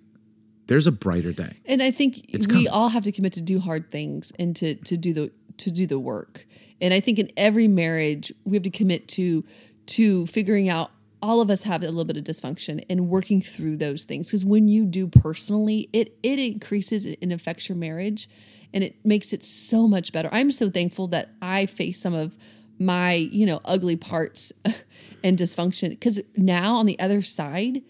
there's 0.67 0.87
a 0.87 0.91
brighter 0.91 1.31
day. 1.33 1.57
And 1.65 1.81
I 1.81 1.91
think 1.91 2.25
we 2.31 2.39
coming. 2.39 2.67
all 2.69 2.89
have 2.89 3.03
to 3.03 3.11
commit 3.11 3.33
to 3.33 3.41
do 3.41 3.59
hard 3.59 3.91
things 3.91 4.31
and 4.37 4.55
to 4.57 4.75
to 4.75 4.97
do 4.97 5.13
the 5.13 5.31
to 5.61 5.71
do 5.71 5.85
the 5.85 5.99
work. 5.99 6.45
And 6.79 6.93
I 6.93 6.99
think 6.99 7.19
in 7.19 7.31
every 7.37 7.67
marriage 7.67 8.33
we 8.43 8.55
have 8.55 8.63
to 8.63 8.69
commit 8.69 9.07
to 9.09 9.43
to 9.87 10.25
figuring 10.27 10.69
out 10.69 10.91
all 11.21 11.41
of 11.41 11.51
us 11.51 11.63
have 11.63 11.83
a 11.83 11.85
little 11.85 12.05
bit 12.05 12.17
of 12.17 12.23
dysfunction 12.23 12.83
and 12.89 13.09
working 13.09 13.41
through 13.41 13.77
those 13.77 14.05
things 14.05 14.27
because 14.27 14.43
when 14.43 14.67
you 14.67 14.85
do 14.85 15.07
personally 15.07 15.89
it 15.93 16.17
it 16.23 16.39
increases 16.39 17.05
and 17.05 17.31
affects 17.31 17.69
your 17.69 17.77
marriage 17.77 18.29
and 18.73 18.83
it 18.83 18.95
makes 19.05 19.33
it 19.33 19.43
so 19.43 19.87
much 19.87 20.11
better. 20.11 20.29
I'm 20.31 20.49
so 20.49 20.69
thankful 20.69 21.07
that 21.09 21.29
I 21.41 21.65
face 21.65 21.99
some 21.99 22.13
of 22.13 22.37
my, 22.79 23.13
you 23.13 23.45
know, 23.45 23.59
ugly 23.65 23.97
parts 23.97 24.53
and 25.23 25.37
dysfunction 25.37 25.99
cuz 25.99 26.19
now 26.35 26.75
on 26.75 26.85
the 26.85 26.99
other 26.99 27.21
side 27.21 27.83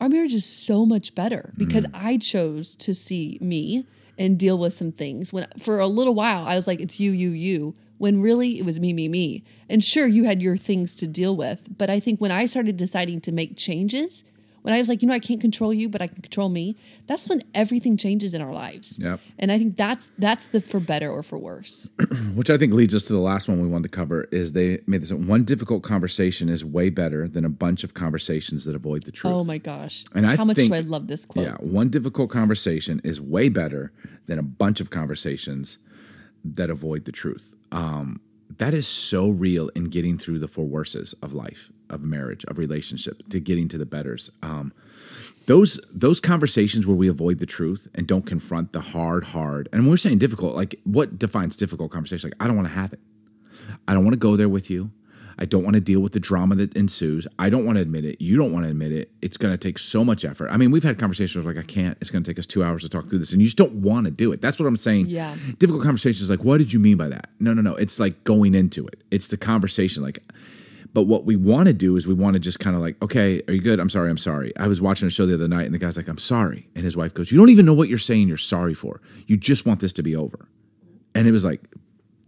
our 0.00 0.08
marriage 0.08 0.34
is 0.34 0.44
so 0.44 0.84
much 0.84 1.14
better 1.14 1.52
because 1.56 1.84
mm-hmm. 1.84 2.06
I 2.06 2.16
chose 2.16 2.74
to 2.76 2.92
see 2.92 3.38
me 3.40 3.86
and 4.18 4.38
deal 4.38 4.58
with 4.58 4.74
some 4.74 4.92
things. 4.92 5.32
When 5.32 5.46
for 5.58 5.78
a 5.80 5.86
little 5.86 6.14
while 6.14 6.44
I 6.44 6.56
was 6.56 6.66
like, 6.66 6.80
it's 6.80 7.00
you, 7.00 7.12
you, 7.12 7.30
you, 7.30 7.74
when 7.98 8.20
really 8.20 8.58
it 8.58 8.64
was 8.64 8.80
me, 8.80 8.92
me, 8.92 9.08
me. 9.08 9.44
And 9.68 9.82
sure, 9.82 10.06
you 10.06 10.24
had 10.24 10.42
your 10.42 10.56
things 10.56 10.94
to 10.96 11.06
deal 11.06 11.36
with, 11.36 11.78
but 11.78 11.88
I 11.88 12.00
think 12.00 12.20
when 12.20 12.32
I 12.32 12.46
started 12.46 12.76
deciding 12.76 13.20
to 13.22 13.32
make 13.32 13.56
changes, 13.56 14.24
when 14.62 14.72
I 14.74 14.78
was 14.78 14.88
like, 14.88 15.02
you 15.02 15.08
know, 15.08 15.14
I 15.14 15.18
can't 15.18 15.40
control 15.40 15.72
you, 15.74 15.88
but 15.88 16.00
I 16.00 16.06
can 16.06 16.22
control 16.22 16.48
me, 16.48 16.76
that's 17.06 17.28
when 17.28 17.42
everything 17.54 17.96
changes 17.96 18.32
in 18.32 18.40
our 18.40 18.52
lives. 18.52 18.98
Yep. 19.00 19.20
And 19.38 19.52
I 19.52 19.58
think 19.58 19.76
that's 19.76 20.10
that's 20.18 20.46
the 20.46 20.60
for 20.60 20.80
better 20.80 21.10
or 21.10 21.22
for 21.22 21.36
worse. 21.38 21.88
Which 22.34 22.48
I 22.50 22.56
think 22.58 22.72
leads 22.72 22.94
us 22.94 23.04
to 23.04 23.12
the 23.12 23.18
last 23.20 23.48
one 23.48 23.60
we 23.60 23.68
wanted 23.68 23.90
to 23.90 23.96
cover 23.96 24.24
is 24.32 24.52
they 24.52 24.80
made 24.86 25.02
this 25.02 25.12
one 25.12 25.44
difficult 25.44 25.82
conversation 25.82 26.48
is 26.48 26.64
way 26.64 26.90
better 26.90 27.28
than 27.28 27.44
a 27.44 27.48
bunch 27.50 27.84
of 27.84 27.94
conversations 27.94 28.64
that 28.64 28.74
avoid 28.74 29.02
the 29.04 29.12
truth. 29.12 29.32
Oh 29.32 29.44
my 29.44 29.58
gosh. 29.58 30.04
And 30.14 30.26
I 30.26 30.36
How 30.36 30.44
much 30.44 30.56
think- 30.56 30.70
do 30.72 30.76
I 30.76 30.80
love 30.80 31.08
this 31.08 31.24
quote? 31.24 31.44
Yeah, 31.44 31.56
one 31.60 31.88
difficult 31.88 32.30
conversation 32.30 33.00
is 33.04 33.20
way 33.20 33.48
better 33.48 33.92
than 34.26 34.38
a 34.38 34.42
bunch 34.42 34.80
of 34.80 34.90
conversations 34.90 35.78
that 36.44 36.70
avoid 36.70 37.04
the 37.04 37.12
truth. 37.12 37.54
Um, 37.70 38.20
that 38.58 38.74
is 38.74 38.86
so 38.86 39.30
real 39.30 39.68
in 39.70 39.84
getting 39.84 40.18
through 40.18 40.38
the 40.38 40.48
for 40.48 40.66
worses 40.66 41.14
of 41.22 41.32
life, 41.32 41.70
of 41.92 42.02
marriage, 42.02 42.44
of 42.46 42.58
relationship, 42.58 43.28
to 43.28 43.40
getting 43.40 43.68
to 43.68 43.78
the 43.78 43.86
betters. 43.86 44.30
Um, 44.42 44.72
those 45.46 45.80
those 45.92 46.20
conversations 46.20 46.86
where 46.86 46.96
we 46.96 47.08
avoid 47.08 47.38
the 47.38 47.46
truth 47.46 47.88
and 47.94 48.06
don't 48.06 48.26
confront 48.26 48.72
the 48.72 48.80
hard, 48.80 49.24
hard, 49.24 49.68
and 49.72 49.88
we're 49.88 49.96
saying 49.96 50.18
difficult. 50.18 50.54
Like, 50.54 50.76
what 50.84 51.18
defines 51.18 51.56
difficult 51.56 51.90
conversation? 51.90 52.30
Like, 52.30 52.42
I 52.42 52.46
don't 52.46 52.56
want 52.56 52.68
to 52.68 52.74
have 52.74 52.92
it. 52.92 53.00
I 53.86 53.94
don't 53.94 54.04
want 54.04 54.14
to 54.14 54.18
go 54.20 54.36
there 54.36 54.48
with 54.48 54.70
you. 54.70 54.90
I 55.38 55.44
don't 55.44 55.64
want 55.64 55.74
to 55.74 55.80
deal 55.80 56.00
with 56.00 56.12
the 56.12 56.20
drama 56.20 56.54
that 56.56 56.76
ensues. 56.76 57.26
I 57.38 57.50
don't 57.50 57.64
want 57.64 57.76
to 57.76 57.82
admit 57.82 58.04
it. 58.04 58.20
You 58.20 58.36
don't 58.36 58.52
want 58.52 58.64
to 58.64 58.70
admit 58.70 58.92
it. 58.92 59.10
It's 59.22 59.36
going 59.36 59.52
to 59.52 59.58
take 59.58 59.78
so 59.78 60.04
much 60.04 60.24
effort. 60.24 60.50
I 60.50 60.56
mean, 60.56 60.70
we've 60.70 60.84
had 60.84 60.98
conversations 60.98 61.44
like, 61.44 61.56
I 61.56 61.62
can't. 61.62 61.96
It's 62.00 62.10
going 62.10 62.22
to 62.22 62.30
take 62.30 62.38
us 62.38 62.46
two 62.46 62.62
hours 62.62 62.82
to 62.82 62.88
talk 62.88 63.08
through 63.08 63.18
this. 63.18 63.32
And 63.32 63.40
you 63.40 63.46
just 63.46 63.56
don't 63.56 63.76
want 63.76 64.04
to 64.04 64.10
do 64.10 64.30
it. 64.30 64.40
That's 64.40 64.60
what 64.60 64.66
I'm 64.66 64.76
saying. 64.76 65.06
Yeah. 65.06 65.34
Difficult 65.58 65.82
conversations 65.82 66.28
like, 66.30 66.44
what 66.44 66.58
did 66.58 66.72
you 66.72 66.78
mean 66.78 66.96
by 66.96 67.08
that? 67.08 67.30
No, 67.40 67.54
no, 67.54 67.62
no. 67.62 67.74
It's 67.74 67.98
like 67.98 68.22
going 68.24 68.54
into 68.54 68.86
it. 68.86 69.02
It's 69.10 69.28
the 69.28 69.36
conversation. 69.36 70.02
Like, 70.02 70.22
but 70.94 71.04
what 71.04 71.24
we 71.24 71.36
want 71.36 71.66
to 71.68 71.72
do 71.72 71.96
is 71.96 72.06
we 72.06 72.14
want 72.14 72.34
to 72.34 72.40
just 72.40 72.60
kind 72.60 72.76
of 72.76 72.82
like, 72.82 73.00
okay, 73.02 73.42
are 73.48 73.54
you 73.54 73.60
good? 73.62 73.80
I'm 73.80 73.88
sorry. 73.88 74.10
I'm 74.10 74.18
sorry. 74.18 74.52
I 74.58 74.68
was 74.68 74.80
watching 74.80 75.06
a 75.08 75.10
show 75.10 75.24
the 75.26 75.34
other 75.34 75.48
night 75.48 75.64
and 75.66 75.74
the 75.74 75.78
guy's 75.78 75.96
like, 75.96 76.08
I'm 76.08 76.18
sorry. 76.18 76.68
And 76.74 76.84
his 76.84 76.96
wife 76.96 77.14
goes, 77.14 77.32
You 77.32 77.38
don't 77.38 77.48
even 77.50 77.64
know 77.64 77.72
what 77.74 77.88
you're 77.88 77.98
saying 77.98 78.28
you're 78.28 78.36
sorry 78.36 78.74
for. 78.74 79.00
You 79.26 79.36
just 79.36 79.64
want 79.66 79.80
this 79.80 79.92
to 79.94 80.02
be 80.02 80.14
over. 80.14 80.48
And 81.14 81.26
it 81.26 81.32
was 81.32 81.44
like, 81.44 81.60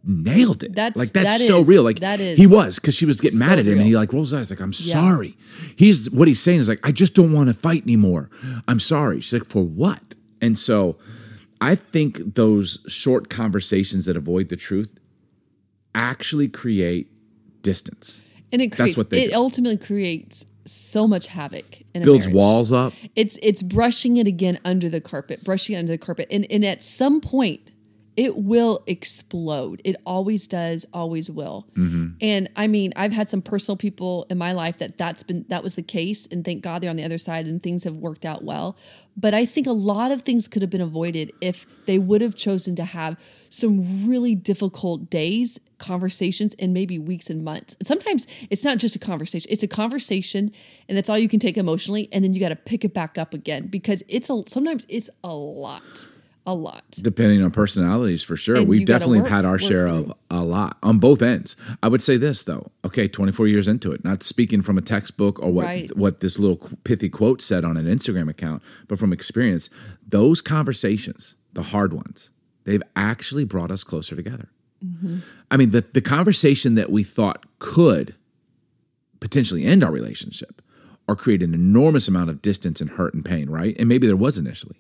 nailed 0.07 0.63
it. 0.63 0.75
That's- 0.75 0.97
like 0.97 1.13
that's 1.13 1.39
that 1.41 1.47
so 1.47 1.61
is- 1.61 1.69
real. 1.69 1.83
Like 1.83 2.01
that 2.01 2.21
is 2.21 2.39
he 2.39 2.47
was 2.47 2.79
because 2.79 2.95
she 2.95 3.07
was 3.07 3.21
getting 3.21 3.39
so 3.39 3.47
mad 3.47 3.59
at 3.59 3.67
him, 3.67 3.73
and 3.73 3.79
real. 3.81 3.87
he 3.89 3.97
like 3.97 4.13
rolls 4.13 4.31
his 4.33 4.39
eyes 4.41 4.51
like, 4.51 4.61
"I'm 4.61 4.73
Yeah. 4.79 4.93
sorry." 4.93 5.37
He's 5.77 6.11
what 6.11 6.29
he's 6.29 6.41
saying 6.43 6.61
is 6.61 6.69
like, 6.69 6.81
"I 6.87 6.93
just 6.93 7.15
don't 7.15 7.33
want 7.33 7.47
to 7.49 7.55
fight 7.55 7.85
anymore. 7.85 8.29
I'm 8.69 8.81
sorry." 8.81 9.21
She's 9.23 9.33
like, 9.33 9.47
"For 9.49 9.65
what?" 9.65 10.03
And 10.43 10.59
so, 10.59 10.99
I 11.61 11.75
think 11.75 12.35
those 12.35 12.79
short 12.87 13.31
conversations 13.31 14.05
that 14.05 14.15
avoid 14.15 14.51
the 14.51 14.57
truth 14.57 15.01
actually 15.95 16.49
create 16.49 17.11
distance. 17.63 18.21
And 18.55 18.63
it 18.63 18.71
That's 18.71 18.77
creates 18.77 18.97
what 18.97 19.11
they 19.11 19.25
it 19.25 19.31
do. 19.31 19.37
ultimately 19.37 19.77
creates 19.77 20.47
so 20.65 21.07
much 21.07 21.27
havoc 21.27 21.83
in 21.95 22.03
Builds 22.03 22.29
walls 22.29 22.73
up. 22.73 22.95
It's 23.15 23.39
it's 23.43 23.63
brushing 23.63 24.17
it 24.17 24.27
again 24.27 24.59
under 24.65 24.89
the 24.89 25.01
carpet, 25.01 25.45
brushing 25.45 25.77
it 25.77 25.81
under 25.81 25.93
the 25.93 25.99
carpet, 25.99 26.29
and 26.31 26.47
and 26.51 26.65
at 26.65 26.83
some 26.83 27.21
point 27.21 27.73
it 28.17 28.37
will 28.37 28.85
explode. 28.87 29.83
It 29.85 29.97
always 30.07 30.47
does, 30.47 30.87
always 30.93 31.29
will. 31.29 31.67
Mm-hmm. 31.75 32.11
And 32.21 32.49
I 32.55 32.69
mean, 32.69 32.93
I've 32.95 33.13
had 33.13 33.29
some 33.29 33.43
personal 33.43 33.77
people 33.77 34.27
in 34.31 34.39
my 34.39 34.53
life 34.53 34.79
that 34.79 34.99
that's 34.99 35.25
been 35.25 35.45
that 35.49 35.63
was 35.63 35.75
the 35.75 35.83
case, 35.83 36.27
and 36.31 36.45
thank 36.45 36.63
God 36.63 36.83
they're 36.83 36.91
on 36.91 36.97
the 36.97 37.05
other 37.05 37.19
side, 37.19 37.47
and 37.47 37.63
things 37.63 37.85
have 37.85 37.97
worked 37.97 38.25
out 38.25 38.45
well. 38.45 38.77
But 39.17 39.35
I 39.35 39.47
think 39.47 39.67
a 39.67 39.73
lot 39.73 40.13
of 40.13 40.23
things 40.23 40.49
could 40.49 40.63
have 40.63 40.71
been 40.71 40.81
avoided 40.81 41.33
if 41.41 41.67
they 41.87 41.99
would 41.99 42.21
have 42.21 42.37
chosen 42.37 42.75
to 42.77 42.85
have 42.85 43.17
some 43.49 44.09
really 44.09 44.35
difficult 44.35 45.11
days, 45.11 45.59
conversations, 45.79 46.55
and 46.59 46.73
maybe 46.73 46.99
weeks 46.99 47.31
and 47.31 47.45
months. 47.45 47.77
And 47.79 47.87
sometimes 47.87 48.27
it's 48.51 48.65
not 48.65 48.79
just 48.79 48.97
a 48.97 48.99
conversation; 48.99 49.49
it's 49.53 49.63
a 49.63 49.69
conversation, 49.69 50.53
and 50.89 50.97
that's 50.97 51.09
all 51.09 51.19
you 51.19 51.29
can 51.29 51.41
take 51.41 51.57
emotionally, 51.57 52.09
and 52.13 52.25
then 52.25 52.33
you 52.35 52.41
got 52.41 52.51
to 52.51 52.57
pick 52.57 52.85
it 52.85 52.95
back 52.95 53.19
up 53.19 53.35
again 53.35 53.67
because 53.69 54.03
it's 54.09 54.29
a 54.31 54.43
sometimes 54.49 54.87
it's 54.89 55.11
a 55.23 55.35
lot, 55.35 55.83
a 56.47 56.55
lot. 56.55 56.85
depending 57.03 57.43
on 57.43 57.51
personalities 57.51 58.23
for 58.23 58.37
sure 58.37 58.57
And 58.57 58.69
we've 58.69 58.87
definitely 58.87 59.21
work- 59.23 59.31
had 59.31 59.45
our 59.45 59.59
share 59.59 59.89
through. 59.89 59.97
of 59.97 60.13
a 60.31 60.43
lot 60.45 60.77
on 60.83 60.99
both 60.99 61.23
ends 61.23 61.57
i 61.83 61.89
would 61.89 62.03
say 62.03 62.17
this 62.17 62.45
though 62.45 62.71
okay 62.85 63.07
24 63.09 63.47
years 63.47 63.67
into 63.69 63.93
it 63.93 64.05
not 64.05 64.23
speaking 64.23 64.61
from 64.63 64.77
a 64.77 64.83
textbook 64.83 65.39
or 65.41 65.51
what 65.53 65.65
Right. 65.65 65.97
what 65.97 66.21
this 66.21 66.39
little 66.39 66.59
pithy 66.85 67.09
quote 67.09 67.41
said 67.41 67.65
on 67.65 67.77
an 67.77 67.87
instagram 67.87 68.29
account 68.29 68.63
but 68.89 68.99
from 68.99 69.13
experience 69.13 69.71
those 70.07 70.41
conversations 70.43 71.35
the 71.53 71.63
hard 71.63 71.93
ones 71.95 72.31
they've 72.65 72.83
actually 72.97 73.45
brought 73.45 73.71
us 73.71 73.85
closer 73.85 74.17
together 74.17 74.49
Mm-hmm. 74.85 75.19
i 75.51 75.57
mean 75.57 75.71
the, 75.71 75.81
the 75.93 76.01
conversation 76.01 76.75
that 76.75 76.91
we 76.91 77.03
thought 77.03 77.45
could 77.59 78.15
potentially 79.21 79.65
end 79.65 79.83
our 79.83 79.91
relationship 79.91 80.61
or 81.09 81.17
create 81.17 81.43
an 81.43 81.55
enormous 81.55 82.09
amount 82.09 82.31
of 82.31 82.43
distance 82.43 82.81
and 82.81 82.91
hurt 82.91 83.15
and 83.15 83.25
pain 83.25 83.49
right 83.49 83.75
and 83.79 83.89
maybe 83.89 84.07
there 84.07 84.17
was 84.17 84.37
initially 84.37 84.77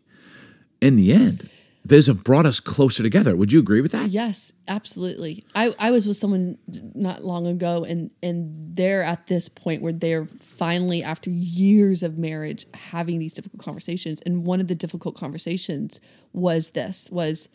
in 0.85 0.97
the 0.97 1.15
end, 1.15 1.49
those 1.83 2.07
have 2.09 2.23
brought 2.23 2.45
us 2.45 2.61
closer 2.61 3.03
together. 3.03 3.35
Would 3.35 3.53
you 3.53 3.59
agree 3.59 3.81
with 3.81 3.93
that? 3.93 4.11
Yes, 4.11 4.53
absolutely. 4.69 5.45
I, 5.55 5.75
I 5.79 5.91
was 5.91 6.07
with 6.07 6.19
someone 6.19 6.59
not 6.95 7.25
long 7.25 7.47
ago 7.47 7.85
and 7.85 8.11
and 8.23 8.77
they're 8.77 9.03
at 9.03 9.27
this 9.27 9.49
point 9.49 9.81
where 9.81 9.93
they're 9.93 10.27
finally 10.41 11.03
after 11.03 11.31
years 11.31 12.03
of 12.03 12.19
marriage 12.19 12.67
having 12.75 13.19
these 13.19 13.33
difficult 13.33 13.63
conversations 13.63 14.21
and 14.23 14.45
one 14.45 14.61
of 14.61 14.69
the 14.69 14.75
difficult 14.75 15.17
conversations 15.17 16.01
was 16.33 16.71
this 16.71 17.11
was 17.11 17.49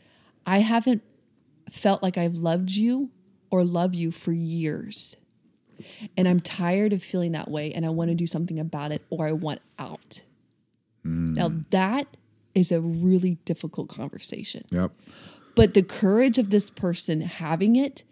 I 0.46 0.60
haven't 0.60 1.04
felt 1.72 2.02
like 2.04 2.18
I've 2.18 2.36
loved 2.36 2.72
you 2.72 3.10
or 3.52 3.64
love 3.64 3.94
you 3.94 4.12
for 4.12 4.32
years. 4.32 5.16
And 6.18 6.28
I'm 6.28 6.40
tired 6.40 6.92
of 6.94 7.02
feeling 7.04 7.32
that 7.32 7.50
way 7.50 7.72
and 7.72 7.86
I 7.86 7.90
want 7.90 8.10
to 8.10 8.16
do 8.16 8.28
something 8.28 8.60
about 8.60 8.92
it 8.92 9.02
or 9.10 9.26
I 9.26 9.32
want 9.32 9.62
out. 9.78 10.24
Hmm. 11.04 11.34
Now 11.34 11.52
that 11.70 12.08
is 12.54 12.72
a 12.72 12.82
really 12.82 13.36
difficult 13.46 13.88
conversation 13.90 14.66
Yep. 14.72 14.92
but 15.56 15.74
the 15.76 15.84
courage 15.84 16.38
of 16.38 16.50
this 16.50 16.70
person 16.70 17.22
having 17.22 17.76
it 17.76 18.04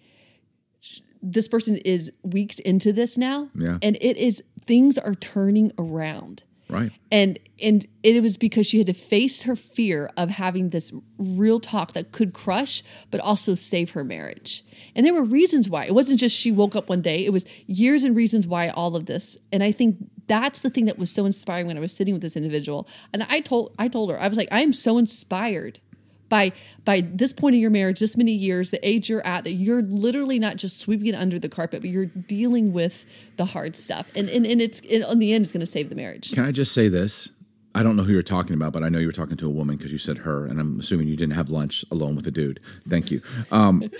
this 1.21 1.47
person 1.47 1.77
is 1.77 2.11
weeks 2.23 2.59
into 2.59 2.93
this 2.93 3.17
now 3.17 3.49
Yeah. 3.57 3.79
and 3.81 3.97
it 3.99 4.15
is 4.15 4.43
things 4.65 4.97
are 4.97 5.15
turning 5.15 5.71
around 5.77 6.43
Right. 6.69 6.91
and 7.11 7.39
and 7.61 7.87
it 8.03 8.21
was 8.21 8.37
because 8.37 8.67
she 8.67 8.77
had 8.77 8.87
to 8.87 8.93
face 8.93 9.43
her 9.43 9.55
fear 9.55 10.11
of 10.15 10.29
having 10.29 10.69
this 10.69 10.91
real 11.17 11.59
talk 11.59 11.93
that 11.93 12.11
could 12.11 12.33
crush 12.33 12.83
but 13.09 13.19
also 13.21 13.55
save 13.55 13.91
her 13.91 14.03
marriage. 14.03 14.63
And 14.95 15.05
there 15.05 15.13
were 15.13 15.23
reasons 15.23 15.69
why. 15.69 15.85
It 15.85 15.95
wasn't 15.95 16.19
just 16.19 16.35
she 16.35 16.51
woke 16.51 16.75
up 16.75 16.89
one 16.89 17.01
day. 17.01 17.25
It 17.25 17.31
was 17.31 17.45
years 17.65 18.03
and 18.03 18.15
reasons 18.15 18.45
why 18.45 18.67
all 18.67 18.95
of 18.95 19.05
this. 19.05 19.37
And 19.51 19.63
i 19.63 19.71
think 19.71 19.97
that's 20.27 20.59
the 20.59 20.69
thing 20.69 20.85
that 20.85 20.99
was 20.99 21.09
so 21.09 21.25
inspiring 21.25 21.67
when 21.67 21.77
i 21.77 21.79
was 21.79 21.95
sitting 21.95 22.13
with 22.13 22.21
this 22.21 22.35
individual. 22.35 22.87
And 23.13 23.23
i 23.29 23.39
told 23.39 23.73
i 23.79 23.87
told 23.87 24.11
her 24.11 24.19
i 24.19 24.27
was 24.27 24.37
like 24.37 24.49
i 24.51 24.61
am 24.61 24.73
so 24.73 24.97
inspired 24.97 25.79
by 26.29 26.51
by 26.85 27.01
this 27.01 27.33
point 27.33 27.55
in 27.55 27.61
your 27.61 27.71
marriage 27.71 27.99
this 27.99 28.17
many 28.17 28.31
years 28.31 28.71
the 28.71 28.87
age 28.87 29.09
you're 29.09 29.25
at 29.25 29.43
that 29.43 29.53
you're 29.53 29.81
literally 29.81 30.39
not 30.39 30.57
just 30.57 30.77
sweeping 30.77 31.07
it 31.07 31.15
under 31.15 31.39
the 31.39 31.49
carpet 31.49 31.81
but 31.81 31.89
you're 31.89 32.05
dealing 32.05 32.73
with 32.73 33.05
the 33.37 33.45
hard 33.45 33.75
stuff 33.75 34.07
and 34.15 34.29
and, 34.29 34.45
and 34.45 34.61
it's 34.61 34.79
in, 34.81 35.03
in 35.03 35.19
the 35.19 35.33
end 35.33 35.43
it's 35.43 35.51
going 35.51 35.59
to 35.59 35.65
save 35.65 35.89
the 35.89 35.95
marriage 35.95 36.31
Can 36.33 36.45
I 36.45 36.51
just 36.51 36.73
say 36.73 36.87
this? 36.87 37.29
I 37.75 37.83
don't 37.83 37.95
know 37.95 38.01
who 38.01 38.11
you're 38.11 38.23
talking 38.23 38.55
about, 38.55 38.73
but 38.73 38.81
I 38.83 38.89
know 38.89 38.97
you 38.97 39.05
were 39.05 39.11
talking 39.11 39.37
to 39.37 39.45
a 39.45 39.51
woman 39.51 39.77
because 39.77 39.91
you 39.91 39.99
said 39.99 40.19
her, 40.19 40.47
and 40.47 40.59
I'm 40.59 40.79
assuming 40.79 41.07
you 41.07 41.15
didn't 41.15 41.35
have 41.35 41.51
lunch 41.51 41.85
alone 41.91 42.15
with 42.15 42.25
a 42.25 42.31
dude. 42.31 42.59
Thank 42.89 43.11
you. 43.11 43.21
Um, 43.51 43.91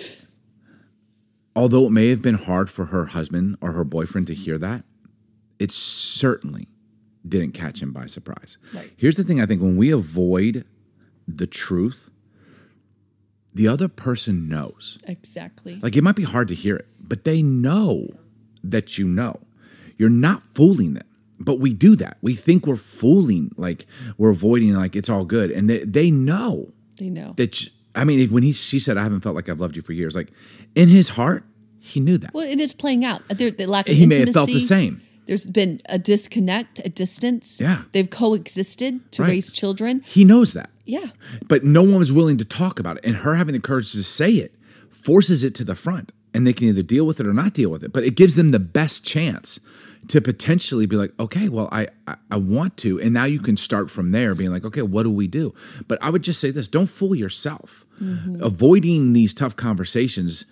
although 1.56 1.86
it 1.86 1.92
may 1.92 2.10
have 2.10 2.24
been 2.24 2.36
hard 2.36 2.72
for 2.72 2.86
her 2.86 3.06
husband 3.06 3.56
or 3.62 3.74
her 3.74 3.84
boyfriend 3.84 4.26
to 4.28 4.34
hear 4.34 4.58
that, 4.58 4.84
it 5.60 5.72
certainly 5.72 6.68
didn't 7.28 7.52
catch 7.52 7.82
him 7.82 7.92
by 7.92 8.08
surprise. 8.08 8.58
Right. 8.74 8.92
Here's 8.98 9.16
the 9.16 9.24
thing 9.24 9.40
I 9.40 9.46
think 9.46 9.62
when 9.62 9.78
we 9.78 9.92
avoid 9.92 10.66
the 11.28 11.46
truth, 11.46 12.10
the 13.58 13.68
other 13.68 13.88
person 13.88 14.48
knows. 14.48 14.98
exactly 15.08 15.80
Like 15.82 15.96
it 15.96 16.04
might 16.04 16.16
be 16.16 16.24
hard 16.24 16.48
to 16.50 16.56
hear 16.56 16.76
it, 16.76 16.88
but 17.00 17.24
they 17.24 17.42
know 17.42 18.08
that 18.64 18.98
you 18.98 19.08
know. 19.08 19.40
You're 19.98 20.10
not 20.10 20.44
fooling 20.54 20.94
them. 20.94 21.08
But 21.40 21.60
we 21.60 21.74
do 21.74 21.96
that. 21.98 22.18
We 22.22 22.34
think 22.36 22.66
we're 22.66 22.76
fooling, 22.78 23.52
like 23.58 23.86
we're 24.18 24.32
avoiding, 24.32 24.74
like 24.74 24.96
it's 24.96 25.10
all 25.10 25.24
good, 25.26 25.52
and 25.52 25.70
they, 25.70 25.80
they 25.80 26.10
know 26.10 26.72
they 26.98 27.10
know 27.10 27.34
that. 27.38 27.70
I 27.94 28.04
mean, 28.06 28.30
when 28.32 28.42
he 28.44 28.54
she 28.54 28.80
said, 28.80 28.98
"I 28.98 29.04
haven't 29.04 29.22
felt 29.22 29.36
like 29.36 29.48
I've 29.48 29.60
loved 29.60 29.76
you 29.76 29.84
for 29.84 29.94
years," 29.94 30.16
like 30.16 30.32
in 30.74 30.90
his 30.90 31.10
heart, 31.10 31.44
he 31.80 32.00
knew 32.00 32.18
that. 32.18 32.34
Well, 32.34 32.48
it 32.48 32.60
is 32.60 32.74
playing 32.74 33.06
out. 33.06 33.22
There, 33.30 33.52
the 33.52 33.68
lack 33.68 33.88
of 33.88 33.96
he 33.96 34.08
may 34.08 34.20
have 34.22 34.32
felt 34.32 34.48
the 34.50 34.60
same. 34.60 35.02
There's 35.28 35.46
been 35.46 35.80
a 35.90 36.00
disconnect, 36.00 36.80
a 36.86 36.90
distance. 36.90 37.60
Yeah. 37.62 37.84
They've 37.92 38.10
coexisted 38.10 39.12
to 39.12 39.22
Right. 39.22 39.30
raise 39.30 39.52
children. 39.52 40.02
He 40.06 40.24
knows 40.26 40.54
that. 40.54 40.70
Yeah. 40.88 41.08
but 41.48 41.64
no 41.64 41.84
one 41.84 42.00
was 42.00 42.12
willing 42.12 42.38
to 42.38 42.46
talk 42.46 42.80
about 42.80 42.98
it. 42.98 43.06
And 43.06 43.18
her 43.18 43.36
having 43.36 43.54
the 43.54 43.60
courage 43.60 43.92
to 43.92 44.04
say 44.04 44.32
it 44.32 44.56
forces 44.90 45.44
it 45.44 45.54
to 45.56 45.64
the 45.64 45.76
front, 45.76 46.12
and 46.34 46.48
they 46.48 46.54
can 46.54 46.68
either 46.68 46.82
deal 46.82 47.06
with 47.06 47.20
it 47.20 47.28
or 47.28 47.34
not 47.34 47.54
deal 47.54 47.70
with 47.70 47.84
it. 47.84 47.92
But 47.92 48.04
it 48.04 48.16
gives 48.16 48.36
them 48.36 48.52
the 48.52 48.60
best 48.60 49.04
chance 49.04 49.60
to 50.08 50.22
potentially 50.22 50.86
be 50.86 50.96
like, 50.96 51.12
okay, 51.20 51.50
well, 51.50 51.68
I 51.72 51.88
I, 52.08 52.16
I 52.32 52.38
want 52.38 52.78
to, 52.78 53.00
and 53.02 53.14
now 53.14 53.26
you 53.26 53.40
can 53.40 53.58
start 53.58 53.92
from 53.92 54.12
there, 54.12 54.34
being 54.34 54.52
like, 54.52 54.66
okay, 54.66 54.82
what 54.82 55.04
do 55.04 55.12
we 55.12 55.28
do? 55.28 55.54
But 55.88 55.98
I 56.02 56.10
would 56.10 56.22
just 56.22 56.40
say 56.40 56.52
this: 56.52 56.68
don't 56.68 56.88
fool 56.88 57.16
yourself. 57.16 57.86
Mm-hmm. 58.02 58.42
Avoiding 58.42 59.14
these 59.14 59.34
tough 59.34 59.56
conversations 59.56 60.46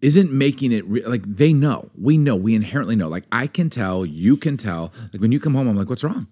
isn't 0.00 0.32
making 0.32 0.72
it 0.72 0.84
re- 0.86 1.04
like 1.04 1.22
they 1.24 1.52
know. 1.52 1.90
We 1.96 2.18
know. 2.18 2.34
We 2.34 2.54
inherently 2.54 2.96
know. 2.96 3.08
Like 3.08 3.24
I 3.30 3.46
can 3.46 3.70
tell, 3.70 4.04
you 4.04 4.36
can 4.36 4.56
tell. 4.56 4.92
Like 5.12 5.22
when 5.22 5.30
you 5.30 5.38
come 5.38 5.54
home, 5.54 5.68
I'm 5.68 5.76
like, 5.76 5.88
what's 5.88 6.02
wrong? 6.02 6.26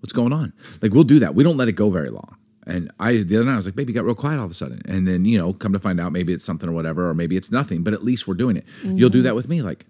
What's 0.00 0.12
going 0.12 0.32
on? 0.32 0.52
Like 0.82 0.92
we'll 0.92 1.04
do 1.04 1.18
that. 1.20 1.34
We 1.34 1.42
don't 1.42 1.56
let 1.56 1.68
it 1.68 1.72
go 1.72 1.88
very 1.88 2.08
long. 2.08 2.36
And 2.68 2.90
I 3.00 3.16
the 3.16 3.36
other 3.36 3.46
night 3.46 3.54
I 3.54 3.56
was 3.56 3.66
like, 3.66 3.74
baby, 3.74 3.92
got 3.92 4.04
real 4.04 4.14
quiet 4.14 4.38
all 4.38 4.44
of 4.44 4.50
a 4.50 4.54
sudden. 4.54 4.82
And 4.84 5.08
then, 5.08 5.24
you 5.24 5.38
know, 5.38 5.52
come 5.52 5.72
to 5.72 5.78
find 5.78 5.98
out 5.98 6.12
maybe 6.12 6.32
it's 6.32 6.44
something 6.44 6.68
or 6.68 6.72
whatever, 6.72 7.08
or 7.08 7.14
maybe 7.14 7.36
it's 7.36 7.50
nothing, 7.50 7.82
but 7.82 7.94
at 7.94 8.04
least 8.04 8.28
we're 8.28 8.34
doing 8.34 8.56
it. 8.56 8.64
You'll 8.82 9.10
do 9.10 9.18
mm-hmm. 9.18 9.24
that 9.24 9.34
with 9.34 9.48
me. 9.48 9.62
Like, 9.62 9.86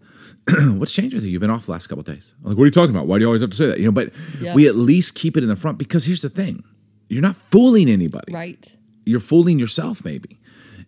what's 0.69 0.95
changed 0.95 1.15
with 1.15 1.25
you? 1.25 1.31
You've 1.31 1.41
been 1.41 1.51
off 1.51 1.67
the 1.67 1.73
last 1.73 1.89
couple 1.89 2.01
of 2.01 2.07
days. 2.07 2.33
I'm 2.43 2.51
like, 2.51 2.57
what 2.57 2.63
are 2.63 2.67
you 2.67 2.73
talking 2.73 2.95
about? 2.95 3.07
Why 3.07 3.19
do 3.19 3.23
you 3.23 3.27
always 3.27 3.41
have 3.43 3.51
to 3.51 3.57
say 3.57 3.67
that? 3.67 3.79
You 3.79 3.87
know, 3.87 3.93
but 3.93 4.13
we 4.55 4.69
at 4.69 4.77
least 4.77 5.15
keep 5.15 5.37
it 5.37 5.43
in 5.43 5.49
the 5.49 5.57
front 5.57 5.77
because 5.79 6.05
here's 6.05 6.23
the 6.23 6.31
thing. 6.31 6.65
You're 7.09 7.23
not 7.23 7.37
fooling 7.51 7.89
anybody 7.89 8.33
Right. 8.33 8.77
you're 9.07 9.21
fooling 9.21 9.59
yourself 9.59 10.05
maybe 10.05 10.39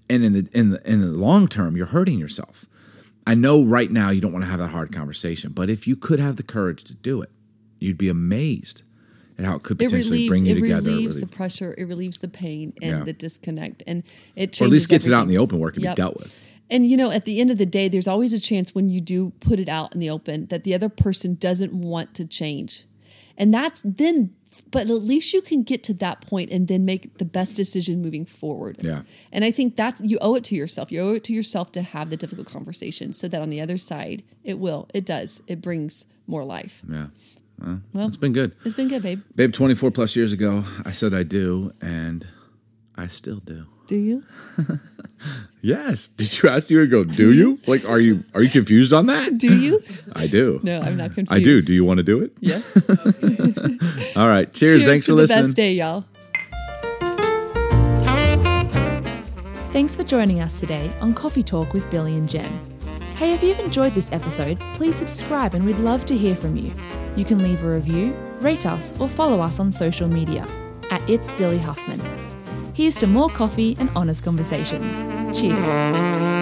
and 0.09 0.24
in 0.24 0.32
the 0.34 0.49
in 0.53 0.70
the 0.70 0.91
in 0.91 1.01
the 1.01 1.07
long 1.07 1.49
term 1.49 1.76
you're 1.76 1.86
hurting 1.86 2.18
yourself 2.18 2.66
i 3.26 3.34
know 3.34 3.62
right 3.62 3.91
now 3.91 4.11
you 4.11 4.20
don't 4.20 4.32
want 4.32 4.45
to 4.45 4.51
have 4.51 4.59
that 4.59 4.68
hard 4.68 4.93
conversation 4.93 5.53
but 5.53 5.70
if 5.70 5.86
you 5.86 5.97
could 5.97 6.20
have 6.20 6.36
the 6.36 6.43
courage 6.43 6.84
to 6.84 6.95
do 6.95 7.22
it 7.22 7.30
you'd 7.78 7.97
be 7.97 8.09
amazed 8.11 8.82
at 9.41 9.47
how 9.47 9.57
it 9.57 9.62
could 9.62 9.80
It 9.80 9.86
potentially 9.86 10.11
relieves. 10.11 10.28
bring 10.28 10.47
you 10.47 10.53
It 10.57 10.61
together 10.61 10.88
It 10.88 10.93
relieves 10.93 11.20
the 11.20 11.26
pressure. 11.26 11.74
It 11.76 11.84
relieves 11.84 12.18
the 12.18 12.28
pain 12.28 12.72
and 12.82 12.99
Yeah. 12.99 13.05
the 13.05 13.12
disconnect, 13.12 13.82
and 13.86 14.03
it 14.36 14.53
changes 14.53 14.61
or 14.61 14.64
at 14.66 14.70
least 14.70 14.88
gets 14.88 15.07
it 15.07 15.12
out 15.12 15.22
in 15.22 15.28
the 15.28 15.38
open 15.38 15.59
where 15.59 15.70
it 15.70 15.72
can 15.74 15.82
Yep. 15.82 15.97
be 15.97 16.01
dealt 16.03 16.16
with 16.18 16.38
And 16.72 16.86
you 16.86 16.97
know, 16.97 17.11
at 17.11 17.24
the 17.24 17.41
end 17.41 17.51
of 17.51 17.59
the 17.59 17.66
day, 17.66 17.88
there's 17.88 18.07
always 18.07 18.32
a 18.32 18.38
chance 18.38 18.76
when 18.76 18.88
you 18.88 19.01
do 19.01 19.32
put 19.41 19.59
it 19.59 19.68
out 19.68 19.93
in 19.93 19.99
the 19.99 20.09
open 20.09 20.47
that 20.51 20.62
the 20.62 20.72
other 20.72 20.88
person 20.88 21.34
doesn't 21.41 21.72
want 21.74 22.14
to 22.14 22.24
change. 22.24 22.84
And 23.36 23.53
that's 23.53 23.80
then 23.84 24.30
but 24.70 24.82
at 24.88 25.03
least 25.03 25.32
you 25.32 25.43
can 25.43 25.64
get 25.64 25.82
to 25.82 25.95
that 25.95 26.20
point 26.20 26.49
and 26.53 26.68
then 26.68 26.84
make 26.84 27.18
the 27.18 27.24
best 27.24 27.57
decision 27.57 28.01
moving 28.01 28.24
forward. 28.24 28.76
Yeah. 28.80 29.03
And 29.32 29.45
I 29.45 29.51
think 29.51 29.74
that 29.74 30.01
you 30.01 30.16
owe 30.20 30.36
it 30.36 30.45
to 30.45 30.55
yourself. 30.55 30.93
You 30.93 31.01
owe 31.01 31.14
it 31.14 31.24
to 31.24 31.32
yourself 31.32 31.72
to 31.72 31.82
have 31.82 32.09
the 32.11 32.16
difficult 32.16 32.47
conversation 32.47 33.12
so 33.12 33.26
that 33.26 33.43
on 33.43 33.51
the 33.51 33.61
other 33.61 33.76
side, 33.76 34.22
it 34.45 34.61
will. 34.61 34.86
It 34.95 35.05
does. 35.05 35.43
It 35.49 35.61
brings 35.61 36.07
more 36.28 36.45
life. 36.45 36.82
Yeah. 36.88 37.09
Well, 37.61 37.80
Well- 37.92 38.08
it's 38.08 38.16
been 38.16 38.32
good. 38.32 38.56
It's 38.64 38.74
been 38.74 38.88
good, 38.88 39.02
babe. 39.02 39.20
Babe, 39.34 39.52
24 39.52 39.90
plus 39.90 40.16
years 40.16 40.32
ago, 40.32 40.64
I 40.84 40.90
said 40.92 41.12
I 41.14 41.22
do, 41.22 41.72
and 41.80 42.26
I 42.96 43.06
still 43.06 43.40
do. 43.40 43.66
Do 43.86 43.96
you? 43.96 44.24
Yes. 45.62 46.08
Did 46.08 46.40
you 46.42 46.48
ask 46.48 46.70
you 46.70 46.80
ago, 46.80 47.04
do 47.04 47.34
you? 47.34 47.58
Like, 47.66 47.84
are 47.86 48.00
you 48.00 48.24
are 48.32 48.40
you 48.40 48.48
confused 48.48 48.94
on 48.94 49.04
that? 49.06 49.36
Do 49.36 49.54
you? 49.54 49.82
I 50.14 50.26
do. 50.26 50.58
No, 50.62 50.80
I'm 50.80 50.96
not 50.96 51.12
confused. 51.14 51.30
I 51.32 51.44
do. 51.44 51.61
Do 51.61 51.74
you 51.74 51.84
want 51.84 51.98
to 51.98 52.02
do 52.02 52.22
it? 52.22 52.32
Yes. 52.40 52.64
All 54.16 54.26
right. 54.26 54.50
Cheers. 54.50 54.84
Thanks 54.84 55.04
to 55.04 55.12
for 55.12 55.16
the 55.16 55.22
listening. 55.24 55.44
best 55.44 55.56
day, 55.56 55.74
y'all. 55.74 56.06
Thanks 59.72 59.94
for 59.94 60.02
joining 60.02 60.40
us 60.40 60.58
today 60.61 60.90
on 61.02 61.12
Coffee 61.12 61.42
Talk 61.42 61.74
with 61.74 61.88
Billy 61.90 62.16
and 62.16 62.26
Jen. 62.26 62.69
Hey, 63.20 63.34
if 63.34 63.42
you've 63.42 63.60
enjoyed 63.60 63.92
this 63.92 64.10
episode, 64.12 64.58
please 64.76 64.96
subscribe 64.96 65.52
and 65.52 65.62
we'd 65.66 65.76
love 65.76 66.06
to 66.06 66.16
hear 66.16 66.34
from 66.34 66.56
you. 66.56 66.72
You 67.16 67.26
can 67.26 67.36
leave 67.36 67.62
a 67.62 67.70
review, 67.70 68.16
rate 68.40 68.64
us, 68.64 68.98
or 68.98 69.10
follow 69.10 69.40
us 69.40 69.60
on 69.60 69.70
social 69.70 70.08
media 70.08 70.48
at 70.90 71.06
It's 71.06 71.34
Billy 71.34 71.58
Huffman. 71.58 72.00
Here's 72.72 72.96
to 72.96 73.06
more 73.06 73.28
coffee 73.28 73.76
and 73.78 73.90
honest 73.94 74.24
conversations. 74.24 75.02
Cheers. 75.38 76.39